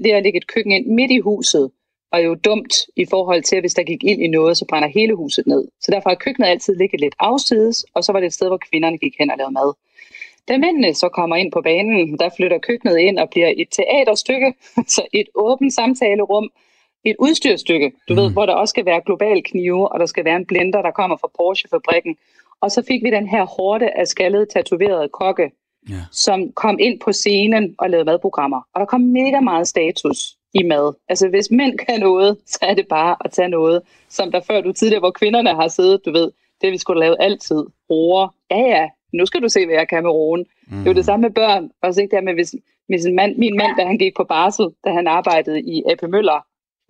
det 0.04 0.12
at 0.12 0.23
lægge 0.23 0.38
et 0.38 0.47
køkken 0.47 0.71
ind 0.71 0.86
midt 0.88 1.12
i 1.12 1.19
huset, 1.19 1.71
var 2.12 2.19
jo 2.19 2.36
dumt 2.36 2.73
i 2.95 3.06
forhold 3.10 3.43
til, 3.43 3.56
at 3.56 3.62
hvis 3.62 3.73
der 3.73 3.84
gik 3.84 4.04
ild 4.04 4.19
i 4.19 4.27
noget, 4.27 4.58
så 4.58 4.65
brænder 4.69 4.89
hele 4.89 5.15
huset 5.15 5.47
ned. 5.47 5.67
Så 5.82 5.91
derfor 5.91 6.10
har 6.10 6.15
køkkenet 6.15 6.47
altid 6.47 6.75
ligget 6.75 6.99
lidt 6.99 7.15
afsides, 7.19 7.86
og 7.93 8.04
så 8.04 8.12
var 8.12 8.19
det 8.19 8.27
et 8.27 8.34
sted, 8.34 8.47
hvor 8.47 8.62
kvinderne 8.71 8.97
gik 8.97 9.15
hen 9.19 9.32
og 9.32 9.38
lavede 9.38 9.54
mad. 9.54 9.73
Da 10.47 10.58
mændene 10.58 10.93
så 10.93 11.10
kommer 11.10 11.36
ind 11.36 11.51
på 11.51 11.62
banen, 11.62 12.19
der 12.19 12.30
flytter 12.38 12.58
køkkenet 12.58 12.97
ind 12.97 13.19
og 13.19 13.30
bliver 13.30 13.54
et 13.58 13.67
teaterstykke, 13.71 14.54
så 14.95 15.06
et 15.13 15.30
åbent 15.36 15.73
samtalerum, 15.73 16.49
et 17.04 17.16
udstyrstykke, 17.20 17.92
du 18.10 18.14
mm. 18.14 18.20
ved, 18.20 18.32
hvor 18.32 18.46
der 18.46 18.54
også 18.54 18.72
skal 18.72 18.86
være 18.86 19.02
global 19.06 19.44
knive, 19.44 19.92
og 19.92 20.00
der 20.00 20.06
skal 20.06 20.26
være 20.26 20.36
en 20.36 20.46
blender, 20.46 20.82
der 20.82 20.92
kommer 20.92 21.18
fra 21.18 21.30
Porsche-fabrikken. 21.38 22.16
Og 22.62 22.72
så 22.72 22.84
fik 22.88 23.04
vi 23.04 23.10
den 23.12 23.28
her 23.28 23.46
hårde 23.46 23.90
af 23.90 24.08
skaldede, 24.08 24.46
tatoverede 24.46 25.10
kokke, 25.10 25.52
ja. 25.90 26.02
som 26.12 26.52
kom 26.52 26.80
ind 26.80 27.00
på 27.00 27.12
scenen 27.12 27.76
og 27.78 27.90
lavede 27.90 28.06
madprogrammer. 28.06 28.62
Og 28.74 28.80
der 28.80 28.86
kom 28.86 29.02
mega 29.02 29.40
meget 29.40 29.68
status 29.68 30.36
i 30.54 30.64
mad. 30.64 30.94
Altså 31.10 31.30
hvis 31.30 31.52
mænd 31.52 31.78
kan 31.78 32.00
noget, 32.00 32.38
så 32.54 32.60
er 32.62 32.74
det 32.74 32.88
bare 32.88 33.16
at 33.26 33.32
tage 33.32 33.50
noget, 33.50 33.82
som 34.10 34.32
der 34.32 34.42
før 34.42 34.62
du 34.62 34.72
tidligere, 34.74 35.00
hvor 35.00 35.12
kvinderne 35.12 35.56
har 35.56 35.68
siddet, 35.68 36.02
du 36.06 36.12
ved, 36.12 36.32
det 36.62 36.72
vi 36.72 36.78
skulle 36.78 37.00
lave 37.00 37.22
altid. 37.22 37.66
Roer. 37.90 38.28
Ja, 38.52 38.60
ja, 38.60 38.90
nu 39.14 39.26
skal 39.26 39.42
du 39.42 39.50
se, 39.50 39.66
hvad 39.66 39.76
jeg 39.76 39.90
kan 39.90 40.04
med 40.04 40.12
roen. 40.12 40.46
Mm. 40.68 40.78
Det 40.78 40.86
er 40.86 40.92
jo 40.92 40.96
det 40.96 41.06
samme 41.06 41.22
med 41.22 41.32
børn. 41.32 41.72
Også 41.84 42.02
ikke 42.02 42.16
der 42.16 42.22
med, 42.22 42.34
hvis, 42.34 42.56
hvis 42.88 43.06
en 43.06 43.16
mand, 43.16 43.38
min 43.38 43.58
mand, 43.58 43.78
da 43.78 43.86
han 43.86 43.98
gik 43.98 44.16
på 44.16 44.24
barsel, 44.24 44.68
da 44.86 44.90
han 44.90 45.08
arbejdede 45.08 45.62
i 45.62 45.84
AP 45.92 46.10
Møller, 46.10 46.46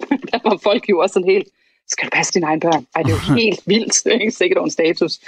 der 0.32 0.40
var 0.44 0.58
folk 0.64 0.90
jo 0.90 1.00
også 1.00 1.14
sådan 1.14 1.30
helt, 1.30 1.48
skal 1.88 2.06
du 2.06 2.10
passe 2.14 2.34
dine 2.34 2.46
egne 2.46 2.62
børn? 2.62 2.86
Ej, 2.96 3.02
det 3.02 3.12
er 3.12 3.16
jo 3.16 3.36
helt 3.42 3.62
vildt, 3.66 4.22
ikke 4.22 4.32
sikkert 4.32 4.64
en 4.64 4.72
status. 4.72 5.20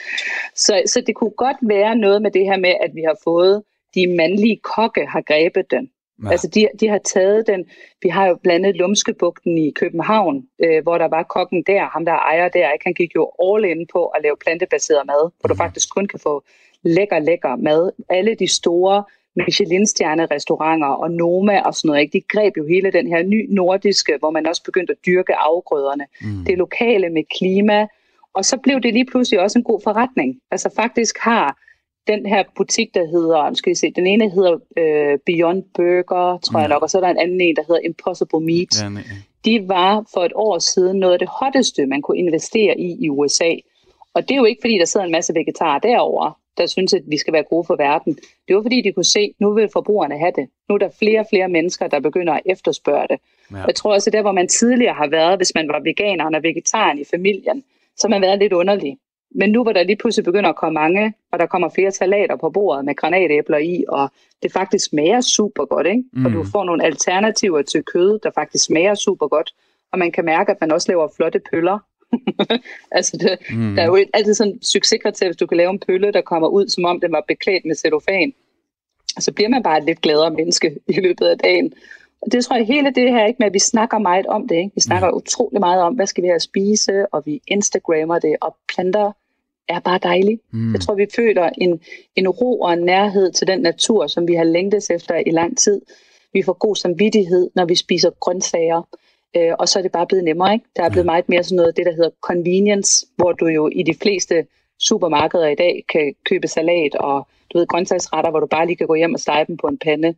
Så, 0.55 0.81
så 0.85 1.03
det 1.07 1.15
kunne 1.15 1.35
godt 1.37 1.57
være 1.61 1.95
noget 1.95 2.21
med 2.21 2.31
det 2.31 2.45
her 2.45 2.57
med, 2.57 2.73
at 2.81 2.91
vi 2.95 3.01
har 3.01 3.17
fået, 3.23 3.63
de 3.95 4.07
mandlige 4.07 4.59
kokke 4.75 5.05
har 5.05 5.21
grebet 5.21 5.71
den. 5.71 5.89
Ja. 6.23 6.31
Altså 6.31 6.47
de, 6.47 6.67
de 6.79 6.87
har 6.87 6.97
taget 6.97 7.47
den, 7.47 7.65
vi 8.01 8.09
har 8.09 8.27
jo 8.27 8.35
blandt 8.43 8.65
andet 8.65 8.79
Lumskebugten 8.79 9.57
i 9.57 9.71
København, 9.71 10.47
øh, 10.63 10.83
hvor 10.83 10.97
der 10.97 11.07
var 11.07 11.23
kokken 11.23 11.63
der, 11.67 11.85
ham 11.85 12.05
der 12.05 12.13
ejer 12.13 12.49
der, 12.49 12.71
ikke? 12.71 12.85
han 12.85 12.93
gik 12.93 13.15
jo 13.15 13.31
all 13.43 13.65
in 13.65 13.87
på 13.93 14.05
at 14.05 14.23
lave 14.23 14.35
plantebaseret 14.43 15.05
mad, 15.05 15.21
hvor 15.21 15.29
mm. 15.43 15.47
du 15.47 15.53
mhm. 15.53 15.57
faktisk 15.57 15.93
kun 15.95 16.07
kan 16.07 16.19
få 16.19 16.43
lækker, 16.83 17.19
lækker 17.19 17.55
mad. 17.55 17.91
Alle 18.09 18.35
de 18.35 18.47
store 18.47 19.03
Michelin-stjerne-restauranter 19.35 20.87
og 20.87 21.11
Noma 21.11 21.61
og 21.61 21.75
sådan 21.75 21.87
noget. 21.87 22.01
Ikke? 22.01 22.17
De 22.17 22.23
greb 22.29 22.57
jo 22.57 22.67
hele 22.67 22.91
den 22.91 23.07
her 23.07 23.23
ny 23.23 23.47
nordiske, 23.49 24.17
hvor 24.19 24.31
man 24.31 24.47
også 24.47 24.63
begyndte 24.63 24.91
at 24.91 25.05
dyrke 25.05 25.35
afgrøderne. 25.35 26.05
Mm. 26.21 26.45
Det 26.45 26.57
lokale 26.57 27.09
med 27.09 27.23
klima. 27.37 27.87
Og 28.33 28.45
så 28.45 28.57
blev 28.57 28.81
det 28.81 28.93
lige 28.93 29.05
pludselig 29.05 29.39
også 29.39 29.59
en 29.59 29.63
god 29.63 29.81
forretning. 29.83 30.39
Altså 30.51 30.69
faktisk 30.75 31.17
har 31.19 31.57
den 32.07 32.25
her 32.25 32.43
butik, 32.55 32.93
der 32.93 33.05
hedder, 33.07 33.53
skal 33.53 33.69
vi 33.69 33.75
se, 33.75 33.91
den 33.91 34.07
ene 34.07 34.29
hedder 34.29 34.57
øh, 34.77 35.19
Beyond 35.25 35.63
Burger, 35.73 36.37
tror 36.37 36.59
mm. 36.59 36.61
jeg 36.61 36.69
nok, 36.69 36.81
og 36.81 36.89
så 36.89 36.97
er 36.97 37.01
der 37.01 37.09
en 37.09 37.17
anden 37.17 37.41
en, 37.41 37.55
der 37.55 37.63
hedder 37.67 37.81
Impossible 37.81 38.39
Meat. 38.39 38.81
Ja, 38.81 38.89
nej. 38.89 39.03
De 39.45 39.67
var 39.67 40.05
for 40.13 40.21
et 40.21 40.31
år 40.35 40.59
siden 40.59 40.99
noget 40.99 41.13
af 41.13 41.19
det 41.19 41.27
hotteste, 41.27 41.85
man 41.85 42.01
kunne 42.01 42.17
investere 42.17 42.79
i 42.79 42.97
i 43.05 43.09
USA. 43.09 43.51
Og 44.13 44.21
det 44.21 44.31
er 44.31 44.35
jo 44.35 44.45
ikke, 44.45 44.61
fordi 44.61 44.77
der 44.77 44.85
sidder 44.85 45.05
en 45.05 45.11
masse 45.11 45.33
vegetarer 45.33 45.79
derovre, 45.79 46.33
der 46.57 46.65
synes, 46.65 46.93
at 46.93 47.01
vi 47.07 47.17
skal 47.17 47.33
være 47.33 47.43
gode 47.43 47.63
for 47.67 47.75
verden. 47.75 48.17
Det 48.47 48.55
var, 48.55 48.61
fordi 48.61 48.81
de 48.81 48.91
kunne 48.91 49.03
se, 49.05 49.19
at 49.19 49.31
nu 49.39 49.53
vil 49.53 49.69
forbrugerne 49.73 50.17
have 50.17 50.31
det. 50.35 50.49
Nu 50.69 50.75
er 50.75 50.79
der 50.79 50.89
flere 50.99 51.19
og 51.19 51.25
flere 51.29 51.49
mennesker, 51.49 51.87
der 51.87 51.99
begynder 51.99 52.33
at 52.33 52.41
efterspørge 52.45 53.07
det. 53.09 53.19
Ja. 53.51 53.63
Jeg 53.65 53.75
tror 53.75 53.93
også, 53.93 54.09
at 54.09 54.13
der, 54.13 54.21
hvor 54.21 54.31
man 54.31 54.47
tidligere 54.47 54.93
har 54.93 55.07
været, 55.07 55.39
hvis 55.39 55.51
man 55.55 55.67
var 55.67 55.79
veganer 55.79 56.25
og 56.25 56.43
vegetaren 56.43 56.99
i 56.99 57.03
familien, 57.11 57.63
så 57.97 58.07
har 58.07 58.09
man 58.09 58.21
været 58.21 58.39
lidt 58.39 58.53
underlig. 58.53 58.97
Men 59.35 59.51
nu 59.51 59.63
hvor 59.63 59.71
der 59.71 59.83
lige 59.83 59.95
pludselig 59.95 60.25
begynder 60.25 60.49
at 60.49 60.55
komme 60.55 60.73
mange, 60.73 61.13
og 61.31 61.39
der 61.39 61.45
kommer 61.45 61.69
flere 61.69 61.91
salater 61.91 62.35
på 62.35 62.49
bordet 62.49 62.85
med 62.85 62.95
granatæbler 62.95 63.57
i, 63.57 63.83
og 63.87 64.11
det 64.43 64.51
faktisk 64.51 64.89
smager 64.89 65.21
super 65.21 65.65
godt, 65.65 65.87
ikke? 65.87 66.03
Mm. 66.13 66.25
og 66.25 66.31
du 66.31 66.45
får 66.51 66.63
nogle 66.63 66.85
alternativer 66.85 67.61
til 67.61 67.83
kød, 67.83 68.19
der 68.19 68.31
faktisk 68.35 68.65
smager 68.65 68.95
super 68.95 69.27
godt, 69.27 69.53
og 69.91 69.99
man 69.99 70.11
kan 70.11 70.25
mærke, 70.25 70.51
at 70.51 70.57
man 70.61 70.71
også 70.71 70.91
laver 70.91 71.07
flotte 71.15 71.41
pøller. 71.51 71.79
altså 72.97 73.17
det, 73.17 73.57
mm. 73.57 73.75
der 73.75 73.81
er 73.81 73.85
jo 73.85 73.97
altid 74.13 74.33
sådan 74.33 74.53
en 74.53 74.63
succeskriterie, 74.63 75.29
hvis 75.29 75.37
du 75.37 75.45
kan 75.45 75.57
lave 75.57 75.69
en 75.69 75.79
pølle, 75.79 76.11
der 76.11 76.21
kommer 76.21 76.47
ud, 76.47 76.67
som 76.67 76.85
om 76.85 76.99
den 76.99 77.11
var 77.11 77.23
beklædt 77.27 77.65
med 77.65 77.75
cellofan. 77.75 78.33
Så 79.19 79.31
bliver 79.31 79.49
man 79.49 79.63
bare 79.63 79.77
et 79.77 79.83
lidt 79.83 80.01
gladere 80.01 80.31
menneske 80.31 80.75
i 80.95 80.99
løbet 81.01 81.25
af 81.25 81.37
dagen. 81.37 81.73
Og 82.21 82.31
det 82.31 82.45
tror 82.45 82.55
jeg 82.55 82.65
hele 82.65 82.91
det 82.95 83.11
her, 83.11 83.25
ikke 83.25 83.37
med, 83.39 83.47
at 83.47 83.53
vi 83.53 83.59
snakker 83.59 83.97
meget 83.97 84.25
om 84.25 84.47
det. 84.47 84.55
Ikke? 84.55 84.71
Vi 84.75 84.81
snakker 84.81 85.09
mm. 85.09 85.17
utrolig 85.17 85.59
meget 85.59 85.81
om, 85.81 85.93
hvad 85.93 86.07
skal 86.07 86.23
vi 86.23 86.27
have 86.27 86.35
at 86.35 86.41
spise, 86.41 87.13
og 87.13 87.23
vi 87.25 87.41
Instagrammer 87.47 88.19
det, 88.19 88.35
og 88.41 88.55
planter 88.73 89.11
er 89.67 89.79
bare 89.79 89.99
dejligt. 90.03 90.41
Mm. 90.51 90.73
Jeg 90.73 90.81
tror, 90.81 90.95
vi 90.95 91.07
føler 91.15 91.49
en, 91.57 91.79
en 92.15 92.29
ro 92.29 92.59
og 92.59 92.73
en 92.73 92.79
nærhed 92.79 93.31
til 93.31 93.47
den 93.47 93.59
natur, 93.59 94.07
som 94.07 94.27
vi 94.27 94.33
har 94.33 94.43
længtes 94.43 94.89
efter 94.89 95.15
i 95.15 95.31
lang 95.31 95.57
tid. 95.57 95.81
Vi 96.33 96.43
får 96.43 96.53
god 96.53 96.75
samvittighed, 96.75 97.49
når 97.55 97.65
vi 97.65 97.75
spiser 97.75 98.09
grøntsager. 98.09 98.81
Øh, 99.37 99.53
og 99.59 99.69
så 99.69 99.79
er 99.79 99.83
det 99.83 99.91
bare 99.91 100.07
blevet 100.07 100.23
nemmere. 100.23 100.53
Ikke? 100.53 100.65
Der 100.75 100.83
er 100.83 100.89
blevet 100.89 101.05
meget 101.05 101.29
mere 101.29 101.43
sådan 101.43 101.55
noget, 101.55 101.77
det 101.77 101.85
der 101.85 101.91
hedder 101.91 102.09
convenience, 102.21 103.05
hvor 103.15 103.31
du 103.31 103.45
jo 103.47 103.69
i 103.71 103.83
de 103.83 103.95
fleste 104.01 104.45
supermarkeder 104.79 105.47
i 105.47 105.55
dag 105.55 105.85
kan 105.89 106.15
købe 106.29 106.47
salat 106.47 106.95
og 106.95 107.27
du 107.53 107.57
ved, 107.57 107.67
grøntsagsretter, 107.67 108.31
hvor 108.31 108.39
du 108.39 108.47
bare 108.47 108.65
lige 108.65 108.75
kan 108.75 108.87
gå 108.87 108.95
hjem 108.95 109.13
og 109.13 109.19
stege 109.19 109.45
dem 109.45 109.57
på 109.57 109.67
en 109.67 109.77
pande. 109.77 110.15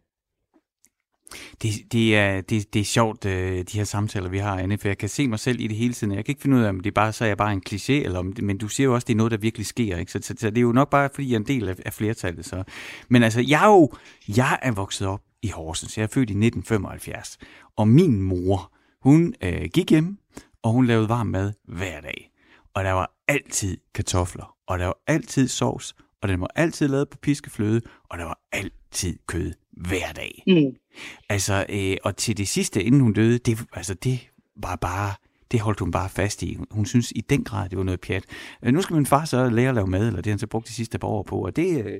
Det, 1.61 1.71
det, 1.91 2.17
er, 2.17 2.41
det, 2.41 2.73
det 2.73 2.79
er 2.79 2.83
sjovt, 2.83 3.25
øh, 3.25 3.57
de 3.71 3.77
her 3.77 3.83
samtaler, 3.83 4.29
vi 4.29 4.37
har, 4.37 4.59
Anne, 4.59 4.77
for 4.77 4.87
jeg 4.87 4.97
kan 4.97 5.09
se 5.09 5.27
mig 5.27 5.39
selv 5.39 5.59
i 5.59 5.67
det 5.67 5.77
hele 5.77 5.93
tiden. 5.93 6.13
Jeg 6.15 6.25
kan 6.25 6.31
ikke 6.31 6.41
finde 6.41 6.57
ud 6.57 6.61
af, 6.61 6.69
om 6.69 6.79
det 6.79 6.87
er 6.89 6.93
bare, 6.93 7.13
så 7.13 7.23
er 7.23 7.27
jeg 7.27 7.37
bare 7.37 7.53
en 7.53 7.61
kliché, 7.69 7.93
eller 7.93 8.19
om 8.19 8.33
men 8.41 8.57
du 8.57 8.67
siger 8.67 8.85
jo 8.85 8.93
også, 8.93 9.03
at 9.03 9.07
det 9.07 9.13
er 9.13 9.17
noget, 9.17 9.31
der 9.31 9.37
virkelig 9.37 9.65
sker. 9.65 9.97
Ikke? 9.97 10.11
Så, 10.11 10.19
så, 10.21 10.33
så 10.37 10.49
det 10.49 10.57
er 10.57 10.61
jo 10.61 10.71
nok 10.71 10.89
bare, 10.89 11.09
fordi 11.13 11.27
jeg 11.27 11.35
er 11.35 11.39
en 11.39 11.47
del 11.47 11.69
af, 11.69 11.75
af 11.85 11.93
flertallet. 11.93 12.45
Så. 12.45 12.63
Men 13.09 13.23
altså, 13.23 13.43
jeg 13.47 13.63
er 13.63 13.67
jo 13.67 13.91
jeg 14.27 14.59
er 14.61 14.71
vokset 14.71 15.07
op 15.07 15.21
i 15.41 15.47
Horsens. 15.47 15.97
Jeg 15.97 16.03
er 16.03 16.07
født 16.07 16.29
i 16.29 16.33
1975. 16.33 17.37
Og 17.77 17.87
min 17.87 18.21
mor, 18.21 18.71
hun 19.05 19.33
øh, 19.41 19.69
gik 19.73 19.89
hjem, 19.89 20.17
og 20.63 20.71
hun 20.71 20.85
lavede 20.85 21.09
varm 21.09 21.27
mad 21.27 21.53
hver 21.67 22.01
dag. 22.01 22.31
Og 22.73 22.83
der 22.83 22.91
var 22.91 23.11
altid 23.27 23.77
kartofler, 23.93 24.55
og 24.67 24.79
der 24.79 24.85
var 24.85 24.97
altid 25.07 25.47
sovs, 25.47 25.95
og 26.21 26.29
den 26.29 26.41
var 26.41 26.51
altid 26.55 26.87
lavet 26.87 27.09
på 27.09 27.17
piskefløde, 27.17 27.81
og 28.09 28.17
der 28.17 28.23
var 28.23 28.39
altid 28.51 29.17
kød 29.27 29.53
hver 29.71 30.11
dag. 30.15 30.43
Mm. 30.47 30.75
Altså, 31.29 31.65
øh, 31.69 31.97
og 32.03 32.17
til 32.17 32.37
det 32.37 32.47
sidste, 32.47 32.83
inden 32.83 33.01
hun 33.01 33.13
døde, 33.13 33.37
det, 33.37 33.59
altså, 33.73 33.93
det 33.93 34.19
var 34.55 34.75
bare, 34.75 35.13
det 35.51 35.59
holdt 35.59 35.79
hun 35.79 35.91
bare 35.91 36.09
fast 36.09 36.43
i. 36.43 36.57
Hun 36.71 36.85
synes 36.85 37.13
i 37.15 37.21
den 37.21 37.43
grad, 37.43 37.69
det 37.69 37.77
var 37.77 37.83
noget 37.83 38.01
pjat. 38.01 38.25
Øh, 38.63 38.73
nu 38.73 38.81
skal 38.81 38.95
min 38.95 39.05
far 39.05 39.25
så 39.25 39.49
lære 39.49 39.69
at 39.69 39.75
lave 39.75 39.87
mad, 39.87 40.07
eller 40.07 40.21
det 40.21 40.25
har 40.25 40.33
han 40.33 40.39
så 40.39 40.47
brugt 40.47 40.67
de 40.67 40.73
sidste 40.73 40.99
par 40.99 41.07
år 41.07 41.23
på, 41.23 41.45
og 41.45 41.55
det, 41.55 41.85
øh, 41.85 41.99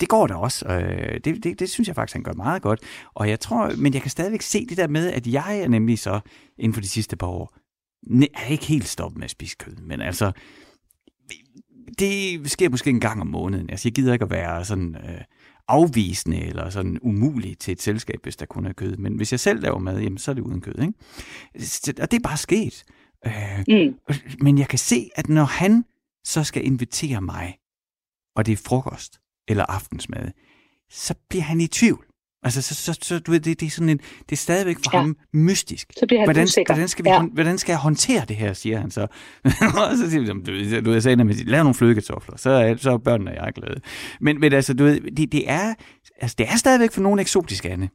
det 0.00 0.08
går 0.08 0.26
da 0.26 0.34
også. 0.34 0.66
Øh, 0.68 1.20
det, 1.24 1.44
det, 1.44 1.60
det 1.60 1.70
synes 1.70 1.88
jeg 1.88 1.96
faktisk, 1.96 2.14
han 2.14 2.22
gør 2.22 2.32
meget 2.32 2.62
godt. 2.62 2.80
Og 3.14 3.28
jeg 3.28 3.40
tror, 3.40 3.72
men 3.76 3.94
jeg 3.94 4.02
kan 4.02 4.10
stadigvæk 4.10 4.42
se 4.42 4.66
det 4.66 4.76
der 4.76 4.88
med, 4.88 5.12
at 5.12 5.26
jeg 5.26 5.60
er 5.60 5.68
nemlig 5.68 5.98
så, 5.98 6.20
inden 6.58 6.74
for 6.74 6.80
de 6.80 6.88
sidste 6.88 7.16
par 7.16 7.26
år, 7.26 7.56
er 8.34 8.46
ikke 8.46 8.66
helt 8.66 8.88
stoppet 8.88 9.18
med 9.18 9.24
at 9.24 9.30
spise 9.30 9.56
kød, 9.58 9.76
men 9.76 10.00
altså, 10.00 10.32
det 11.98 12.50
sker 12.50 12.68
måske 12.68 12.90
en 12.90 13.00
gang 13.00 13.20
om 13.20 13.26
måneden. 13.26 13.70
Altså, 13.70 13.88
jeg 13.88 13.94
gider 13.94 14.12
ikke 14.12 14.24
at 14.24 14.30
være 14.30 14.64
sådan 14.64 14.96
øh, 14.96 15.20
afvisende 15.68 16.40
eller 16.40 16.70
sådan 16.70 16.98
umulig 17.02 17.58
til 17.58 17.72
et 17.72 17.82
selskab, 17.82 18.20
hvis 18.22 18.36
der 18.36 18.46
kun 18.46 18.66
er 18.66 18.72
kød. 18.72 18.96
Men 18.96 19.16
hvis 19.16 19.32
jeg 19.32 19.40
selv 19.40 19.60
laver 19.60 19.78
mad, 19.78 20.00
jamen, 20.00 20.18
så 20.18 20.30
er 20.30 20.34
det 20.34 20.42
uden 20.42 20.60
kød. 20.60 20.78
Ikke? 20.80 20.92
Og 22.02 22.10
det 22.10 22.16
er 22.16 22.28
bare 22.28 22.36
sket. 22.36 22.84
Øh, 23.26 23.64
mm. 23.68 23.94
Men 24.40 24.58
jeg 24.58 24.68
kan 24.68 24.78
se, 24.78 25.10
at 25.14 25.28
når 25.28 25.44
han 25.44 25.84
så 26.24 26.44
skal 26.44 26.66
invitere 26.66 27.20
mig, 27.20 27.58
og 28.36 28.46
det 28.46 28.52
er 28.52 28.62
frokost 28.66 29.20
eller 29.48 29.64
aftensmad, 29.64 30.30
så 30.90 31.14
bliver 31.28 31.42
han 31.42 31.60
i 31.60 31.66
tvivl. 31.66 32.04
Altså, 32.44 32.62
så, 32.62 32.74
så, 32.74 32.98
så 33.02 33.18
du 33.18 33.30
ved, 33.30 33.40
det, 33.40 33.60
det, 33.60 33.66
er 33.66 33.70
sådan 33.70 33.88
en, 33.88 33.98
det 33.98 34.32
er 34.32 34.36
stadigvæk 34.36 34.76
for 34.76 34.90
ja. 34.96 35.00
ham 35.00 35.16
mystisk. 35.32 35.92
Så 35.98 36.06
bliver 36.06 36.20
han 36.20 36.26
hvordan, 36.26 36.44
usikker. 36.44 36.74
Hvordan 36.74 36.88
skal, 36.88 37.04
vi, 37.04 37.10
ja. 37.10 37.22
hvordan 37.22 37.58
skal 37.58 37.72
jeg 37.72 37.78
håndtere 37.78 38.22
det 38.28 38.36
her, 38.36 38.52
siger 38.52 38.78
han 38.78 38.90
så. 38.90 39.00
og 39.80 39.96
så 40.00 40.10
siger 40.10 40.26
han, 40.26 40.42
du, 40.42 40.80
du, 40.84 40.92
jeg 40.92 41.02
sagde, 41.02 41.20
at 41.20 41.46
lav 41.46 41.62
nogle 41.62 41.74
flødekartofler, 41.74 42.36
så 42.36 42.50
er, 42.50 42.76
så 42.76 42.90
er 42.90 42.98
børnene 42.98 43.30
og 43.30 43.36
jeg 43.36 43.52
glade. 43.52 43.80
Men, 44.20 44.40
men 44.40 44.52
altså, 44.52 44.74
du 44.74 44.84
ved, 44.84 45.00
det, 45.00 45.32
det, 45.32 45.50
er, 45.50 45.74
altså, 46.20 46.34
det 46.38 46.46
er 46.46 46.56
stadigvæk 46.56 46.92
for 46.92 47.00
nogle 47.00 47.20
eksotiske, 47.20 47.70
Anne. 47.70 47.88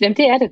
Jamen, 0.00 0.16
det 0.16 0.24
er 0.28 0.38
det. 0.38 0.50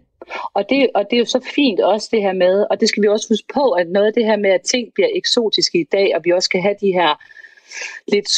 Og 0.54 0.64
det, 0.70 0.90
og 0.94 1.04
det 1.10 1.16
er 1.16 1.20
jo 1.20 1.24
så 1.24 1.40
fint 1.54 1.80
også 1.80 2.08
det 2.12 2.20
her 2.22 2.32
med, 2.32 2.66
og 2.70 2.80
det 2.80 2.88
skal 2.88 3.02
vi 3.02 3.08
også 3.08 3.26
huske 3.30 3.46
på, 3.54 3.70
at 3.70 3.86
noget 3.88 4.06
af 4.06 4.12
det 4.12 4.24
her 4.24 4.36
med, 4.36 4.50
at 4.50 4.60
ting 4.72 4.88
bliver 4.94 5.08
eksotiske 5.14 5.80
i 5.80 5.88
dag, 5.92 6.12
og 6.16 6.20
vi 6.24 6.30
også 6.32 6.46
skal 6.46 6.60
have 6.60 6.74
de 6.80 6.92
her 6.92 7.10
lidt 8.08 8.30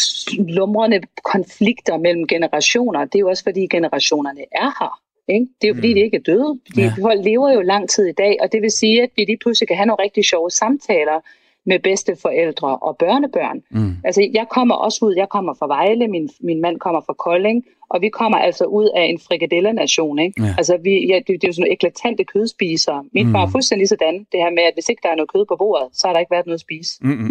lumrende 0.57 1.01
konflikter 1.25 1.97
mellem 1.97 2.27
generationer, 2.27 3.05
det 3.05 3.15
er 3.15 3.19
jo 3.19 3.29
også 3.29 3.43
fordi 3.43 3.67
generationerne 3.67 4.45
er 4.53 4.71
her. 4.81 5.01
Ikke? 5.29 5.47
Det 5.61 5.67
er 5.67 5.69
jo 5.69 5.75
fordi, 5.75 5.89
mm. 5.89 5.95
de 5.95 6.01
ikke 6.01 6.17
er 6.17 6.21
døde. 6.21 6.61
De 6.77 6.83
ja. 6.83 6.93
folk 7.03 7.25
lever 7.25 7.53
jo 7.53 7.61
lang 7.61 7.89
tid 7.91 8.07
i 8.07 8.13
dag, 8.13 8.37
og 8.41 8.53
det 8.53 8.63
vil 8.63 8.71
sige, 8.71 9.03
at 9.03 9.11
vi 9.17 9.25
lige 9.25 9.39
pludselig 9.39 9.69
kan 9.69 9.77
have 9.77 9.87
nogle 9.87 10.03
rigtig 10.03 10.25
sjove 10.25 10.51
samtaler 10.51 11.21
med 11.67 11.79
bedsteforældre 11.79 12.77
og 12.77 12.97
børnebørn. 12.97 13.61
Mm. 13.71 13.97
Altså, 14.05 14.29
jeg 14.35 14.47
kommer 14.51 14.75
også 14.75 15.05
ud, 15.05 15.15
jeg 15.17 15.29
kommer 15.29 15.55
fra 15.55 15.67
Vejle, 15.67 16.09
min, 16.09 16.29
min 16.41 16.61
mand 16.61 16.79
kommer 16.79 17.01
fra 17.01 17.13
Kolding, 17.13 17.65
og 17.91 18.03
vi 18.03 18.09
kommer 18.09 18.39
altså 18.39 18.65
ud 18.65 18.89
af 18.97 19.05
en 19.05 19.19
frikadellenation, 19.19 20.19
ikke? 20.19 20.43
Ja. 20.43 20.55
Altså, 20.59 20.79
vi, 20.85 21.07
ja, 21.07 21.17
det, 21.19 21.27
det, 21.27 21.45
er 21.45 21.49
jo 21.49 21.53
sådan 21.53 21.63
nogle 21.63 21.73
eklatante 21.73 22.25
kødspisere. 22.25 23.05
Min 23.13 23.27
mm. 23.27 23.33
far 23.33 23.43
er 23.47 23.51
fuldstændig 23.51 23.89
sådan, 23.89 24.19
det 24.33 24.41
her 24.41 24.51
med, 24.51 24.63
at 24.63 24.75
hvis 24.75 24.89
ikke 24.89 25.01
der 25.03 25.09
er 25.09 25.15
noget 25.15 25.33
kød 25.33 25.45
på 25.49 25.57
bordet, 25.57 25.89
så 25.93 26.07
har 26.07 26.13
der 26.13 26.21
ikke 26.21 26.31
været 26.31 26.47
noget 26.47 26.55
at 26.55 26.61
spise. 26.61 26.93
Mm. 27.01 27.31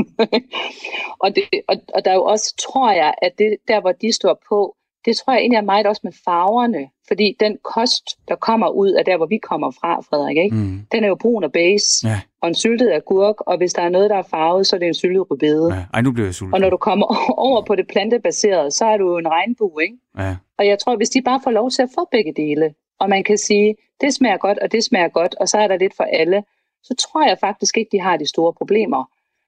og, 1.23 1.35
det, 1.35 1.43
og, 1.67 1.75
og 1.95 2.05
der 2.05 2.11
er 2.11 2.15
jo 2.15 2.23
også, 2.23 2.55
tror 2.65 2.91
jeg, 2.91 3.13
at 3.21 3.31
det 3.37 3.57
der, 3.67 3.81
hvor 3.81 3.91
de 3.91 4.13
står 4.13 4.41
på, 4.49 4.75
det 5.05 5.17
tror 5.17 5.33
jeg 5.33 5.39
egentlig 5.39 5.57
er 5.57 5.61
meget 5.61 5.87
også 5.87 6.01
med 6.03 6.11
farverne. 6.25 6.89
Fordi 7.07 7.35
den 7.39 7.57
kost, 7.63 8.03
der 8.27 8.35
kommer 8.35 8.69
ud 8.69 8.91
af 8.91 9.05
der, 9.05 9.17
hvor 9.17 9.25
vi 9.25 9.37
kommer 9.37 9.71
fra, 9.71 10.01
Frederik, 10.01 10.37
ikke? 10.37 10.55
Mm. 10.55 10.81
den 10.91 11.03
er 11.03 11.07
jo 11.07 11.15
brun 11.15 11.43
og 11.43 11.51
beige, 11.51 12.07
ja. 12.07 12.21
og 12.41 12.47
en 12.47 12.55
syltet 12.55 12.91
agurk, 12.91 13.35
og 13.41 13.57
hvis 13.57 13.73
der 13.73 13.81
er 13.81 13.89
noget, 13.89 14.09
der 14.09 14.15
er 14.15 14.23
farvet, 14.29 14.67
så 14.67 14.75
er 14.75 14.79
det 14.79 14.87
en 14.87 14.93
syltet 14.93 15.31
rødbede. 15.31 15.73
Ja. 15.73 15.85
Ej, 15.93 16.01
nu 16.01 16.11
bliver 16.11 16.27
jeg 16.27 16.35
sulten. 16.35 16.53
Og 16.53 16.59
når 16.59 16.69
du 16.69 16.77
kommer 16.77 17.07
over 17.47 17.61
på 17.61 17.75
det 17.75 17.87
plantebaserede, 17.87 18.71
så 18.71 18.85
er 18.85 18.97
du 18.97 19.09
jo 19.09 19.17
en 19.17 19.27
regnbue, 19.27 19.83
ikke? 19.83 19.97
Ja. 20.17 20.35
Og 20.57 20.67
jeg 20.67 20.79
tror, 20.79 20.95
hvis 20.95 21.09
de 21.09 21.21
bare 21.21 21.39
får 21.43 21.51
lov 21.51 21.71
til 21.71 21.81
at 21.81 21.89
få 21.95 22.07
begge 22.11 22.33
dele, 22.35 22.73
og 22.99 23.09
man 23.09 23.23
kan 23.23 23.37
sige, 23.37 23.75
det 24.01 24.13
smager 24.13 24.37
godt, 24.37 24.59
og 24.59 24.71
det 24.71 24.83
smager 24.83 25.07
godt, 25.07 25.35
og 25.35 25.47
så 25.47 25.57
er 25.57 25.67
der 25.67 25.77
lidt 25.77 25.95
for 25.95 26.03
alle, 26.03 26.43
så 26.83 26.95
tror 26.95 27.27
jeg 27.27 27.37
faktisk 27.39 27.77
ikke, 27.77 27.89
de 27.91 28.01
har 28.01 28.17
de 28.17 28.25
store 28.25 28.53
problemer. 28.53 29.03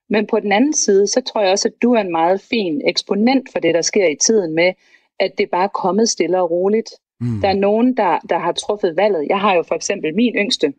Men 0.09 0.27
på 0.27 0.39
den 0.39 0.51
anden 0.51 0.73
side, 0.73 1.07
så 1.07 1.21
tror 1.21 1.41
jeg 1.41 1.51
også, 1.51 1.67
at 1.67 1.81
du 1.81 1.93
er 1.93 2.01
en 2.01 2.11
meget 2.11 2.41
fin 2.41 2.81
eksponent 2.85 3.51
for 3.51 3.59
det, 3.59 3.73
der 3.73 3.81
sker 3.81 4.07
i 4.07 4.15
tiden 4.15 4.55
med, 4.55 4.73
at 5.19 5.31
det 5.37 5.49
bare 5.49 5.63
er 5.63 5.67
kommet 5.83 6.09
stille 6.09 6.41
og 6.41 6.51
roligt. 6.51 6.89
Mm. 7.19 7.41
Der 7.41 7.49
er 7.49 7.53
nogen, 7.53 7.97
der, 7.97 8.19
der 8.29 8.37
har 8.37 8.51
truffet 8.51 8.97
valget. 8.97 9.27
Jeg 9.29 9.39
har 9.39 9.53
jo 9.53 9.63
for 9.63 9.75
eksempel 9.75 10.15
min 10.15 10.35
yngste, 10.35 10.73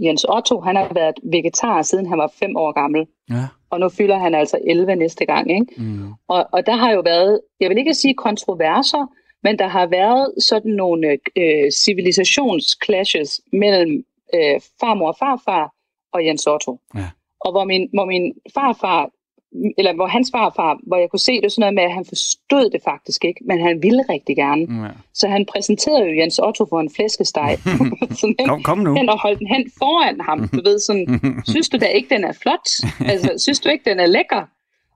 Jens 0.00 0.24
Otto, 0.28 0.60
han 0.60 0.76
har 0.76 0.92
været 0.94 1.14
vegetar 1.22 1.82
siden 1.82 2.06
han 2.06 2.18
var 2.18 2.32
fem 2.38 2.56
år 2.56 2.72
gammel. 2.72 3.06
Ja. 3.30 3.46
Og 3.70 3.80
nu 3.80 3.88
fylder 3.88 4.18
han 4.18 4.34
altså 4.34 4.58
11 4.66 4.96
næste 4.96 5.26
gang. 5.26 5.50
Ikke? 5.50 5.66
Mm. 5.76 6.12
Og, 6.28 6.48
og 6.52 6.66
der 6.66 6.76
har 6.76 6.92
jo 6.92 7.00
været, 7.04 7.40
jeg 7.60 7.70
vil 7.70 7.78
ikke 7.78 7.94
sige 7.94 8.14
kontroverser, 8.14 9.06
men 9.42 9.58
der 9.58 9.68
har 9.68 9.86
været 9.86 10.42
sådan 10.42 10.70
nogle 10.70 11.18
øh, 11.38 11.70
civilisationsclashes 11.70 13.40
mellem 13.52 14.04
øh, 14.34 14.60
farmor 14.80 15.08
og 15.08 15.16
farfar 15.18 15.72
og 16.12 16.26
Jens 16.26 16.46
Otto. 16.46 16.80
Ja. 16.94 17.10
Og 17.40 17.52
hvor 17.52 17.64
min, 17.64 17.88
hvor 17.92 18.04
min 18.04 18.34
farfar 18.54 19.10
eller 19.78 19.94
hvor 19.94 20.06
hans 20.06 20.30
farfar, 20.34 20.78
hvor 20.86 20.96
jeg 20.96 21.10
kunne 21.10 21.26
se 21.30 21.40
det 21.40 21.52
sådan 21.52 21.60
noget 21.60 21.74
med, 21.74 21.82
at 21.82 21.92
han 21.92 22.04
forstod 22.04 22.70
det 22.70 22.80
faktisk 22.84 23.24
ikke, 23.24 23.40
men 23.44 23.60
han 23.60 23.82
ville 23.82 24.04
rigtig 24.08 24.36
gerne. 24.36 24.62
Ja. 24.82 24.90
Så 25.14 25.28
han 25.28 25.46
præsenterede 25.46 26.04
jo 26.08 26.16
Jens 26.20 26.38
Otto 26.38 26.66
for 26.70 26.80
en 26.80 26.90
flæskesteg. 26.90 27.58
kom, 28.48 28.62
kom 28.62 28.78
nu. 28.78 28.96
Han 28.96 29.08
og 29.08 29.20
holdt 29.20 29.38
den 29.38 29.46
hen 29.46 29.70
foran 29.78 30.20
ham. 30.20 30.48
Du 30.48 30.60
ved 30.64 30.78
sådan, 30.78 31.20
synes 31.52 31.68
du 31.68 31.76
da 31.78 31.86
ikke, 31.86 32.14
den 32.14 32.24
er 32.24 32.32
flot? 32.32 32.68
Altså, 33.00 33.34
synes 33.38 33.60
du 33.60 33.68
ikke, 33.68 33.90
den 33.90 34.00
er 34.00 34.06
lækker? 34.06 34.44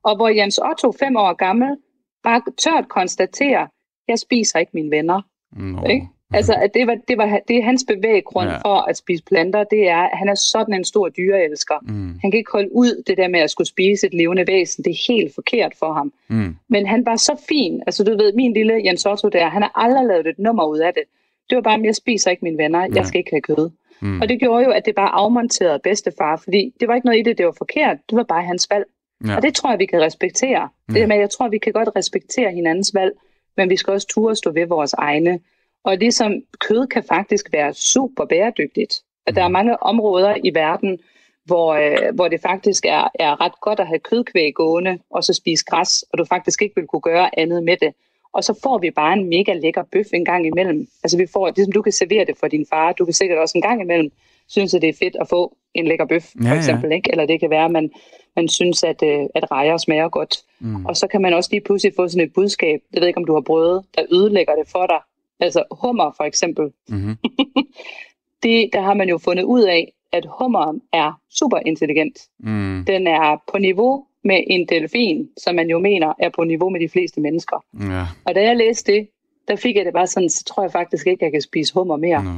Og 0.05 0.17
hvor 0.17 0.29
Jens 0.29 0.59
Otto, 0.59 0.93
fem 0.99 1.17
år 1.17 1.33
gammel, 1.33 1.77
bare 2.23 2.41
tørt 2.59 2.89
konstaterer, 2.89 3.67
jeg 4.09 4.19
spiser 4.19 4.59
ikke 4.59 4.73
mine 4.75 4.91
venner. 4.91 5.21
Nå. 5.53 5.87
Ikke? 5.87 6.07
Altså, 6.35 6.55
at 6.55 6.75
det, 6.75 6.87
var, 6.87 6.97
det, 7.09 7.19
var, 7.19 7.41
det 7.49 7.57
er 7.59 7.63
hans 7.63 7.85
bevæggrund 7.89 8.47
Ja. 8.49 8.53
ja. 8.53 8.59
for 8.59 8.77
at 8.89 8.97
spise 8.97 9.23
planter, 9.25 9.65
det 9.65 9.89
er, 9.89 9.97
at 10.03 10.19
han 10.19 10.29
er 10.29 10.35
sådan 10.35 10.75
en 10.75 10.85
stor 10.85 11.09
dyreelsker. 11.09 11.75
Mm. 11.83 12.19
Han 12.23 12.31
kan 12.31 12.39
ikke 12.39 12.53
holde 12.53 12.69
ud 12.73 13.03
det 13.07 13.17
der 13.17 13.29
med 13.29 13.41
at 13.41 13.51
skulle 13.51 13.69
spise 13.69 14.07
et 14.07 14.15
levende 14.15 14.47
væsen. 14.47 14.85
Det 14.85 14.91
er 14.91 15.13
helt 15.13 15.35
forkert 15.35 15.73
for 15.79 15.93
ham. 15.93 16.13
Mm. 16.29 16.57
Men 16.69 16.87
han 16.87 17.07
var 17.07 17.17
så 17.17 17.45
fin. 17.49 17.83
Altså, 17.87 18.05
du 18.05 18.11
ved, 18.17 18.33
min 18.33 18.53
lille 18.53 18.83
Jens 18.85 19.07
Otto 19.07 19.29
der, 19.29 19.49
han 19.49 19.63
har 19.63 19.73
aldrig 19.75 20.07
lavet 20.07 20.27
et 20.27 20.39
nummer 20.39 20.65
ud 20.67 20.79
af 20.79 20.95
det. 20.95 21.03
Det 21.51 21.57
var 21.57 21.63
bare, 21.63 21.81
jeg 21.85 21.95
spiser 21.95 22.31
ikke 22.31 22.45
mine 22.45 22.59
venner. 22.59 22.79
Nej. 22.79 22.89
Jeg 22.97 23.07
skal 23.07 23.19
ikke 23.19 23.31
have 23.31 23.41
kød. 23.41 23.71
Mm. 24.01 24.21
Og 24.21 24.29
det 24.29 24.41
gjorde 24.41 24.65
jo, 24.65 24.71
at 24.71 24.87
det 24.87 24.95
bare 24.95 25.09
afmonterede 25.09 25.79
bedstefar, 25.85 26.37
fordi 26.45 26.73
det 26.81 26.89
var 26.89 26.95
ikke 26.95 27.07
noget 27.07 27.19
i 27.19 27.23
det, 27.23 27.39
det 27.39 27.47
var 27.47 27.55
forkert. 27.59 27.97
Det 28.11 28.17
var 28.17 28.23
bare 28.23 28.43
hans 28.45 28.67
valg. 28.71 28.85
Ja. 29.27 29.37
Og 29.37 29.43
det 29.43 29.55
tror 29.55 29.71
jeg, 29.71 29.79
vi 29.79 29.87
kan 29.87 30.01
respektere. 30.01 30.69
Det 30.89 30.95
Ja. 30.97 31.01
der 31.01 31.07
med, 31.07 31.17
jeg 31.17 31.31
tror, 31.31 31.49
vi 31.49 31.59
kan 31.59 31.73
godt 31.73 31.89
respektere 31.97 32.51
hinandens 32.53 32.91
valg, 32.95 33.13
men 33.57 33.71
vi 33.71 33.77
skal 33.77 33.93
også 33.93 34.07
turde 34.07 34.37
stå 34.37 34.51
ved 34.51 34.67
vores 34.67 34.93
egne. 34.93 35.39
Og 35.87 35.97
ligesom 35.97 36.33
kød 36.59 36.87
kan 36.87 37.05
faktisk 37.09 37.53
være 37.53 37.75
super 37.75 38.25
bæredygtigt. 38.25 39.03
At 39.27 39.35
der 39.35 39.43
er 39.43 39.49
mange 39.49 39.83
områder 39.83 40.35
i 40.45 40.55
verden, 40.55 40.99
hvor, 41.45 41.75
øh, 41.75 42.15
hvor 42.15 42.29
det 42.29 42.41
faktisk 42.41 42.85
er, 42.87 43.09
er 43.15 43.41
ret 43.41 43.61
godt 43.61 43.81
at 43.81 43.87
have 43.87 43.99
kødkvæg 43.99 44.55
gående, 44.55 44.99
og 45.11 45.25
så 45.25 45.33
spise 45.33 45.65
græs, 45.65 46.05
og 46.13 46.19
du 46.19 46.25
faktisk 46.25 46.63
ikke 46.63 46.75
vil 46.77 46.87
kunne 46.87 47.01
gøre 47.01 47.39
andet 47.39 47.63
med 47.65 47.77
det. 47.77 47.93
Og 48.33 48.45
så 48.45 48.61
får 48.63 48.79
vi 48.79 48.91
bare 48.91 49.13
en 49.13 49.29
mega 49.29 49.53
lækker 49.53 49.83
bøf 49.93 50.07
en 50.15 50.25
gang 50.25 50.47
imellem. 50.47 50.87
Altså 51.05 51.17
vi 51.17 51.27
får, 51.33 51.53
ligesom 51.57 51.73
du 51.73 51.83
kan 51.83 51.93
servere 51.93 52.25
det 52.25 52.37
for 52.41 52.49
din 52.49 52.67
far, 52.71 52.93
du 52.93 53.05
kan 53.05 53.15
sikkert 53.15 53.39
også 53.39 53.59
en 53.59 53.63
gang 53.63 53.81
imellem 53.81 54.11
synes, 54.49 54.75
at 54.75 54.83
det 54.83 54.89
er 54.89 54.99
fedt 54.99 55.17
at 55.21 55.29
få 55.29 55.57
en 55.75 55.87
lækker 55.87 56.07
bøf, 56.07 56.35
Ja, 56.35 56.49
for 56.49 56.55
ja. 56.55 56.57
eksempel. 56.57 56.93
Ikke? 56.93 57.11
Eller 57.11 57.27
det 57.27 57.41
kan 57.41 57.51
være, 57.51 57.65
at 57.65 57.71
man, 57.71 57.91
man 58.37 58.49
synes, 58.49 58.85
at, 58.85 59.03
øh, 59.03 59.21
at 59.35 59.51
rejer 59.51 59.77
smager 59.77 60.09
godt. 60.09 60.35
Mm. 60.61 60.87
Og 60.87 60.97
så 60.97 61.07
kan 61.07 61.23
man 61.23 61.35
også 61.35 61.51
lige 61.53 61.61
pludselig 61.61 61.93
få 61.97 62.09
sådan 62.09 62.27
et 62.27 62.33
budskab, 62.33 62.81
det 62.91 62.97
ved 62.97 63.03
jeg 63.03 63.09
ikke, 63.09 63.19
om 63.19 63.25
du 63.25 63.35
har 63.35 63.41
prøvet, 63.41 63.85
der 63.97 64.03
ødelægger 64.13 64.55
det 64.55 64.69
for 64.69 64.87
dig. 64.87 65.01
Altså 65.41 65.65
hummer 65.71 66.13
for 66.17 66.25
eksempel. 66.25 66.73
Mm-hmm. 66.89 67.17
Det, 68.43 68.71
der 68.73 68.81
har 68.81 68.95
man 68.95 69.09
jo 69.09 69.19
fundet 69.19 69.45
ud 69.45 69.63
af, 69.63 69.93
at 70.13 70.27
hummeren 70.39 70.81
er 70.93 71.21
super 71.31 71.59
intelligent. 71.67 72.19
Mm. 72.39 72.85
Den 72.87 73.07
er 73.07 73.43
på 73.53 73.59
niveau 73.59 74.05
med 74.25 74.45
en 74.47 74.69
delfin, 74.69 75.29
som 75.37 75.55
man 75.55 75.71
jo 75.71 75.79
mener 75.79 76.13
er 76.19 76.29
på 76.29 76.45
niveau 76.45 76.71
med 76.71 76.81
de 76.81 76.89
fleste 76.89 77.21
mennesker. 77.21 77.65
Ja. 77.81 78.07
Og 78.25 78.35
da 78.35 78.43
jeg 78.43 78.57
læste 78.57 78.93
det, 78.93 79.09
der 79.49 79.57
fik 79.57 79.77
jeg 79.77 79.85
det 79.85 79.93
bare 79.93 80.07
sådan, 80.07 80.31
så 80.31 80.45
tror 80.45 80.63
jeg 80.63 80.73
faktisk 80.73 81.07
ikke, 81.07 81.23
at 81.23 81.27
jeg 81.27 81.33
kan 81.33 81.43
spise 81.43 81.75
hummer 81.75 81.97
mere. 81.97 82.25
Nej. 82.25 82.33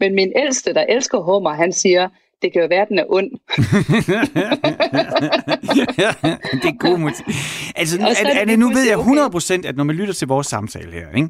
Men 0.00 0.14
min 0.14 0.32
ældste, 0.36 0.74
der 0.74 0.84
elsker 0.88 1.18
hummer, 1.18 1.50
han 1.50 1.72
siger, 1.72 2.08
det 2.42 2.52
kan 2.52 2.62
jo 2.62 2.68
være, 2.70 2.82
at 2.82 2.88
den 2.88 2.98
er 2.98 3.04
ond. 3.08 3.30
det 6.62 6.68
er 6.68 6.78
god 6.78 6.98
motiv. 6.98 7.24
Altså, 7.76 7.98
er, 8.00 8.04
er 8.06 8.40
er 8.40 8.44
det, 8.44 8.58
nu 8.58 8.68
ved 8.68 8.82
jeg 8.88 8.98
pludselig 9.30 9.64
100%, 9.64 9.68
at 9.68 9.76
når 9.76 9.84
man 9.84 9.96
lytter 9.96 10.14
til 10.14 10.28
vores 10.28 10.46
samtale 10.46 10.92
her, 10.92 11.06
ikke, 11.16 11.28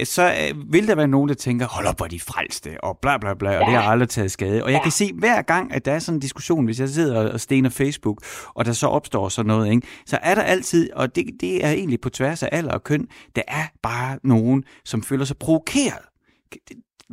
øh, 0.00 0.06
så 0.06 0.22
øh, 0.24 0.72
vil 0.72 0.88
der 0.88 0.94
være 0.94 1.08
nogen, 1.08 1.28
der 1.28 1.34
tænker, 1.34 1.66
hold 1.66 1.86
op, 1.86 1.96
hvor 1.96 2.06
de 2.06 2.20
frelste, 2.20 2.84
og 2.84 2.98
bla 3.02 3.18
bla 3.18 3.34
bla, 3.34 3.58
og 3.60 3.66
det 3.66 3.72
Ja. 3.72 3.80
har 3.80 3.90
aldrig 3.90 4.08
taget 4.08 4.30
skade. 4.30 4.62
Og 4.64 4.70
jeg 4.70 4.76
Ja. 4.78 4.82
kan 4.82 4.92
se, 4.92 5.10
hver 5.14 5.42
gang, 5.42 5.74
at 5.74 5.84
der 5.84 5.92
er 5.92 5.98
sådan 5.98 6.16
en 6.16 6.20
diskussion, 6.20 6.64
hvis 6.64 6.80
jeg 6.80 6.88
sidder 6.88 7.32
og 7.32 7.40
stener 7.40 7.70
Facebook, 7.70 8.24
og 8.54 8.64
der 8.64 8.72
så 8.72 8.86
opstår 8.86 9.28
sådan 9.28 9.46
noget, 9.46 9.70
ikke, 9.70 9.86
så 10.06 10.18
er 10.22 10.34
der 10.34 10.42
altid, 10.42 10.92
og 10.92 11.16
det, 11.16 11.24
det 11.40 11.64
er 11.64 11.70
egentlig 11.70 12.00
på 12.00 12.10
tværs 12.10 12.42
af 12.42 12.48
alder 12.52 12.72
og 12.72 12.84
køn, 12.84 13.06
der 13.36 13.42
er 13.48 13.64
bare 13.82 14.18
nogen, 14.24 14.64
som 14.84 15.02
føler 15.02 15.24
sig 15.24 15.36
provokeret. 15.36 15.98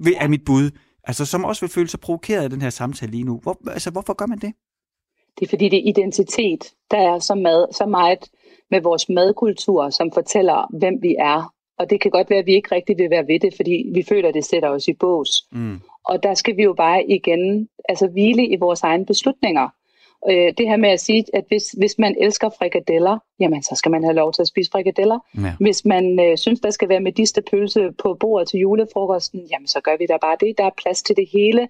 Det 0.06 0.14
er 0.20 0.28
mit 0.28 0.42
bud. 0.46 0.70
Altså, 1.04 1.26
som 1.26 1.46
også 1.46 1.62
vil 1.62 1.70
føle 1.70 1.88
sig 1.88 2.00
provokeret 2.00 2.44
af 2.44 2.50
den 2.50 2.62
her 2.62 2.70
samtale 2.70 3.12
lige 3.12 3.24
nu. 3.24 3.40
Hvor, 3.44 3.58
altså, 3.68 3.92
hvorfor 3.92 4.14
gør 4.14 4.26
man 4.26 4.38
det? 4.38 4.54
Det 5.40 5.46
er 5.46 5.50
fordi, 5.50 5.70
det 5.70 5.80
er 5.80 5.90
identitet. 5.90 6.74
Der 6.92 6.98
er 6.98 7.20
så, 7.20 7.36
mad, 7.36 7.74
så 7.74 7.86
meget 7.86 8.30
med 8.72 8.82
vores 8.82 9.10
madkultur, 9.10 9.90
som 9.90 10.12
fortæller, 10.12 10.78
hvem 10.78 11.02
vi 11.02 11.16
er. 11.20 11.54
Og 11.80 11.90
det 11.90 12.02
kan 12.02 12.12
godt 12.12 12.30
være, 12.30 12.40
at 12.40 12.46
vi 12.46 12.54
ikke 12.54 12.76
rigtig 12.76 12.98
vil 12.98 13.10
være 13.10 13.28
ved 13.28 13.40
det, 13.40 13.54
fordi 13.56 13.86
vi 13.94 14.04
føler, 14.10 14.28
at 14.30 14.34
det 14.34 14.46
sætter 14.46 14.70
os 14.70 14.88
i 14.88 14.94
bås. 14.94 15.48
Mm. 15.52 15.80
Og 16.04 16.24
der 16.24 16.34
skal 16.34 16.58
vi 16.58 16.64
jo 16.64 16.74
bare 16.74 17.06
igen 17.06 17.70
altså 17.90 18.08
hvile 18.08 18.48
i 18.48 18.56
vores 18.56 18.82
egne 18.84 19.06
beslutninger. 19.06 19.70
Øh, 20.30 20.54
det 20.58 20.68
her 20.68 20.78
med 20.78 20.90
at 20.90 21.00
sige, 21.00 21.26
at 21.34 21.44
hvis, 21.48 21.72
hvis 21.78 22.00
man 22.00 22.16
elsker 22.20 22.50
frikadeller, 22.50 23.18
jamen 23.40 23.64
så 23.64 23.76
skal 23.76 23.92
man 23.92 24.04
have 24.04 24.16
lov 24.16 24.34
til 24.34 24.42
at 24.42 24.48
spise 24.48 24.72
frikadeller. 24.72 25.20
Ja. 25.38 25.54
Hvis 25.60 25.86
man 25.86 26.20
øh, 26.20 26.38
synes, 26.38 26.60
der 26.60 26.70
skal 26.70 26.90
være 26.90 27.00
medisterpølse 27.00 27.92
på 28.04 28.14
bordet 28.20 28.48
til 28.48 28.60
julefrokosten, 28.60 29.40
jamen 29.52 29.68
så 29.68 29.82
gør 29.82 29.98
vi 30.00 30.06
da 30.06 30.18
bare 30.22 30.38
det. 30.40 30.58
Der 30.58 30.66
er 30.66 30.70
plads 30.84 31.04
til 31.04 31.16
det 31.16 31.28
hele. 31.34 31.68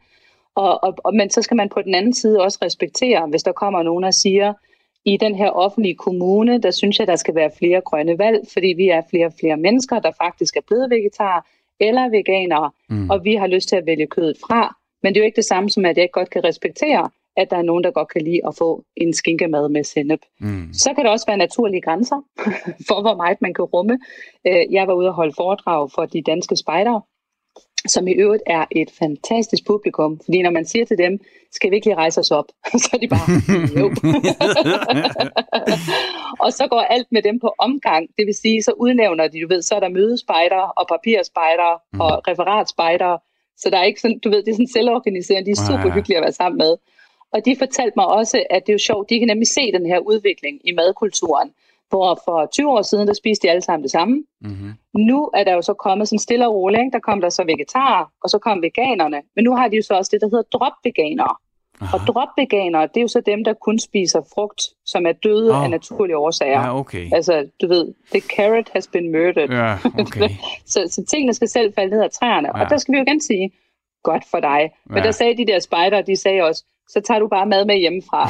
Og, 0.56 0.84
og, 0.84 0.96
og, 1.04 1.16
men 1.16 1.30
så 1.30 1.42
skal 1.42 1.58
man 1.58 1.70
på 1.70 1.82
den 1.82 1.96
anden 1.96 2.14
side 2.14 2.42
også 2.42 2.58
respektere, 2.62 3.28
hvis 3.28 3.44
der 3.44 3.52
kommer 3.52 3.84
nogen 3.84 4.04
og 4.04 4.14
siger, 4.14 4.54
i 5.06 5.18
den 5.18 5.36
her 5.36 5.50
offentlige 5.50 5.96
kommune, 5.96 6.62
der 6.62 6.72
synes 6.72 7.00
jeg, 7.00 7.08
der 7.08 7.16
skal 7.16 7.36
være 7.36 7.52
flere 7.58 7.82
grønne 7.82 8.18
valg, 8.18 8.48
fordi 8.54 8.68
vi 8.68 8.90
er 8.90 9.02
flere 9.10 9.26
og 9.26 9.34
flere 9.40 9.58
mennesker, 9.58 10.00
der 10.00 10.12
faktisk 10.24 10.58
er 10.58 10.62
blevet 10.68 10.90
vegetarer 10.90 11.42
eller 11.80 12.10
veganere, 12.10 12.72
Mm. 12.90 13.10
og 13.10 13.24
vi 13.24 13.36
har 13.36 13.48
lyst 13.48 13.70
til 13.70 13.76
at 13.76 13.86
vælge 13.86 14.08
kødet 14.08 14.38
fra. 14.48 14.76
Men 15.04 15.14
det 15.14 15.20
er 15.20 15.24
jo 15.24 15.26
ikke 15.26 15.36
det 15.36 15.46
samme 15.46 15.70
som, 15.70 15.86
at 15.86 15.98
jeg 15.98 16.04
ikke 16.04 16.12
godt 16.12 16.30
kan 16.30 16.44
respektere, 16.44 17.10
at 17.38 17.50
der 17.52 17.58
er 17.58 17.62
nogen, 17.62 17.84
der 17.84 17.92
godt 17.92 18.10
kan 18.14 18.22
lide 18.22 18.40
at 18.48 18.56
få 18.58 18.84
en 18.98 19.14
skinkemad 19.14 19.70
med 19.70 19.84
sennep. 19.84 20.20
Mm. 20.40 20.74
Så 20.74 20.94
kan 20.94 21.06
der 21.06 21.12
også 21.12 21.26
være 21.28 21.38
naturlige 21.38 21.82
grænser 21.82 22.20
for, 22.88 23.02
hvor 23.02 23.16
meget 23.16 23.42
man 23.42 23.54
kan 23.54 23.66
rumme. 23.66 24.00
Øh, 24.48 24.74
Jeg 24.74 24.88
var 24.88 24.94
ude 24.94 25.08
og 25.08 25.14
holde 25.14 25.34
foredrag 25.38 25.92
for 25.96 26.06
de 26.06 26.22
danske 26.22 26.56
spejdere, 26.56 27.02
som 27.88 28.08
i 28.08 28.12
øvrigt 28.12 28.44
er 28.48 28.66
et 28.72 28.90
fantastisk 29.00 29.66
publikum. 29.68 30.20
Fordi 30.26 30.42
når 30.42 30.52
man 30.52 30.66
siger 30.66 30.86
til 30.86 30.98
dem, 30.98 31.20
skal 31.52 31.72
vi 31.72 31.76
ikke 31.76 31.88
lige 31.88 31.96
rejse 31.96 32.20
os 32.20 32.32
op? 32.32 32.46
Så 32.84 32.90
er 32.94 32.98
de 32.98 33.08
bare, 33.08 33.28
jo. 33.80 33.86
og 36.46 36.54
så 36.54 36.68
går 36.68 36.80
alt 36.96 37.08
med 37.12 37.22
dem 37.22 37.40
på 37.40 37.54
omgang. 37.58 38.08
Det 38.18 38.26
vil 38.26 38.36
sige, 38.44 38.64
så 38.64 38.72
udnævner 38.72 39.28
de, 39.28 39.42
du 39.42 39.48
ved, 39.48 39.62
så 39.62 39.76
er 39.76 39.80
der 39.80 39.90
mødespejder 39.90 40.62
og 40.80 40.88
papirspejder 40.88 41.72
Mhm. 41.94 42.02
og 42.02 42.12
referatspejdere. 42.28 43.20
Så 43.58 43.70
der 43.70 43.78
er 43.78 43.84
ikke 43.84 44.02
sådan, 44.02 44.20
du 44.20 44.30
ved, 44.30 44.44
det 44.44 44.52
er 44.52 44.56
sådan 44.56 44.68
selvorganiserende. 44.78 45.46
De 45.46 45.52
er 45.52 45.62
Ja, 45.62 45.68
super 45.70 45.88
ja. 45.90 45.94
hyggelige 45.96 46.18
at 46.18 46.24
være 46.24 46.32
sammen 46.42 46.58
med. 46.58 46.74
Og 47.34 47.46
de 47.46 47.56
fortalte 47.60 47.94
mig 47.96 48.06
også, 48.06 48.44
at 48.50 48.62
det 48.66 48.70
er 48.72 48.74
jo 48.74 48.80
sjovt, 48.80 49.10
de 49.10 49.20
kan 49.20 49.28
nemlig 49.28 49.48
se 49.48 49.72
den 49.72 49.86
her 49.86 50.00
udvikling 50.00 50.60
i 50.70 50.72
madkulturen. 50.72 51.52
Hvor 51.90 52.20
for 52.26 52.46
20 52.46 52.70
år 52.72 52.82
siden, 52.82 53.08
der 53.08 53.14
spiste 53.14 53.48
de 53.48 53.52
alle 53.52 53.62
sammen 53.62 53.84
det 53.84 53.92
samme. 53.92 54.24
Mm-hmm. 54.42 54.72
Nu 54.94 55.30
er 55.34 55.44
der 55.44 55.54
jo 55.54 55.62
så 55.62 55.74
kommet 55.74 56.08
sådan 56.08 56.20
stille 56.20 56.48
og 56.48 56.54
roligt, 56.56 56.80
ikke? 56.80 56.92
der 56.92 57.00
kom 57.00 57.22
der 57.22 57.30
så 57.30 57.44
vegetarer, 57.44 58.06
og 58.24 58.30
så 58.30 58.40
kom 58.40 58.62
veganerne. 58.62 59.22
Men 59.36 59.44
nu 59.44 59.56
har 59.56 59.68
de 59.68 59.76
jo 59.76 59.82
så 59.82 59.94
også 59.94 60.10
det, 60.14 60.22
der 60.22 60.28
hedder 60.28 60.44
drop-veganere. 60.58 61.36
Og 61.94 62.00
drop-veganere, 62.08 62.82
det 62.88 62.98
er 62.98 63.02
jo 63.02 63.08
så 63.08 63.22
dem, 63.22 63.44
der 63.44 63.54
kun 63.54 63.80
spiser 63.80 64.22
frugt, 64.36 64.62
som 64.86 65.06
er 65.06 65.12
døde 65.12 65.52
Åh. 65.52 65.64
af 65.64 65.70
naturlige 65.70 66.18
årsager. 66.18 66.60
Ja, 66.60 66.80
okay. 66.80 67.10
Altså, 67.14 67.48
du 67.62 67.68
ved, 67.68 67.94
the 68.12 68.20
carrot 68.36 68.70
has 68.74 68.88
been 68.88 69.12
murdered. 69.12 69.50
Ja, 69.50 69.78
okay. 70.00 70.30
Så, 70.74 70.80
så 70.90 71.06
tingene 71.10 71.34
skal 71.34 71.48
selv 71.48 71.74
falde 71.74 71.90
ned 71.96 72.04
af 72.04 72.12
træerne. 72.12 72.48
Ja. 72.58 72.64
Og 72.64 72.70
der 72.70 72.78
skal 72.78 72.92
vi 72.92 72.98
jo 72.98 73.04
igen 73.04 73.22
sige, 73.22 73.52
godt 74.04 74.24
for 74.32 74.40
dig. 74.40 74.72
Men 74.86 74.98
Ja. 74.98 75.04
der 75.04 75.12
sagde 75.12 75.38
de 75.38 75.46
der 75.46 75.60
spejder, 75.60 76.02
de 76.02 76.16
sagde 76.16 76.42
også, 76.42 76.64
så 76.94 77.02
tager 77.02 77.20
du 77.20 77.28
bare 77.28 77.46
mad 77.46 77.66
med 77.66 77.78
hjemmefra. 77.78 78.22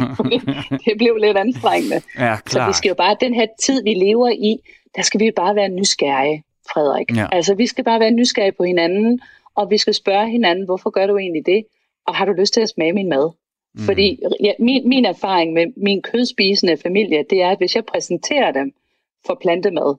det 0.84 0.98
blev 0.98 1.16
lidt 1.16 1.36
anstrengende. 1.36 2.02
ja, 2.18 2.36
Så 2.46 2.66
vi 2.66 2.72
skal 2.72 2.88
jo 2.88 2.94
bare, 2.94 3.16
den 3.20 3.34
her 3.34 3.46
tid, 3.62 3.82
vi 3.82 3.94
lever 3.94 4.28
i, 4.28 4.56
der 4.96 5.02
skal 5.02 5.20
vi 5.20 5.30
bare 5.36 5.54
være 5.54 5.68
nysgerrige, 5.68 6.44
Frederik. 6.72 7.16
Ja. 7.16 7.26
Altså, 7.32 7.54
vi 7.54 7.66
skal 7.66 7.84
bare 7.84 8.00
være 8.00 8.10
nysgerrige 8.10 8.52
på 8.52 8.64
hinanden, 8.64 9.20
og 9.54 9.70
vi 9.70 9.78
skal 9.78 9.94
spørge 9.94 10.30
hinanden, 10.30 10.64
hvorfor 10.64 10.90
gør 10.90 11.06
du 11.06 11.18
egentlig 11.18 11.46
det? 11.46 11.64
Og 12.06 12.14
har 12.14 12.24
du 12.24 12.32
lyst 12.32 12.54
til 12.54 12.60
at 12.60 12.68
smage 12.68 12.92
min 12.92 13.08
mad? 13.08 13.30
Mm. 13.74 13.80
Fordi 13.80 14.18
ja, 14.40 14.52
min, 14.58 14.88
min 14.88 15.04
erfaring 15.04 15.52
med 15.52 15.66
min 15.76 16.02
kødspisende 16.02 16.76
familie, 16.76 17.24
det 17.30 17.42
er, 17.42 17.50
at 17.50 17.58
hvis 17.58 17.76
jeg 17.76 17.84
præsenterer 17.84 18.52
dem 18.52 18.72
for 19.26 19.38
plantemad, 19.40 19.94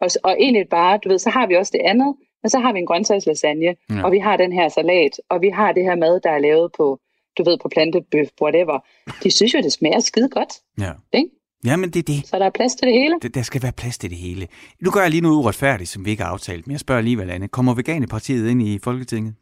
og, 0.00 0.08
og 0.22 0.36
egentlig 0.38 0.68
bare, 0.68 0.98
du 1.04 1.08
ved, 1.08 1.18
så 1.18 1.30
har 1.30 1.46
vi 1.46 1.56
også 1.56 1.70
det 1.74 1.80
andet, 1.84 2.14
men 2.42 2.50
så 2.50 2.58
har 2.58 2.72
vi 2.72 2.78
en 2.78 2.86
grøntsagslasagne, 2.86 3.64
ja. 3.90 4.04
og 4.04 4.12
vi 4.12 4.18
har 4.18 4.36
den 4.36 4.52
her 4.52 4.68
salat, 4.68 5.20
og 5.28 5.42
vi 5.42 5.48
har 5.48 5.72
det 5.72 5.82
her 5.82 5.94
mad, 5.94 6.20
der 6.20 6.30
er 6.30 6.38
lavet 6.38 6.72
på, 6.76 7.00
du 7.38 7.44
ved, 7.44 7.58
på 7.62 7.68
plantebøf, 7.68 8.28
whatever. 8.42 8.78
De 9.22 9.30
synes 9.30 9.54
jo, 9.54 9.58
det 9.58 9.72
smager 9.72 10.00
skide 10.00 10.28
godt, 10.28 10.52
Ja. 10.80 10.92
ikke? 11.12 11.28
Jamen, 11.64 11.90
det 11.90 11.98
er 11.98 12.02
det. 12.14 12.26
Så 12.26 12.38
der 12.38 12.44
er 12.46 12.50
plads 12.50 12.74
til 12.74 12.86
det 12.88 12.94
hele. 12.94 13.14
Der- 13.22 13.28
Der 13.28 13.42
skal 13.42 13.62
være 13.62 13.72
plads 13.72 13.98
til 13.98 14.10
det 14.10 14.18
hele. 14.18 14.48
Nu 14.80 14.90
gør 14.90 15.00
jeg 15.00 15.10
lige 15.10 15.20
noget 15.20 15.36
uretfærdigt, 15.36 15.90
som 15.90 16.04
vi 16.04 16.10
ikke 16.10 16.22
har 16.22 16.30
aftalt, 16.30 16.66
men 16.66 16.72
jeg 16.72 16.80
spørger 16.80 16.98
alligevel, 16.98 17.30
Anne. 17.30 17.48
Kommer 17.48 17.74
Veganerpartiet 17.74 18.50
ind 18.50 18.62
i 18.62 18.78
Folketinget? 18.84 19.34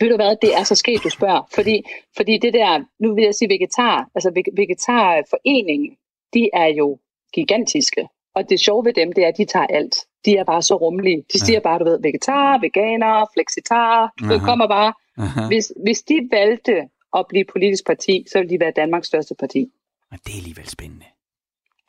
Ved 0.00 0.08
du 0.10 0.16
hvad, 0.16 0.36
det 0.42 0.54
er 0.54 0.62
så 0.64 0.74
sket, 0.74 1.00
du 1.04 1.10
spørger. 1.10 1.48
Fordi, 1.54 1.82
fordi 2.16 2.38
det 2.38 2.54
der, 2.54 2.84
nu 3.02 3.14
vil 3.14 3.24
jeg 3.24 3.34
sige 3.34 3.48
vegetar, 3.48 4.08
altså 4.14 4.30
veg- 4.30 4.56
vegetarforeningen, 4.56 5.90
de 6.34 6.50
er 6.52 6.66
jo 6.66 6.98
gigantiske. 7.34 8.08
Og 8.34 8.50
det 8.50 8.60
sjove 8.60 8.84
ved 8.84 8.92
dem, 8.92 9.12
det 9.12 9.24
er, 9.24 9.28
at 9.28 9.36
de 9.38 9.44
tager 9.44 9.66
alt. 9.66 9.94
De 10.24 10.36
er 10.36 10.44
bare 10.44 10.62
så 10.62 10.74
rummelige. 10.74 11.24
De 11.32 11.38
siger 11.46 11.60
bare, 11.60 11.78
du 11.78 11.84
ved, 11.84 11.98
vegetar, 12.02 12.58
veganer, 12.60 13.26
flexitar. 13.34 14.12
Det 14.18 14.24
Aha. 14.36 14.44
kommer 14.46 14.66
bare. 14.68 14.92
Aha. 15.18 15.46
Hvis, 15.46 15.72
hvis 15.84 16.02
de 16.02 16.28
valgte 16.30 16.88
at 17.16 17.26
blive 17.28 17.44
politisk 17.52 17.86
parti, 17.86 18.24
så 18.32 18.38
ville 18.38 18.50
de 18.50 18.60
være 18.60 18.72
Danmarks 18.76 19.06
største 19.06 19.34
parti. 19.34 19.72
Og 20.10 20.18
det 20.26 20.32
er 20.32 20.36
alligevel 20.36 20.68
spændende. 20.68 21.06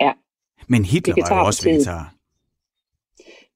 Ja. 0.02 0.12
Men 0.68 0.86
Hitler 0.86 1.16
var 1.30 1.40
jo 1.40 1.46
også 1.46 1.70
vegetar. 1.70 2.14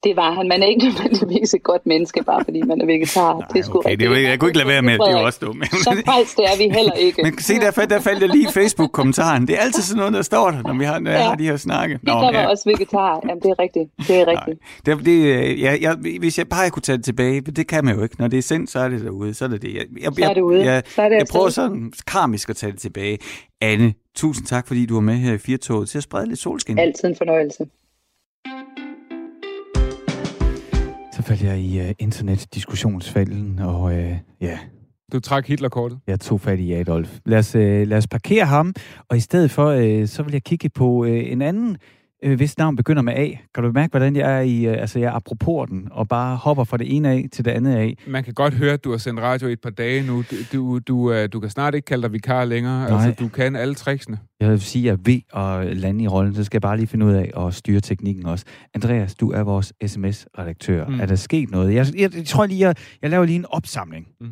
Det 0.03 0.15
var 0.15 0.31
han. 0.31 0.47
Man 0.47 0.63
er 0.63 0.67
ikke 0.67 0.85
nødvendigvis 0.89 1.53
et 1.53 1.63
godt 1.63 1.85
menneske, 1.85 2.23
bare 2.23 2.43
fordi 2.43 2.61
man 2.61 2.81
er 2.81 2.85
vegetar. 2.85 3.33
Nej, 3.33 3.47
det 3.53 3.65
er 3.65 3.75
okay, 3.75 3.95
det 3.95 4.09
var, 4.09 4.15
jeg 4.15 4.39
kunne 4.39 4.49
ikke 4.49 4.57
lade 4.57 4.67
være 4.67 4.81
med, 4.81 4.93
at 4.93 4.99
det 5.07 5.13
var 5.13 5.25
også 5.25 5.39
dumt. 5.41 5.65
Så 5.71 6.01
faktisk 6.05 6.37
det 6.37 6.45
er 6.45 6.57
vi 6.57 6.69
heller 6.77 6.93
ikke. 6.93 7.23
Men 7.23 7.39
se, 7.39 7.53
der, 7.59 7.71
der 7.71 7.99
faldt 7.99 8.21
jeg 8.21 8.29
lige 8.29 8.51
Facebook-kommentaren. 8.51 9.47
Det 9.47 9.55
er 9.55 9.59
altid 9.59 9.81
sådan 9.81 9.99
noget, 9.99 10.13
der 10.13 10.21
står 10.21 10.51
der, 10.51 10.61
når 10.61 10.73
vi 10.73 10.85
har, 10.85 10.99
når 10.99 11.11
ja. 11.11 11.17
har 11.17 11.35
de 11.35 11.43
her 11.43 11.57
snakke. 11.57 11.99
Nå, 12.03 12.11
der 12.11 12.19
var 12.19 12.31
ja. 12.31 12.47
også 12.47 12.63
vegetar. 12.69 13.19
Jamen, 13.27 13.41
det 13.43 13.49
er 13.49 13.59
rigtigt. 13.59 13.89
Det 14.07 14.15
er 14.21 14.27
rigtigt. 14.27 14.59
Nej, 14.87 14.95
det, 14.95 15.05
det, 15.05 15.59
jeg, 15.61 15.81
jeg, 15.81 15.95
hvis 16.19 16.37
jeg 16.37 16.49
bare 16.49 16.69
kunne 16.69 16.81
tage 16.81 16.97
det 16.97 17.05
tilbage, 17.05 17.41
det 17.41 17.67
kan 17.67 17.85
man 17.85 17.95
jo 17.95 18.03
ikke. 18.03 18.15
Når 18.19 18.27
det 18.27 18.37
er 18.37 18.41
sendt, 18.41 18.69
så 18.69 18.79
er 18.79 18.89
det 18.89 19.01
derude. 19.01 19.33
Så 19.33 19.45
er 19.45 19.49
det 19.49 19.61
det. 19.61 19.73
Jeg, 19.73 19.85
jeg, 20.01 20.11
så 20.17 20.29
er 20.29 20.33
det 20.33 20.41
ude. 20.41 20.65
Jeg, 20.65 20.83
så 20.87 21.01
er 21.01 21.09
det 21.09 21.15
jeg 21.15 21.25
prøver 21.31 21.49
sådan 21.49 21.93
karmisk 22.07 22.49
at 22.49 22.55
tage 22.55 22.71
det 22.71 22.79
tilbage. 22.79 23.17
Anne, 23.61 23.93
tusind 24.15 24.47
tak, 24.47 24.67
fordi 24.67 24.85
du 24.85 24.93
var 24.93 25.01
med 25.01 25.15
her 25.15 25.33
i 25.33 25.37
Firtoget 25.37 25.89
til 25.89 25.97
at 25.97 26.03
sprede 26.03 26.27
lidt 26.27 26.39
solskin. 26.39 26.79
Altid 26.79 27.07
en 27.07 27.15
fornøjelse. 27.15 27.65
Faldt 31.25 31.43
jeg 31.43 31.59
i 31.59 31.79
uh, 31.79 31.85
internetdiskussionsfælden, 31.99 33.59
og 33.59 33.83
uh, 33.83 34.17
ja... 34.41 34.59
Du 35.13 35.19
trak 35.19 35.47
Hitlerkortet? 35.47 35.99
Jeg 36.07 36.19
tog 36.19 36.41
fat 36.41 36.59
i 36.59 36.73
Adolf. 36.73 37.19
Lad 37.25 37.39
os, 37.39 37.55
uh, 37.55 37.61
lad 37.61 37.97
os 37.97 38.07
parkere 38.07 38.45
ham, 38.45 38.73
og 39.09 39.17
i 39.17 39.19
stedet 39.19 39.51
for, 39.51 39.73
uh, 39.73 40.07
så 40.07 40.23
vil 40.23 40.31
jeg 40.31 40.43
kigge 40.43 40.69
på 40.69 40.89
uh, 40.89 41.09
en 41.09 41.41
anden 41.41 41.77
øh, 42.25 42.35
hvis 42.35 42.57
navn 42.57 42.75
begynder 42.75 43.01
med 43.01 43.13
A. 43.13 43.29
Kan 43.53 43.63
du 43.63 43.71
mærke, 43.71 43.91
hvordan 43.91 44.15
jeg 44.15 44.37
er 44.37 44.41
i, 44.41 44.65
øh, 44.65 44.81
altså 44.81 44.99
jeg 44.99 45.07
er 45.07 45.11
apropos 45.11 45.69
den, 45.69 45.87
og 45.91 46.07
bare 46.07 46.35
hopper 46.35 46.63
fra 46.63 46.77
det 46.77 46.95
ene 46.95 47.09
af 47.09 47.25
til 47.31 47.45
det 47.45 47.51
andet 47.51 47.75
af? 47.75 47.97
Man 48.07 48.23
kan 48.23 48.33
godt 48.33 48.53
høre, 48.53 48.73
at 48.73 48.83
du 48.83 48.91
har 48.91 48.97
sendt 48.97 49.19
radio 49.19 49.47
i 49.47 49.51
et 49.51 49.61
par 49.61 49.69
dage 49.69 50.07
nu. 50.07 50.23
Du, 50.31 50.35
du, 50.53 50.79
du, 50.79 51.11
øh, 51.11 51.29
du 51.33 51.39
kan 51.39 51.49
snart 51.49 51.75
ikke 51.75 51.85
kalde 51.85 52.03
dig 52.03 52.13
vikar 52.13 52.45
længere. 52.45 52.89
Nej. 52.89 53.05
Altså, 53.07 53.23
du 53.23 53.29
kan 53.29 53.55
alle 53.55 53.75
tricksene. 53.75 54.19
Jeg 54.39 54.49
vil 54.49 54.61
sige, 54.61 54.91
at 54.91 54.97
jeg 54.97 55.05
ved 55.05 55.19
at 55.35 55.77
lande 55.77 56.03
i 56.03 56.07
rollen, 56.07 56.35
så 56.35 56.43
skal 56.43 56.55
jeg 56.55 56.61
bare 56.61 56.77
lige 56.77 56.87
finde 56.87 57.05
ud 57.05 57.13
af 57.13 57.31
at 57.37 57.53
styre 57.53 57.79
teknikken 57.79 58.25
også. 58.25 58.45
Andreas, 58.73 59.15
du 59.15 59.31
er 59.31 59.43
vores 59.43 59.73
sms-redaktør. 59.85 60.87
Mm. 60.87 60.99
Er 60.99 61.05
der 61.05 61.15
sket 61.15 61.51
noget? 61.51 61.73
Jeg, 61.73 61.85
jeg, 61.97 62.15
jeg 62.15 62.25
tror 62.25 62.45
lige, 62.45 62.67
jeg, 62.67 62.75
jeg 63.01 63.09
laver 63.09 63.25
lige 63.25 63.35
en 63.35 63.45
opsamling. 63.49 64.07
Mm. 64.21 64.27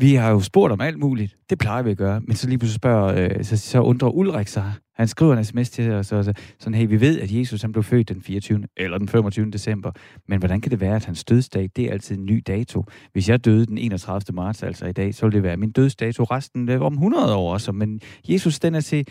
Vi 0.00 0.14
har 0.14 0.30
jo 0.30 0.40
spurgt 0.40 0.72
om 0.72 0.80
alt 0.80 0.98
muligt. 0.98 1.36
Det 1.50 1.58
plejer 1.58 1.82
vi 1.82 1.90
at 1.90 1.96
gøre. 1.96 2.20
Men 2.20 2.36
så 2.36 2.48
lige 2.48 2.58
pludselig 2.58 2.76
spørger, 2.76 3.28
øh, 3.38 3.44
så, 3.44 3.56
så 3.56 3.80
undrer 3.80 4.08
Ulrik 4.08 4.48
sig. 4.48 4.72
Han 4.94 5.08
skriver 5.08 5.36
en 5.36 5.44
sms 5.44 5.70
til 5.70 5.90
os, 5.90 6.12
og 6.12 6.24
så, 6.24 6.32
sådan, 6.58 6.74
hey, 6.74 6.88
vi 6.88 7.00
ved, 7.00 7.20
at 7.20 7.32
Jesus 7.32 7.62
han 7.62 7.72
blev 7.72 7.82
født 7.82 8.08
den 8.08 8.22
24. 8.22 8.62
eller 8.76 8.98
den 8.98 9.08
25. 9.08 9.50
december. 9.50 9.92
Men 10.28 10.38
hvordan 10.38 10.60
kan 10.60 10.70
det 10.70 10.80
være, 10.80 10.96
at 10.96 11.04
hans 11.04 11.24
dødsdag, 11.24 11.70
det 11.76 11.84
er 11.84 11.92
altid 11.92 12.16
en 12.16 12.24
ny 12.24 12.42
dato? 12.46 12.84
Hvis 13.12 13.28
jeg 13.28 13.44
døde 13.44 13.66
den 13.66 13.78
31. 13.78 14.34
marts, 14.34 14.62
altså 14.62 14.86
i 14.86 14.92
dag, 14.92 15.14
så 15.14 15.26
ville 15.26 15.34
det 15.34 15.42
være 15.42 15.56
min 15.56 15.72
dødsdato 15.72 16.24
resten 16.24 16.68
øh, 16.68 16.82
om 16.82 16.92
100 16.92 17.34
år 17.34 17.52
også. 17.52 17.72
Men 17.72 18.00
Jesus, 18.28 18.58
den 18.58 18.74
er 18.74 18.80
til, 18.80 19.06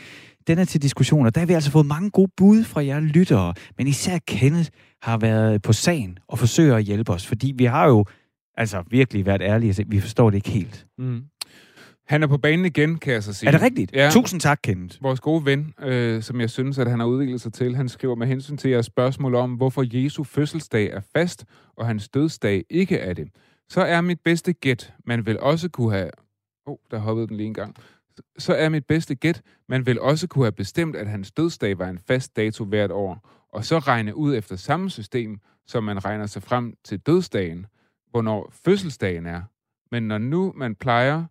den 0.47 0.59
er 0.59 0.65
til 0.65 0.81
diskussion, 0.81 1.25
og 1.25 1.35
der 1.35 1.41
har 1.41 1.45
vi 1.45 1.53
altså 1.53 1.71
fået 1.71 1.85
mange 1.85 2.09
gode 2.09 2.31
bud 2.37 2.63
fra 2.63 2.85
jer 2.85 2.99
lyttere. 2.99 3.53
Men 3.77 3.87
især 3.87 4.17
Kenneth 4.27 4.69
har 5.01 5.17
været 5.17 5.61
på 5.61 5.73
sagen 5.73 6.17
og 6.27 6.39
forsøger 6.39 6.75
at 6.75 6.83
hjælpe 6.83 7.11
os, 7.11 7.27
fordi 7.27 7.53
vi 7.57 7.65
har 7.65 7.87
jo 7.87 8.05
altså 8.59 8.83
virkelig 8.89 9.25
været 9.25 9.41
ærlige. 9.41 9.85
Vi 9.87 9.99
forstår 9.99 10.29
det 10.29 10.37
ikke 10.37 10.49
helt. 10.49 10.87
Mm. 10.97 11.23
Han 12.07 12.23
er 12.23 12.27
på 12.27 12.37
banen 12.37 12.65
igen, 12.65 12.97
kan 12.97 13.13
jeg 13.13 13.23
så 13.23 13.33
sige. 13.33 13.47
Er 13.47 13.51
det 13.51 13.61
rigtigt? 13.61 13.91
Ja. 13.93 14.09
Tusind 14.11 14.41
tak, 14.41 14.59
Kenneth. 14.63 14.97
Vores 15.01 15.19
gode 15.19 15.45
ven, 15.45 15.73
øh, 15.81 16.23
som 16.23 16.41
jeg 16.41 16.49
synes, 16.49 16.77
at 16.77 16.89
han 16.89 16.99
har 16.99 17.07
udviklet 17.07 17.41
sig 17.41 17.53
til, 17.53 17.75
han 17.75 17.89
skriver 17.89 18.15
med 18.15 18.27
hensyn 18.27 18.57
til 18.57 18.71
jeres 18.71 18.85
spørgsmål 18.85 19.35
om, 19.35 19.53
hvorfor 19.53 19.85
Jesu 19.97 20.23
fødselsdag 20.23 20.89
er 20.89 21.01
fast, 21.15 21.45
og 21.77 21.85
hans 21.85 22.09
dødsdag 22.09 22.63
ikke 22.69 22.97
er 22.97 23.13
det. 23.13 23.27
Så 23.69 23.81
er 23.81 24.01
mit 24.01 24.19
bedste 24.25 24.53
gæt, 24.53 24.93
man 25.05 25.25
vil 25.25 25.39
også 25.39 25.69
kunne 25.69 25.91
have... 25.91 26.09
Åh, 26.67 26.71
oh, 26.71 26.77
der 26.91 26.97
hoppede 26.99 27.27
den 27.27 27.37
lige 27.37 27.47
en 27.47 27.53
gang. 27.53 27.75
Så 28.37 28.53
er 28.53 28.69
mit 28.69 28.85
bedste 28.85 29.15
gæt, 29.15 29.41
man 29.69 29.85
vil 29.85 29.99
også 29.99 30.27
kunne 30.27 30.45
have 30.45 30.51
bestemt, 30.51 30.95
at 30.95 31.07
hans 31.07 31.31
dødsdag 31.31 31.79
var 31.79 31.89
en 31.89 31.99
fast 32.07 32.35
dato 32.35 32.65
hvert 32.65 32.91
år, 32.91 33.29
og 33.53 33.65
så 33.65 33.79
regne 33.79 34.15
ud 34.15 34.35
efter 34.35 34.55
samme 34.55 34.89
system, 34.89 35.39
som 35.67 35.83
man 35.83 36.05
regner 36.05 36.25
sig 36.25 36.43
frem 36.43 36.73
til 36.83 36.99
dødsdagen, 36.99 37.65
hvornår 38.11 38.53
fødselsdagen 38.65 39.25
er. 39.25 39.41
Men 39.91 40.03
når 40.03 40.17
nu 40.17 40.53
man 40.55 40.75
plejer 40.75 41.25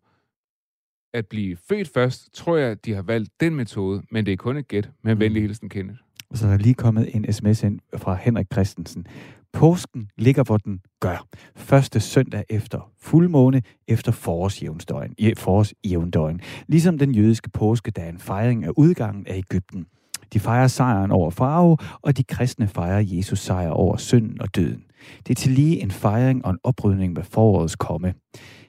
at 1.15 1.27
blive 1.27 1.57
født 1.69 1.89
først, 1.95 2.35
tror 2.35 2.57
jeg, 2.57 2.85
de 2.85 2.95
har 2.95 3.03
valgt 3.03 3.41
den 3.41 3.55
metode, 3.55 4.03
men 4.11 4.27
det 4.27 4.33
er 4.33 4.37
kun 4.37 4.57
et 4.57 4.69
gæt. 4.69 4.91
Med 5.03 5.15
mm. 5.15 5.21
venlig 5.21 5.43
hilsen, 5.43 5.69
Kenneth. 5.69 5.99
Og 6.31 6.39
så 6.39 6.47
er 6.47 6.51
der 6.51 6.59
lige 6.59 6.75
kommet 6.75 7.17
en 7.17 7.33
sms 7.33 7.63
ind 7.63 7.81
fra 7.97 8.15
Henrik 8.15 8.47
Christensen. 8.53 9.07
Påsken 9.53 10.11
ligger, 10.17 10.45
hvor 10.45 10.57
den 10.57 10.81
gør. 11.01 11.27
Første 11.57 12.01
søndag 12.01 12.45
efter 12.49 12.93
fuldmåne, 13.01 13.63
efter 13.89 14.13
forårsjævndøgn. 14.13 15.15
forårsjævndøgn. 15.37 16.41
Ligesom 16.67 16.99
den 16.99 17.15
jødiske 17.15 17.51
påske, 17.51 17.91
der 17.91 18.03
er 18.03 18.09
en 18.09 18.19
fejring 18.19 18.65
af 18.65 18.71
udgangen 18.77 19.27
af 19.27 19.37
Ægypten. 19.37 19.87
De 20.33 20.41
fejrer 20.41 20.67
sejren 20.67 21.11
over 21.11 21.31
farve, 21.31 21.77
og 22.03 22.17
de 22.17 22.25
kristne 22.25 22.69
fejrer 22.69 23.01
Jesus 23.01 23.39
sejr 23.39 23.71
over 23.71 23.97
synden 23.97 24.41
og 24.41 24.57
døden. 24.57 24.85
Det 25.27 25.31
er 25.31 25.35
til 25.35 25.53
lige 25.53 25.83
en 25.83 25.91
fejring 25.91 26.45
og 26.45 26.51
en 26.51 26.59
oprydning 26.65 27.13
med 27.13 27.23
forårets 27.23 27.77
komme. 27.77 28.15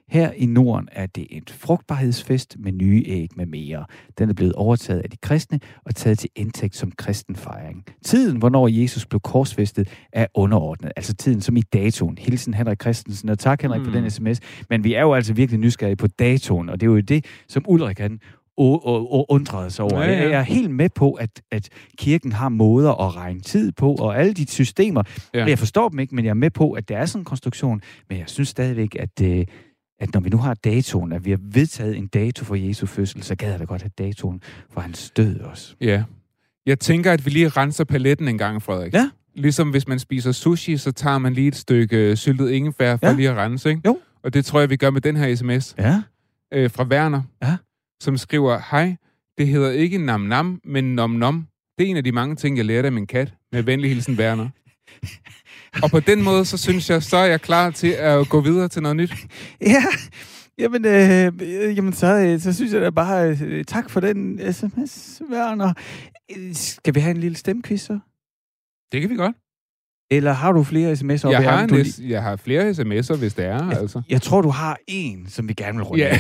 Her 0.09 0.31
i 0.31 0.45
Norden 0.45 0.87
er 0.91 1.05
det 1.05 1.27
et 1.29 1.49
frugtbarhedsfest 1.49 2.55
med 2.59 2.71
nye 2.71 3.03
æg 3.07 3.29
med 3.35 3.45
mere. 3.45 3.85
Den 4.17 4.29
er 4.29 4.33
blevet 4.33 4.53
overtaget 4.53 4.99
af 4.99 5.09
de 5.09 5.17
kristne 5.17 5.59
og 5.85 5.95
taget 5.95 6.19
til 6.19 6.29
indtægt 6.35 6.75
som 6.75 6.91
kristen 6.91 7.35
fejring. 7.35 7.85
Tiden, 8.05 8.37
hvornår 8.37 8.67
Jesus 8.67 9.05
blev 9.05 9.19
korsfæstet, 9.19 9.89
er 10.13 10.25
underordnet. 10.33 10.91
Altså 10.95 11.13
tiden 11.13 11.41
som 11.41 11.57
i 11.57 11.61
datoen. 11.61 12.17
Hilsen 12.17 12.53
Henrik 12.53 12.81
Christensen, 12.81 13.29
og 13.29 13.39
tak 13.39 13.61
Henrik 13.61 13.79
mm. 13.79 13.85
for 13.85 13.91
den 13.91 14.09
sms. 14.09 14.39
Men 14.69 14.83
vi 14.83 14.93
er 14.93 15.01
jo 15.01 15.13
altså 15.13 15.33
virkelig 15.33 15.59
nysgerrige 15.59 15.95
på 15.95 16.07
datoen, 16.07 16.69
og 16.69 16.81
det 16.81 16.87
er 16.87 16.91
jo 16.91 16.99
det, 16.99 17.25
som 17.47 17.65
Ulrik 17.67 17.99
han 17.99 18.19
undrede 18.59 19.71
sig 19.71 19.85
over. 19.85 20.03
Ja, 20.03 20.11
ja. 20.11 20.29
Jeg 20.29 20.39
er 20.39 20.43
helt 20.43 20.71
med 20.71 20.89
på, 20.89 21.13
at, 21.13 21.41
at 21.51 21.69
kirken 21.97 22.31
har 22.31 22.49
måder 22.49 23.07
at 23.07 23.15
regne 23.15 23.39
tid 23.39 23.71
på, 23.71 23.95
og 23.95 24.19
alle 24.19 24.33
de 24.33 24.51
systemer. 24.51 25.03
Ja. 25.33 25.45
Jeg 25.45 25.59
forstår 25.59 25.89
dem 25.89 25.99
ikke, 25.99 26.15
men 26.15 26.25
jeg 26.25 26.29
er 26.29 26.33
med 26.33 26.49
på, 26.49 26.71
at 26.71 26.89
det 26.89 26.97
er 26.97 27.05
sådan 27.05 27.21
en 27.21 27.25
konstruktion. 27.25 27.81
Men 28.09 28.17
jeg 28.17 28.29
synes 28.29 28.49
stadigvæk, 28.49 28.95
at, 28.99 29.21
øh, 29.21 29.45
at 29.99 30.13
når 30.13 30.21
vi 30.21 30.29
nu 30.29 30.37
har 30.37 30.53
datoen, 30.53 31.11
at 31.11 31.25
vi 31.25 31.29
har 31.29 31.39
vedtaget 31.41 31.97
en 31.97 32.07
dato 32.07 32.45
for 32.45 32.55
Jesu 32.55 32.85
fødsel, 32.85 33.23
så 33.23 33.35
gad 33.35 33.49
jeg 33.49 33.59
da 33.59 33.63
godt 33.63 33.81
have 33.81 33.91
datoen 33.97 34.41
for 34.73 34.81
hans 34.81 35.11
død 35.11 35.39
også. 35.39 35.75
Ja. 35.81 36.03
Jeg 36.65 36.79
tænker, 36.79 37.11
at 37.11 37.25
vi 37.25 37.29
lige 37.29 37.49
renser 37.49 37.83
paletten 37.83 38.27
en 38.27 38.37
gang, 38.37 38.61
Frederik. 38.61 38.93
Ja. 38.93 39.09
Ligesom 39.35 39.69
hvis 39.69 39.87
man 39.87 39.99
spiser 39.99 40.31
sushi, 40.31 40.77
så 40.77 40.91
tager 40.91 41.17
man 41.17 41.33
lige 41.33 41.47
et 41.47 41.55
stykke 41.55 42.15
syltet 42.15 42.49
ingefær 42.49 42.97
for 42.97 43.07
ja. 43.07 43.13
lige 43.13 43.29
at 43.29 43.37
rense, 43.37 43.69
ikke? 43.69 43.81
Jo. 43.85 43.97
Og 44.23 44.33
det 44.33 44.45
tror 44.45 44.59
jeg, 44.59 44.69
vi 44.69 44.75
gør 44.75 44.89
med 44.89 45.01
den 45.01 45.15
her 45.15 45.35
sms. 45.35 45.75
Ja. 45.77 46.01
Øh, 46.53 46.71
fra 46.71 46.83
Werner. 46.83 47.21
Ja 47.43 47.57
som 47.99 48.17
skriver, 48.17 48.61
hej, 48.71 48.95
det 49.37 49.47
hedder 49.47 49.71
ikke 49.71 49.97
nam 49.97 50.21
nam, 50.21 50.61
men 50.63 50.95
nom 50.95 51.09
nom. 51.09 51.47
Det 51.77 51.85
er 51.85 51.89
en 51.89 51.97
af 51.97 52.03
de 52.03 52.11
mange 52.11 52.35
ting, 52.35 52.57
jeg 52.57 52.65
lærte 52.65 52.85
af 52.85 52.91
min 52.91 53.07
kat. 53.07 53.33
Med 53.51 53.63
venlig 53.63 53.89
hilsen, 53.89 54.15
Werner. 54.15 54.49
Og 55.83 55.91
på 55.91 55.99
den 55.99 56.23
måde, 56.23 56.45
så 56.45 56.57
synes 56.57 56.89
jeg, 56.89 57.03
så 57.03 57.17
er 57.17 57.25
jeg 57.25 57.41
klar 57.41 57.71
til 57.71 57.87
at 57.87 58.29
gå 58.29 58.41
videre 58.41 58.67
til 58.67 58.81
noget 58.81 58.95
nyt. 58.95 59.13
Ja, 59.61 59.83
jamen, 60.57 60.85
øh, 60.85 61.77
jamen 61.77 61.93
så, 61.93 62.15
øh, 62.15 62.39
så 62.39 62.53
synes 62.53 62.73
jeg 62.73 62.81
da 62.81 62.89
bare, 62.89 63.37
øh, 63.41 63.65
tak 63.65 63.89
for 63.89 63.99
den 63.99 64.53
sms, 64.53 65.21
Werner. 65.31 65.73
Skal 66.53 66.95
vi 66.95 66.99
have 66.99 67.11
en 67.11 67.17
lille 67.17 67.37
stemquiz 67.37 67.81
så? 67.81 67.99
Det 68.91 69.01
kan 69.01 69.09
vi 69.09 69.15
godt. 69.15 69.35
Eller 70.11 70.31
har 70.31 70.51
du 70.51 70.63
flere 70.63 70.93
sms'er? 70.93 71.29
Jeg, 71.29 71.51
har, 71.51 71.63
en, 71.63 71.69
du... 71.69 71.77
jeg 72.07 72.23
har 72.23 72.35
flere 72.35 72.69
sms'er, 72.69 73.17
hvis 73.17 73.33
det 73.33 73.45
er. 73.45 73.65
Jeg, 73.65 73.77
altså. 73.81 74.01
jeg 74.09 74.21
tror, 74.21 74.41
du 74.41 74.49
har 74.49 74.77
en, 74.87 75.27
som 75.27 75.47
vi 75.47 75.53
gerne 75.53 75.77
vil 75.77 75.83
runde 75.83 76.03
ja. 76.03 76.19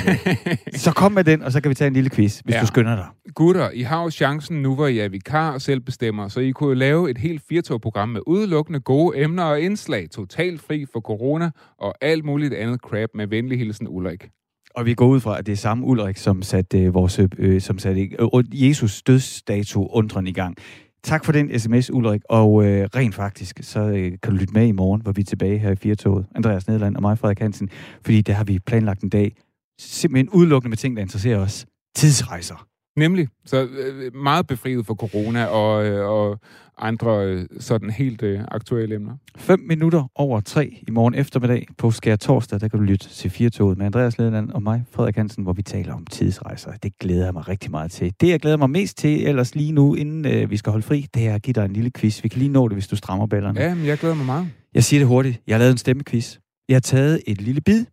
Så 0.75 0.91
kom 0.91 1.11
med 1.11 1.23
den, 1.23 1.41
og 1.41 1.51
så 1.51 1.61
kan 1.61 1.69
vi 1.69 1.75
tage 1.75 1.87
en 1.87 1.93
lille 1.93 2.09
quiz, 2.09 2.39
hvis 2.39 2.55
ja. 2.55 2.61
du 2.61 2.65
skynder 2.65 2.95
dig. 2.95 3.05
Gutter, 3.35 3.69
I 3.69 3.81
har 3.81 4.03
jo 4.03 4.09
chancen 4.09 4.61
nu, 4.61 4.75
hvor 4.75 4.87
I 4.87 4.99
er 4.99 5.09
vikar 5.09 5.51
og 5.51 5.61
selv 5.61 5.79
bestemmer, 5.79 6.27
så 6.27 6.39
I 6.39 6.51
kunne 6.51 6.75
lave 6.75 7.09
et 7.09 7.17
helt 7.17 7.41
firtog-program 7.49 8.09
med 8.09 8.21
udelukkende 8.27 8.79
gode 8.79 9.23
emner 9.23 9.43
og 9.43 9.61
indslag, 9.61 10.09
totalt 10.09 10.61
fri 10.61 10.85
for 10.93 10.99
corona 10.99 11.51
og 11.79 11.95
alt 12.01 12.25
muligt 12.25 12.53
andet 12.53 12.79
crap 12.79 13.09
med 13.15 13.27
venlig 13.27 13.59
hilsen 13.59 13.87
Ulrik. 13.87 14.29
Og 14.75 14.85
vi 14.85 14.93
går 14.93 15.07
ud 15.07 15.19
fra, 15.19 15.39
at 15.39 15.45
det 15.45 15.51
er 15.51 15.57
samme 15.57 15.85
Ulrik, 15.85 16.17
som 16.17 16.41
satte, 16.41 16.79
øh, 16.79 16.93
vores, 16.93 17.19
øh, 17.37 17.61
som 17.61 17.79
satte 17.79 18.01
øh, 18.01 18.43
Jesus 18.69 19.01
dødsdato 19.01 19.87
undren 19.87 20.27
i 20.27 20.31
gang. 20.31 20.57
Tak 21.03 21.25
for 21.25 21.31
den 21.31 21.59
sms, 21.59 21.91
Ulrik. 21.91 22.21
Og 22.29 22.65
øh, 22.65 22.89
rent 22.95 23.15
faktisk, 23.15 23.59
så 23.61 23.79
øh, 23.79 24.11
kan 24.23 24.31
du 24.31 24.37
lytte 24.37 24.53
med 24.53 24.67
i 24.67 24.71
morgen, 24.71 25.01
hvor 25.01 25.11
vi 25.11 25.21
er 25.21 25.25
tilbage 25.25 25.57
her 25.57 25.71
i 25.71 25.75
Firtoget. 25.75 26.25
Andreas 26.35 26.67
Nederland 26.67 26.95
og 26.95 27.01
mig, 27.01 27.17
Frederik 27.19 27.39
Hansen. 27.39 27.69
Fordi 28.05 28.21
der 28.21 28.33
har 28.33 28.43
vi 28.43 28.59
planlagt 28.59 29.01
en 29.01 29.09
dag, 29.09 29.35
simpelthen 29.79 30.29
udelukkende 30.29 30.69
med 30.69 30.77
ting, 30.77 30.95
der 30.95 31.01
interesserer 31.01 31.39
os. 31.39 31.65
Tidsrejser. 31.95 32.68
Nemlig. 32.99 33.27
Så 33.45 33.67
øh, 33.77 34.15
meget 34.15 34.47
befriet 34.47 34.85
for 34.85 34.95
corona 34.95 35.45
og, 35.45 35.85
øh, 35.85 36.09
og 36.09 36.39
andre 36.77 37.25
øh, 37.25 37.45
sådan 37.59 37.89
helt 37.89 38.23
øh, 38.23 38.39
aktuelle 38.47 38.95
emner. 38.95 39.17
5 39.37 39.59
minutter 39.59 40.11
over 40.15 40.39
3 40.39 40.83
i 40.87 40.91
morgen 40.91 41.15
eftermiddag 41.15 41.67
på 41.77 41.91
Skær 41.91 42.15
Torsdag, 42.15 42.59
der 42.59 42.67
kan 42.67 42.79
du 42.79 42.85
lytte 42.85 43.09
til 43.09 43.29
Firtoget 43.29 43.77
med 43.77 43.85
Andreas 43.85 44.17
Ledeland 44.17 44.49
og 44.49 44.63
mig, 44.63 44.85
Frederik 44.91 45.15
Hansen, 45.15 45.43
hvor 45.43 45.53
vi 45.53 45.61
taler 45.61 45.93
om 45.93 46.05
tidsrejser. 46.05 46.71
Det 46.71 46.97
glæder 46.99 47.25
jeg 47.25 47.33
mig 47.33 47.47
rigtig 47.47 47.71
meget 47.71 47.91
til. 47.91 48.13
Det, 48.21 48.29
jeg 48.29 48.39
glæder 48.39 48.57
mig 48.57 48.69
mest 48.69 48.97
til 48.97 49.27
ellers 49.27 49.55
lige 49.55 49.71
nu, 49.71 49.95
inden 49.95 50.25
øh, 50.25 50.49
vi 50.49 50.57
skal 50.57 50.71
holde 50.71 50.85
fri, 50.85 51.07
det 51.13 51.27
er 51.27 51.35
at 51.35 51.41
give 51.41 51.53
dig 51.53 51.65
en 51.65 51.73
lille 51.73 51.91
quiz. 51.97 52.23
Vi 52.23 52.29
kan 52.29 52.39
lige 52.39 52.51
nå 52.51 52.67
det, 52.67 52.75
hvis 52.75 52.87
du 52.87 52.95
strammer 52.95 53.27
ballerne. 53.27 53.61
Ja, 53.61 53.75
men 53.75 53.85
jeg 53.85 53.97
glæder 53.97 54.15
mig 54.15 54.25
meget. 54.25 54.49
Jeg 54.73 54.83
siger 54.83 54.99
det 54.99 55.07
hurtigt. 55.07 55.41
Jeg 55.47 55.55
har 55.55 55.59
lavet 55.59 55.71
en 55.71 55.77
stemmequiz. 55.77 56.37
Jeg 56.69 56.75
har 56.75 56.81
taget 56.81 57.21
et 57.27 57.41
lille 57.41 57.61
bid 57.61 57.85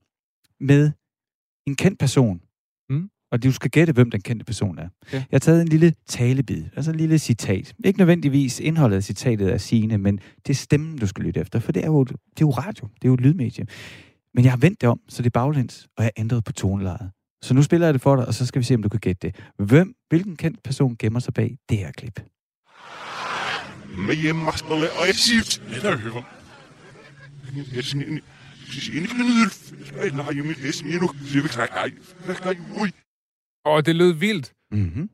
med 0.61 0.91
en 1.67 1.75
kendt 1.75 1.99
person, 1.99 2.41
og 3.37 3.43
du 3.43 3.53
skal 3.53 3.70
gætte, 3.70 3.93
hvem 3.93 4.11
den 4.11 4.20
kendte 4.20 4.45
person 4.45 4.78
er. 4.78 4.89
Ja. 5.12 5.16
Jeg 5.16 5.24
har 5.32 5.39
taget 5.39 5.62
en 5.62 5.68
lille 5.68 5.93
talebid, 6.07 6.64
altså 6.76 6.91
en 6.91 6.97
lille 6.97 7.18
citat. 7.18 7.74
Ikke 7.84 7.99
nødvendigvis 7.99 8.61
indholdet 8.61 8.97
af 8.97 9.03
citatet 9.03 9.53
er 9.53 9.59
sigende, 9.59 9.99
men 9.99 10.20
det 10.47 10.51
er 10.51 10.55
stemmen, 10.55 10.99
du 10.99 11.07
skal 11.07 11.24
lytte 11.24 11.41
efter, 11.41 11.59
for 11.59 11.72
det 11.72 11.82
er 11.82 11.87
jo, 11.87 12.05
det 12.05 12.14
er 12.14 12.16
jo 12.41 12.51
radio, 12.51 12.89
det 12.95 13.05
er 13.05 13.09
jo 13.09 13.14
et 13.14 13.20
lydmedie. 13.20 13.66
Men 14.34 14.45
jeg 14.45 14.53
har 14.53 14.57
vendt 14.57 14.80
det 14.80 14.89
om, 14.89 15.01
så 15.09 15.22
det 15.22 15.26
er 15.26 15.41
baglæns, 15.41 15.87
og 15.97 16.05
jeg 16.05 16.11
har 16.16 16.22
ændret 16.22 16.45
på 16.45 16.53
tonelejet. 16.53 17.11
Så 17.43 17.55
nu 17.55 17.62
spiller 17.62 17.87
jeg 17.87 17.95
det 17.95 18.03
for 18.03 18.16
dig, 18.16 18.26
og 18.26 18.34
så 18.34 18.47
skal 18.47 18.59
vi 18.59 18.64
se, 18.64 18.74
om 18.74 18.82
du 18.82 18.89
kan 18.89 19.01
gætte 19.01 19.28
det. 19.28 19.37
Hvem, 19.59 19.95
hvilken 20.09 20.37
kendt 20.37 20.62
person 20.62 20.97
gemmer 20.99 21.20
sig 21.20 21.34
bag 21.34 21.57
det 21.68 21.78
her 21.78 21.91
klip? 21.93 22.20
med 23.99 24.14
hjemmemarskerne, 24.14 24.91
og 25.01 25.07
jeg 25.07 25.14
siger, 25.14 25.43
det 25.74 25.82
der 25.82 25.97
hører. 25.97 26.22
Jeg 27.74 27.84
siger, 27.84 28.05
jeg 28.74 28.82
siger, 28.82 29.01
ikke 29.03 29.18
noget, 29.18 30.14
nej, 30.14 30.26
jeg 30.37 30.45
vil 30.45 30.57
læse 30.62 30.84
mere 30.84 30.99
nu, 30.99 31.11
så 31.26 31.34
jeg 31.34 31.43
vil 31.43 31.51
klare, 31.51 31.68
nej, 31.68 31.91
nej, 32.45 32.57
ui. 32.80 32.91
Og 33.67 33.87
det 33.87 33.97
lød 33.97 34.12
vildt. 34.12 34.53
Mm-hmm. 34.73 35.11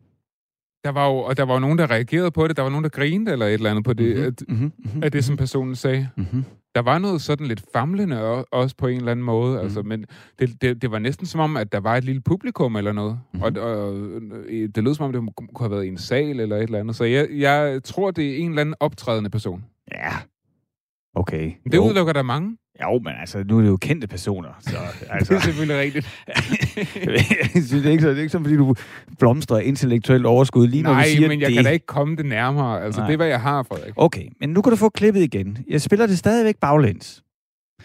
Der 0.85 0.91
var 0.91 1.09
jo, 1.09 1.17
og 1.17 1.37
der 1.37 1.43
var 1.43 1.55
jo 1.55 1.61
nogen, 1.61 1.79
der 1.79 1.91
reagerede 1.91 2.31
på 2.31 2.49
det. 2.49 2.57
Der 2.57 2.63
var 2.63 2.71
nogen, 2.71 2.83
der 2.85 2.91
grinede 2.91 3.33
eller 3.33 3.47
et 3.47 3.53
eller 3.53 3.71
andet 3.71 3.85
på 3.85 3.93
det, 3.93 4.17
Mhm, 4.17 4.25
at, 4.25 4.43
mhm, 4.49 4.73
mhm, 4.95 5.03
af 5.03 5.13
det, 5.13 5.25
som 5.25 5.37
personen 5.37 5.75
sagde. 5.77 6.09
mhm. 6.17 6.45
Der 6.75 6.83
var 6.83 6.99
noget 6.99 7.23
sådan 7.23 7.47
lidt 7.47 7.63
famlende 7.73 8.45
også 8.45 8.77
på 8.77 8.87
en 8.87 8.97
eller 8.97 9.11
anden 9.11 9.25
måde, 9.25 9.55
mm. 9.57 9.61
altså, 9.65 9.83
men 9.83 10.05
det, 10.39 10.63
det, 10.63 10.83
det 10.83 10.91
var 10.91 10.99
næsten 10.99 11.27
som 11.27 11.41
om, 11.41 11.57
at 11.57 11.73
der 11.73 11.81
var 11.81 11.97
et 11.97 12.05
lille 12.05 12.21
publikum 12.21 12.77
eller 12.77 12.93
noget. 12.93 13.19
Mm. 13.35 13.43
Og, 13.43 13.53
og 13.57 13.97
øh, 14.49 14.69
det 14.75 14.85
lød 14.85 14.95
som 14.95 15.07
om, 15.07 15.13
det 15.13 15.37
kunne 15.37 15.49
have 15.61 15.71
været 15.71 15.85
i 15.85 15.89
en 15.89 15.99
sal 15.99 16.41
eller 16.41 16.57
et 16.57 16.63
eller 16.63 16.79
andet. 16.81 16.97
Så 16.97 17.05
jeg, 17.05 17.29
jeg 17.31 17.81
tror, 17.85 18.11
det 18.11 18.31
er 18.33 18.37
en 18.37 18.49
eller 18.49 18.61
anden 18.61 18.75
optrædende 18.81 19.31
person. 19.31 19.65
Ja. 19.93 20.13
Okay. 21.15 21.53
Det 21.65 21.75
Jo. 21.75 21.85
udelukker 21.85 22.13
der 22.13 22.23
mange. 22.23 22.57
Jo, 22.83 22.99
men 22.99 23.13
altså, 23.21 23.45
nu 23.49 23.57
er 23.59 23.63
det 23.63 23.69
jo 23.69 23.77
kendte 23.77 24.07
personer, 24.07 24.49
så 24.61 24.77
altså... 25.11 25.35
Det 25.35 25.39
er 25.41 25.45
selvfølgelig 25.45 25.81
rigtigt. 25.81 26.07
det, 26.95 27.87
er 27.87 27.91
ikke 27.91 28.03
så, 28.03 28.09
det 28.09 28.17
er 28.17 28.21
ikke 28.21 28.29
sådan, 28.29 28.45
fordi 28.45 28.57
du 28.57 28.75
blomstrer 29.19 29.59
intellektuelt 29.59 30.27
overskud 30.27 30.67
lige 30.69 30.83
når 30.83 30.91
Nej, 30.93 31.03
du 31.05 31.09
siger 31.09 31.29
men 31.29 31.41
jeg 31.41 31.49
det. 31.49 31.55
kan 31.57 31.65
da 31.65 31.71
ikke 31.71 31.87
komme 31.87 32.17
det 32.17 32.27
nærmere. 32.27 32.83
Altså, 32.85 33.01
Nej. 33.01 33.07
det 33.07 33.13
er, 33.13 33.17
hvad 33.17 33.27
jeg 33.27 33.41
har, 33.41 33.63
Frederik. 33.63 33.93
Okay, 33.97 34.29
men 34.41 34.51
nu 34.51 34.63
kan 34.63 34.71
du 34.71 34.77
få 34.77 34.89
klippet 34.89 35.21
igen. 35.23 35.59
Jeg 35.69 35.81
spiller 35.81 36.07
det 36.07 36.19
stadigvæk 36.19 36.57
baglæns. 36.61 37.23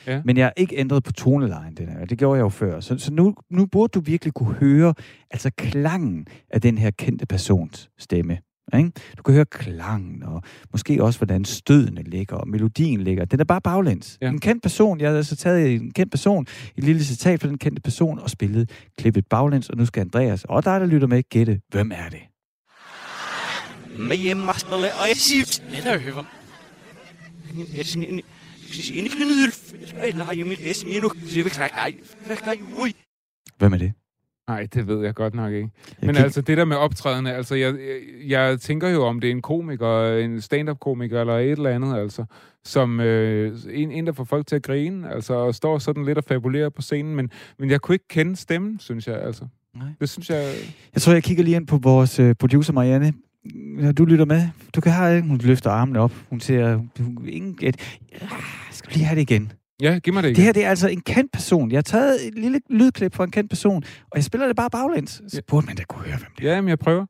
Ja. 0.07 0.21
Men 0.25 0.37
jeg 0.37 0.45
har 0.45 0.53
ikke 0.57 0.77
ændret 0.77 1.03
på 1.03 1.11
tonelejen, 1.11 1.73
den 1.77 1.89
her. 1.89 2.05
Det 2.05 2.17
gjorde 2.17 2.37
jeg 2.37 2.43
jo 2.43 2.49
før. 2.49 2.79
Så, 2.79 2.97
så 2.97 3.13
nu, 3.13 3.35
nu 3.51 3.65
burde 3.65 3.91
du 3.91 3.99
virkelig 3.99 4.33
kunne 4.33 4.53
høre 4.53 4.93
altså 5.31 5.51
klangen 5.57 6.27
af 6.49 6.61
den 6.61 6.77
her 6.77 6.91
kendte 6.91 7.25
persons 7.25 7.89
stemme. 7.99 8.37
Ikke? 8.73 8.91
Du 9.17 9.23
kan 9.23 9.33
høre 9.33 9.45
klangen, 9.45 10.23
og 10.23 10.43
måske 10.71 11.03
også, 11.03 11.19
hvordan 11.19 11.45
stødene 11.45 12.01
ligger, 12.03 12.35
og 12.35 12.47
melodien 12.47 13.01
ligger. 13.01 13.25
Den 13.25 13.39
er 13.39 13.43
bare 13.43 13.61
baglæns. 13.61 14.17
Ja. 14.21 14.29
En 14.29 14.39
kendt 14.39 14.63
person, 14.63 14.99
jeg 14.99 15.09
har 15.09 15.17
altså 15.17 15.35
taget 15.35 15.73
en 15.73 15.91
kendt 15.91 16.11
person, 16.11 16.47
et 16.77 16.83
lille 16.83 17.03
citat 17.03 17.41
fra 17.41 17.47
den 17.47 17.57
kendte 17.57 17.81
person, 17.81 18.19
og 18.19 18.29
spillet 18.29 18.71
klippet 18.97 19.27
baglæns, 19.27 19.69
og 19.69 19.77
nu 19.77 19.85
skal 19.85 20.01
Andreas, 20.01 20.43
og 20.43 20.65
dig, 20.65 20.79
der 20.79 20.85
lytter 20.85 21.07
med, 21.07 21.23
gætte, 21.29 21.61
hvem 21.69 21.91
er 21.91 22.09
det? 22.09 22.21
og 25.01 25.07
jeg 25.07 25.17
siger, 25.17 25.61
det 25.75 25.83
der 25.83 25.99
hører. 25.99 26.23
Jeg 27.77 27.85
siger, 27.85 28.05
jeg 28.11 28.21
siger, 28.69 29.03
ikke 29.03 29.19
noget, 29.19 30.25
nej, 30.25 30.35
jeg 30.37 30.45
ui. 32.79 32.95
Hvem 33.57 33.73
er 33.73 33.77
det? 33.77 33.93
Nej, 34.47 34.67
det 34.73 34.87
ved 34.87 35.03
jeg 35.03 35.15
godt 35.15 35.33
nok 35.33 35.53
ikke. 35.53 35.69
Men 36.01 36.15
kig- 36.15 36.23
altså, 36.23 36.41
det 36.41 36.57
der 36.57 36.65
med 36.65 36.77
optrædende, 36.77 37.31
altså, 37.33 37.55
jeg, 37.55 37.73
jeg, 37.73 37.99
jeg 38.49 38.59
tænker 38.59 38.89
jo, 38.89 39.03
om 39.05 39.19
det 39.19 39.27
er 39.27 39.31
en 39.31 39.41
komiker, 39.41 40.17
en 40.17 40.41
stand-up-komiker 40.41 41.21
eller 41.21 41.37
et 41.37 41.51
eller 41.51 41.69
andet, 41.69 41.97
altså, 41.97 42.25
som 42.63 42.99
øh, 42.99 43.57
en, 43.71 43.91
en, 43.91 44.05
der 44.07 44.11
får 44.13 44.23
folk 44.23 44.47
til 44.47 44.55
at 44.55 44.63
grine, 44.63 45.13
altså, 45.13 45.33
og 45.33 45.55
står 45.55 45.77
sådan 45.77 46.05
lidt 46.05 46.17
og 46.17 46.23
fabulerer 46.23 46.69
på 46.69 46.81
scenen, 46.81 47.15
men, 47.15 47.29
men 47.59 47.69
jeg 47.69 47.81
kunne 47.81 47.95
ikke 47.95 48.07
kende 48.07 48.35
stemmen, 48.35 48.79
synes 48.79 49.07
jeg, 49.07 49.21
altså. 49.21 49.45
Nej. 49.75 49.87
Det 49.99 50.09
synes 50.09 50.29
jeg... 50.29 50.53
Jeg 50.93 51.01
tror, 51.01 51.13
jeg 51.13 51.23
kigger 51.23 51.43
lige 51.43 51.55
ind 51.55 51.67
på 51.67 51.77
vores 51.77 52.19
øh, 52.19 52.35
producer, 52.35 52.73
Marianne. 52.73 53.13
Når 53.55 53.91
du 53.91 54.05
lytter 54.05 54.25
med, 54.25 54.41
du 54.75 54.81
kan 54.81 54.91
have, 54.91 55.21
hun 55.21 55.37
løfter 55.37 55.69
armene 55.69 55.99
op. 55.99 56.11
Hun 56.29 56.39
siger, 56.39 56.79
du, 56.97 57.03
ingen, 57.27 57.57
et, 57.61 57.99
ah, 58.21 58.27
skal 58.71 58.89
vi 58.89 58.95
lige 58.95 59.05
have 59.05 59.15
det 59.15 59.21
igen. 59.31 59.51
Ja, 59.81 59.99
giv 60.03 60.13
mig 60.13 60.23
det 60.23 60.29
Det 60.29 60.37
igen. 60.37 60.45
her, 60.45 60.53
det 60.53 60.63
er 60.65 60.69
altså 60.69 60.87
en 60.87 61.01
kendt 61.01 61.31
person. 61.31 61.71
Jeg 61.71 61.77
har 61.77 61.81
taget 61.81 62.27
et 62.27 62.33
lille 62.35 62.61
lydklip 62.69 63.13
fra 63.15 63.23
en 63.23 63.31
kendt 63.31 63.49
person, 63.49 63.83
og 64.01 64.15
jeg 64.15 64.23
spiller 64.23 64.47
det 64.47 64.55
bare 64.55 64.69
baglæns. 64.69 65.11
Så 65.11 65.21
Ja. 65.33 65.39
burde 65.47 65.65
man 65.67 65.75
da 65.75 65.83
kunne 65.83 66.05
høre, 66.05 66.17
hvem 66.17 66.29
det 66.37 66.47
er. 66.49 66.53
Ja, 66.55 66.61
men 66.61 66.69
jeg 66.69 66.79
prøver. 66.79 67.05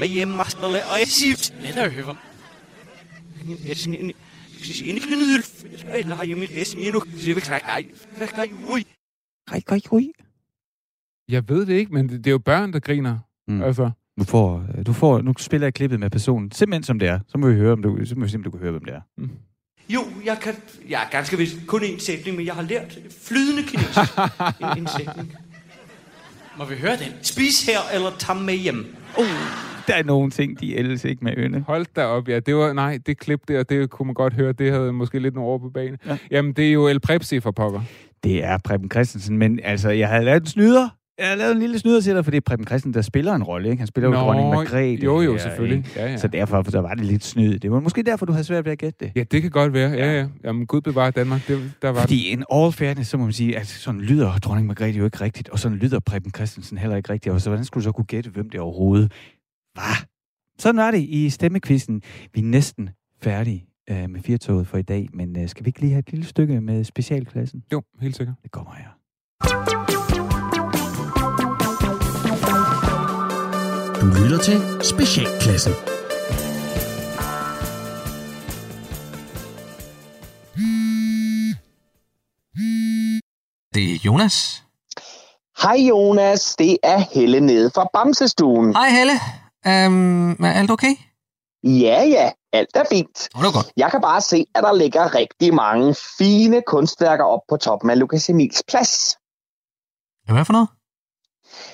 med 0.00 0.08
hjemmemarskerne, 0.08 0.66
og 0.66 0.98
jeg 0.98 1.06
siger, 1.06 1.52
det 1.66 1.74
der 1.74 1.90
hører. 1.90 2.14
Jeg 3.68 3.76
siger, 3.76 3.98
jeg 4.00 4.12
jeg 4.64 4.96
jeg. 9.92 10.10
Jeg 11.28 11.48
ved 11.48 11.66
det 11.66 11.72
ikke, 11.74 11.92
men 11.94 12.08
det, 12.08 12.18
det 12.18 12.26
er 12.26 12.30
jo 12.32 12.38
børn, 12.38 12.72
der 12.72 12.80
griner. 12.80 13.18
Mm. 13.48 13.54
Mm. 13.54 13.62
Altså, 13.62 13.90
Du 14.18 14.24
får, 14.24 14.66
øh, 14.78 14.86
du 14.86 14.92
får, 14.92 15.20
nu 15.22 15.34
spiller 15.38 15.66
jeg 15.66 15.74
klippet 15.74 16.00
med 16.00 16.10
personen, 16.10 16.50
simpelthen 16.52 16.82
som 16.82 16.98
det 16.98 17.08
er. 17.08 17.20
Så 17.28 17.38
må 17.38 17.48
vi 17.48 17.54
høre, 17.54 17.72
om 17.72 17.82
du, 17.82 17.98
så 18.04 18.14
må 18.14 18.24
vi 18.24 18.30
se, 18.30 18.36
om 18.36 18.42
du 18.42 18.50
kan 18.50 18.60
høre, 18.60 18.70
hvem 18.70 18.84
det 18.84 18.94
er. 18.94 19.00
Jo, 19.88 20.04
jeg 20.24 20.38
kan, 20.42 20.54
jeg 20.88 21.02
er 21.02 21.10
ganske 21.10 21.38
vist 21.38 21.56
kun 21.66 21.80
én 21.80 21.98
sætning, 21.98 22.36
men 22.36 22.46
jeg 22.46 22.54
har 22.54 22.62
lært 22.62 22.98
flydende 23.22 23.62
kinesisk. 23.62 24.12
en, 24.60 24.78
en 24.78 24.86
sætning. 24.86 25.32
Må 26.58 26.64
vi 26.64 26.74
høre 26.74 26.96
den? 26.96 27.12
Spis 27.22 27.66
her, 27.66 27.78
eller 27.94 28.10
tag 28.18 28.36
med 28.36 28.54
hjem. 28.54 28.96
Der 29.86 29.94
er 29.94 30.02
nogle 30.02 30.30
ting, 30.30 30.60
de 30.60 30.76
ældes 30.76 31.04
ikke 31.04 31.24
med 31.24 31.32
ørene. 31.36 31.64
hold 31.66 31.86
da 31.96 32.04
op, 32.04 32.28
ja. 32.28 32.40
Det 32.40 32.56
var, 32.56 32.72
nej, 32.72 32.98
det 33.06 33.18
klip 33.18 33.40
der, 33.48 33.62
det 33.62 33.90
kunne 33.90 34.06
man 34.06 34.14
godt 34.14 34.32
høre, 34.32 34.52
det 34.52 34.72
havde 34.72 34.92
måske 34.92 35.18
lidt 35.18 35.34
nogle 35.34 35.50
år 35.50 35.58
på 35.58 35.68
banen. 35.68 35.98
Ja. 36.06 36.18
Jamen, 36.30 36.52
det 36.52 36.68
er 36.68 36.72
jo 36.72 36.88
El 36.88 37.00
Prepsi 37.00 37.40
for 37.40 37.50
pokker. 37.50 37.80
Det 38.24 38.44
er 38.44 38.58
Preben 38.64 38.90
Christensen, 38.90 39.38
men 39.38 39.60
altså, 39.64 39.90
jeg 39.90 40.08
havde 40.08 40.24
lavet 40.24 40.40
en 40.40 40.46
snyder. 40.46 40.88
Jeg 41.18 41.28
har 41.28 41.34
lavet 41.34 41.52
en 41.52 41.58
lille 41.58 41.78
snyder 41.78 42.00
til 42.00 42.14
dig, 42.14 42.24
for 42.24 42.30
det 42.30 42.36
er 42.36 42.40
Preben 42.40 42.66
Christensen, 42.66 42.94
der 42.94 43.02
spiller 43.02 43.34
en 43.34 43.42
rolle. 43.42 43.68
Ikke? 43.70 43.80
Han 43.80 43.86
spiller 43.86 44.08
jo 44.08 44.14
Nå, 44.14 44.20
dronning 44.20 44.48
Margrethe. 44.48 45.04
jo, 45.04 45.20
jo, 45.20 45.32
her, 45.32 45.38
selvfølgelig. 45.38 45.76
ikke? 45.78 45.90
Ja, 45.96 46.06
ja. 46.10 46.16
Så 46.16 46.28
derfor 46.28 46.70
så 46.70 46.80
var 46.80 46.94
det 46.94 47.04
lidt 47.04 47.24
snyd. 47.24 47.58
Det 47.58 47.70
var 47.70 47.80
måske 47.80 48.02
derfor, 48.02 48.26
du 48.26 48.32
havde 48.32 48.44
svært 48.44 48.64
ved 48.64 48.72
at 48.72 48.78
gætte 48.78 49.04
det. 49.04 49.12
Ja, 49.16 49.22
det 49.22 49.42
kan 49.42 49.50
godt 49.50 49.72
være. 49.72 49.90
Ja, 49.90 50.18
ja. 50.20 50.26
Jamen, 50.44 50.66
Gud 50.66 50.80
bevarer 50.80 51.10
Danmark. 51.10 51.48
Det, 51.48 51.72
der 51.82 51.88
var 51.90 52.00
Fordi 52.00 52.30
en 52.32 52.44
all 52.52 52.72
fairness, 52.72 53.10
så 53.10 53.16
må 53.16 53.24
man 53.24 53.32
sige, 53.32 53.58
at 53.58 53.66
sådan 53.66 54.00
lyder 54.00 54.38
dronning 54.38 54.66
Margrethe 54.66 54.98
jo 54.98 55.04
ikke 55.04 55.20
rigtigt, 55.20 55.48
og 55.48 55.58
sådan 55.58 55.78
lyder 55.78 55.98
Preben 56.00 56.32
Christensen 56.36 56.78
heller 56.78 56.96
ikke 56.96 57.12
rigtigt. 57.12 57.32
Og 57.32 57.40
så 57.40 57.50
hvordan 57.50 57.64
skulle 57.64 57.82
du 57.82 57.88
så 57.88 57.92
kunne 57.92 58.04
gætte, 58.04 58.30
hvem 58.30 58.50
det 58.50 58.60
overhovedet 58.60 59.12
var? 59.76 60.04
Sådan 60.58 60.76
var 60.76 60.90
det 60.90 61.00
i 61.00 61.30
stemmekvisten. 61.30 62.02
Vi 62.34 62.40
er 62.40 62.44
næsten 62.44 62.90
færdige 63.22 63.66
øh, 63.90 64.10
med 64.10 64.20
firtoget 64.20 64.66
for 64.66 64.78
i 64.78 64.82
dag, 64.82 65.08
men 65.14 65.38
øh, 65.42 65.48
skal 65.48 65.64
vi 65.64 65.68
ikke 65.68 65.80
lige 65.80 65.90
have 65.92 65.98
et 66.00 66.10
lille 66.10 66.26
stykke 66.26 66.60
med 66.60 66.84
specialklassen? 66.84 67.62
Jo, 67.72 67.82
helt 68.00 68.16
sikkert. 68.16 68.36
Det 68.42 68.50
kommer 68.50 68.72
her. 68.74 69.85
Du 74.06 74.10
lytter 74.10 74.38
til 74.38 74.58
Specialklassen. 74.82 75.72
Det 83.74 83.92
er 83.92 83.98
Jonas. 84.04 84.62
Hej 85.62 85.76
Jonas, 85.88 86.56
det 86.56 86.78
er 86.82 86.98
Helle 86.98 87.40
nede 87.40 87.70
fra 87.74 87.88
Bamsestuen. 87.92 88.76
Hej 88.76 88.88
Helle. 88.88 89.12
Um, 89.86 90.30
er 90.30 90.52
alt 90.52 90.70
okay? 90.70 90.94
Ja, 91.64 92.04
ja, 92.04 92.30
alt 92.52 92.70
er 92.74 92.84
fint. 92.90 93.28
Oh, 93.34 93.44
det 93.44 93.54
godt. 93.54 93.72
Jeg 93.76 93.90
kan 93.90 94.00
bare 94.00 94.20
se, 94.20 94.46
at 94.54 94.62
der 94.62 94.74
ligger 94.74 95.14
rigtig 95.14 95.54
mange 95.54 95.94
fine 96.18 96.62
kunstværker 96.66 97.24
op 97.24 97.40
på 97.48 97.56
toppen 97.56 97.90
af 97.90 97.98
Lukas 97.98 98.30
Emils 98.30 98.62
plads. 98.68 99.16
Hvad 100.32 100.44
for 100.44 100.52
noget? 100.52 100.68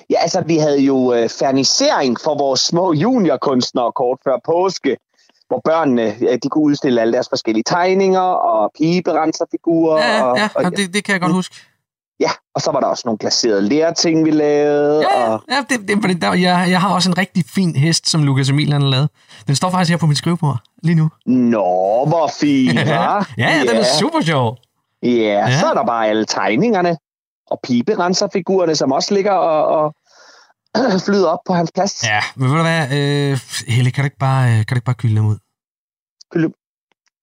Ja, 0.09 0.15
altså, 0.19 0.43
vi 0.47 0.57
havde 0.57 0.79
jo 0.79 1.13
øh, 1.13 1.29
fernisering 1.29 2.17
for 2.23 2.37
vores 2.37 2.59
små 2.59 2.93
juniorkunstnere 2.93 3.91
kort 3.91 4.19
før 4.23 4.37
påske, 4.45 4.97
hvor 5.47 5.61
børnene 5.65 6.15
øh, 6.21 6.37
de 6.43 6.49
kunne 6.49 6.63
udstille 6.63 7.01
alle 7.01 7.13
deres 7.13 7.29
forskellige 7.29 7.63
tegninger 7.67 8.19
og 8.21 8.71
pigeberenserfigurer. 8.77 9.97
Ja, 10.05 10.23
og, 10.23 10.37
ja, 10.37 10.49
og, 10.55 10.63
ja 10.63 10.69
det, 10.69 10.93
det 10.93 11.03
kan 11.03 11.13
jeg 11.13 11.21
godt 11.21 11.33
huske. 11.33 11.55
ja, 12.19 12.29
og 12.55 12.61
så 12.61 12.71
var 12.71 12.79
der 12.79 12.87
også 12.87 13.03
nogle 13.05 13.17
glaserede 13.17 13.61
lærting, 13.61 14.25
vi 14.25 14.31
lavede. 14.31 15.05
Ja, 15.11 15.33
Og, 15.33 15.41
ja 15.49 15.57
det, 15.69 15.87
det, 15.87 15.97
fordi 16.01 16.13
der, 16.13 16.33
jeg, 16.33 16.67
jeg 16.69 16.81
har 16.81 16.93
også 16.93 17.09
en 17.09 17.17
rigtig 17.17 17.43
fin 17.55 17.75
hest, 17.75 18.09
som 18.09 18.23
Lukas 18.23 18.49
Emil 18.49 18.73
han 18.73 18.81
har 18.81 18.89
lavet. 18.89 19.09
Den 19.47 19.55
står 19.55 19.69
faktisk 19.69 19.89
her 19.91 19.97
på 19.97 20.05
mit 20.05 20.17
skrivebord 20.17 20.57
lige 20.83 20.95
nu. 20.95 21.09
Nå, 21.25 22.05
hvor 22.07 22.29
fint, 22.39 22.79
hva'? 22.89 23.33
ja, 23.37 23.49
ja, 23.55 23.59
den 23.59 23.77
er 23.77 23.85
super 23.99 24.21
sjov. 24.21 24.57
Ja, 25.03 25.09
Ja. 25.09 25.39
ja, 25.47 25.59
så 25.59 25.65
er 25.65 25.73
der 25.73 25.85
bare 25.85 26.07
alle 26.07 26.25
tegningerne 26.25 26.97
og 27.53 27.59
piberenserfigurerne, 27.63 28.75
som 28.75 28.91
også 28.91 29.13
ligger 29.13 29.31
og, 29.31 29.61
og 29.77 29.85
flyder 31.07 31.27
op 31.27 31.43
på 31.45 31.53
hans 31.53 31.71
plads. 31.75 32.03
Ja, 32.03 32.21
men 32.35 32.49
ved 32.49 32.57
du 32.57 32.63
hvad, 32.69 32.83
øh, 32.97 33.39
Helle, 33.67 33.91
kan 33.91 34.01
du 34.03 34.05
ikke 34.05 34.23
bare, 34.29 34.43
øh, 34.49 34.57
kan 34.57 34.71
du 34.73 34.75
ikke 34.75 34.91
bare 34.91 35.01
kylde 35.01 35.15
dem 35.15 35.25
ud? 35.25 35.37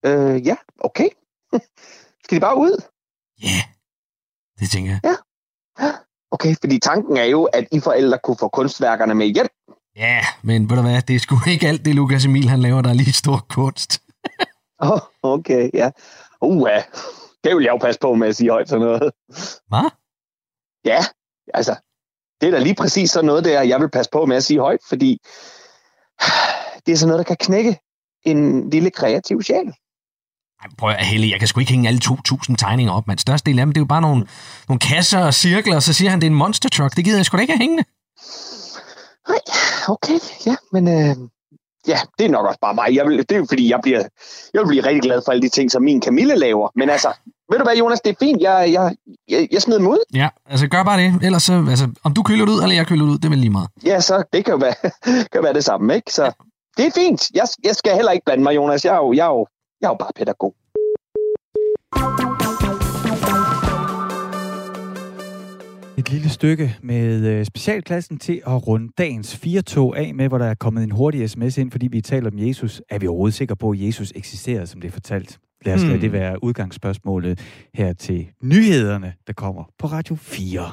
Øh, 0.07 0.47
ja, 0.47 0.57
okay. 0.81 1.09
Skal 2.25 2.37
de 2.37 2.41
bare 2.41 2.57
ud? 2.57 2.75
Ja, 3.43 3.47
yeah. 3.47 3.65
det 4.59 4.71
tænker 4.71 4.91
jeg. 4.93 5.17
Okay, 6.33 6.55
fordi 6.61 6.79
tanken 6.79 7.17
er 7.17 7.25
jo, 7.25 7.45
at 7.45 7.65
I 7.73 7.81
forældre 7.81 8.19
kunne 8.25 8.37
få 8.41 8.49
kunstværkerne 8.49 9.15
med 9.15 9.27
hjem. 9.27 9.47
Ja, 9.97 10.21
men 10.43 10.71
ved 10.71 10.77
du 10.77 10.83
hvad, 10.83 11.03
det 11.03 11.17
er 11.17 11.21
sgu 11.21 11.37
ikke 11.51 11.69
alt 11.69 11.85
det, 11.85 11.95
Lukas 11.95 12.25
Emil 12.25 12.49
han 12.49 12.61
laver, 12.61 12.83
der 12.83 12.91
er 12.91 12.95
lige 12.95 13.13
stor 13.13 13.47
kunst. 13.49 13.93
Oh, 14.83 15.01
okay, 15.23 15.71
ja. 15.75 15.91
Uha, 16.43 16.81
det 17.45 17.57
vil 17.57 17.65
jeg 17.65 17.73
jo 17.73 17.77
passe 17.77 18.01
på 18.01 18.15
med 18.15 18.29
at 18.29 18.37
sige 18.37 18.51
højt 18.51 18.69
sådan 18.69 18.87
noget. 18.87 19.13
Hvad? 19.69 19.91
Ja, 20.85 21.05
altså, 21.55 21.75
det 22.41 22.47
er 22.47 22.51
da 22.51 22.59
lige 22.59 22.75
præcis 22.75 23.11
sådan 23.11 23.27
noget 23.27 23.45
der, 23.45 23.63
jeg 23.63 23.81
vil 23.81 23.91
passe 23.91 24.11
på 24.13 24.27
med 24.27 24.37
at 24.37 24.45
sige 24.45 24.61
højt, 24.61 24.81
fordi 24.89 25.19
det 26.87 26.93
er 26.93 26.97
sådan 26.97 27.09
noget, 27.09 27.19
der 27.19 27.35
kan 27.35 27.37
knække 27.37 27.79
en 28.23 28.71
lille 28.71 28.91
kreativ 28.91 29.43
sjæl. 29.43 29.73
Ej, 30.63 30.69
prøv 30.79 30.91
at 30.91 31.07
Helle, 31.07 31.31
jeg 31.31 31.39
kan 31.39 31.49
sgu 31.49 31.61
ikke 31.61 31.73
hænge 31.73 31.89
alle 31.89 32.01
2.000 32.05 32.57
tegninger 32.57 32.93
op, 32.93 33.07
men 33.07 33.19
størstedelen 33.19 33.59
af 33.59 33.67
dem, 33.67 33.73
det 33.73 33.81
er 33.81 33.83
jo 33.83 33.87
bare 33.87 34.01
nogle, 34.01 34.27
nogle 34.69 34.81
kasser 34.81 35.19
og 35.19 35.35
cirkler, 35.35 35.77
og 35.77 35.83
så 35.83 35.93
siger 35.93 36.11
han, 36.11 36.21
det 36.21 36.27
er 36.27 36.31
en 36.31 36.37
monster 36.37 36.69
truck. 36.69 36.97
Det 36.97 37.05
gider 37.05 37.19
jeg 37.19 37.27
sgu 37.27 37.37
da 37.37 37.41
ikke 37.41 37.53
have 37.53 37.59
hængende. 37.59 37.85
Nej, 39.29 39.41
okay, 39.89 40.19
ja, 40.47 40.57
men 40.73 40.89
øh, 40.89 41.17
ja, 41.89 41.99
det 42.19 42.27
er 42.27 42.31
nok 42.31 42.47
også 42.47 42.59
bare 42.61 42.75
mig. 42.75 42.97
Jeg 42.97 43.07
vil, 43.07 43.19
det 43.19 43.33
er 43.33 43.37
jo 43.37 43.47
fordi, 43.49 43.71
jeg 43.71 43.81
bliver, 43.83 44.03
jeg 44.55 44.61
vil 44.61 44.67
blive 44.67 44.85
rigtig 44.87 45.03
glad 45.03 45.23
for 45.25 45.33
alle 45.33 45.43
de 45.43 45.49
ting, 45.49 45.71
som 45.71 45.83
min 45.83 46.03
Camille 46.03 46.37
laver. 46.37 46.69
Men 46.75 46.91
altså, 46.91 47.09
ved 47.51 47.59
du 47.59 47.65
hvad, 47.65 47.77
Jonas, 47.77 48.01
det 48.01 48.11
er 48.11 48.15
fint. 48.19 48.43
Jeg, 48.43 48.73
jeg, 48.73 48.97
jeg, 49.29 49.49
jeg 49.53 49.63
smider 49.63 49.79
dem 49.79 49.89
ud. 49.89 49.99
Ja, 50.15 50.29
altså 50.51 50.69
gør 50.69 50.83
bare 50.83 51.01
det. 51.01 51.19
Ellers 51.23 51.43
så, 51.43 51.67
altså, 51.69 51.89
om 52.05 52.15
du 52.15 52.23
køler 52.23 52.45
det 52.45 52.53
ud, 52.53 52.63
eller 52.63 52.77
jeg 52.77 52.87
køler 52.87 53.05
det 53.05 53.13
ud, 53.13 53.19
det 53.19 53.25
er 53.25 53.29
vel 53.29 53.39
lige 53.39 53.51
meget. 53.51 53.69
Ja, 53.85 54.01
så 54.01 54.25
det 54.33 54.45
kan 54.45 54.53
jo 54.53 54.59
være, 54.59 54.75
kan 55.33 55.43
være 55.43 55.55
det 55.55 55.65
samme, 55.65 55.95
ikke? 55.95 56.13
Så 56.13 56.33
det 56.77 56.87
er 56.87 56.91
fint. 56.91 57.31
Jeg, 57.35 57.47
jeg 57.65 57.77
skal 57.77 57.95
heller 57.95 58.13
ikke 58.13 58.25
blande 58.25 58.43
mig, 58.43 58.55
Jonas. 58.55 58.85
Jeg 58.85 58.95
er 58.95 58.99
jo, 58.99 59.13
jeg 59.13 59.27
er 59.27 59.31
jo, 59.31 59.47
jeg 59.81 59.87
er 59.87 59.91
jo 59.91 59.97
bare 59.97 60.13
pædagog. 60.17 60.55
Et 66.01 66.11
lille 66.11 66.29
stykke 66.29 66.77
med 66.83 67.27
øh, 67.27 67.45
specialklassen 67.45 68.19
til 68.19 68.43
at 68.47 68.67
runde 68.67 68.93
dagens 68.99 69.37
fire 69.37 69.63
tog 69.63 69.99
af 69.99 70.15
med, 70.15 70.29
hvor 70.29 70.39
der 70.39 70.47
er 70.47 70.55
kommet 70.55 70.85
en 70.85 70.91
hurtig 70.91 71.31
sms 71.31 71.59
ind, 71.59 71.71
fordi 71.71 71.89
vi 71.89 72.01
taler 72.01 72.31
om 72.31 72.39
Jesus. 72.39 72.83
Er 72.91 72.99
vi 72.99 73.07
overhovedet 73.07 73.35
sikre 73.35 73.57
på, 73.57 73.71
at 73.71 73.81
Jesus 73.81 74.13
eksisterer, 74.15 74.65
som 74.65 74.81
det 74.81 74.89
er 74.89 74.93
fortalt? 74.93 75.39
Lad 75.65 75.75
os 75.75 75.81
lade 75.81 75.93
Hmm. 75.93 76.01
det 76.01 76.13
være 76.13 76.45
udgangsspørgsmålet 76.45 77.41
her 77.75 77.93
til 77.93 78.27
nyhederne, 78.43 79.13
der 79.27 79.33
kommer 79.33 79.65
på 79.79 79.87
Radio 79.87 80.15
4. 80.15 80.71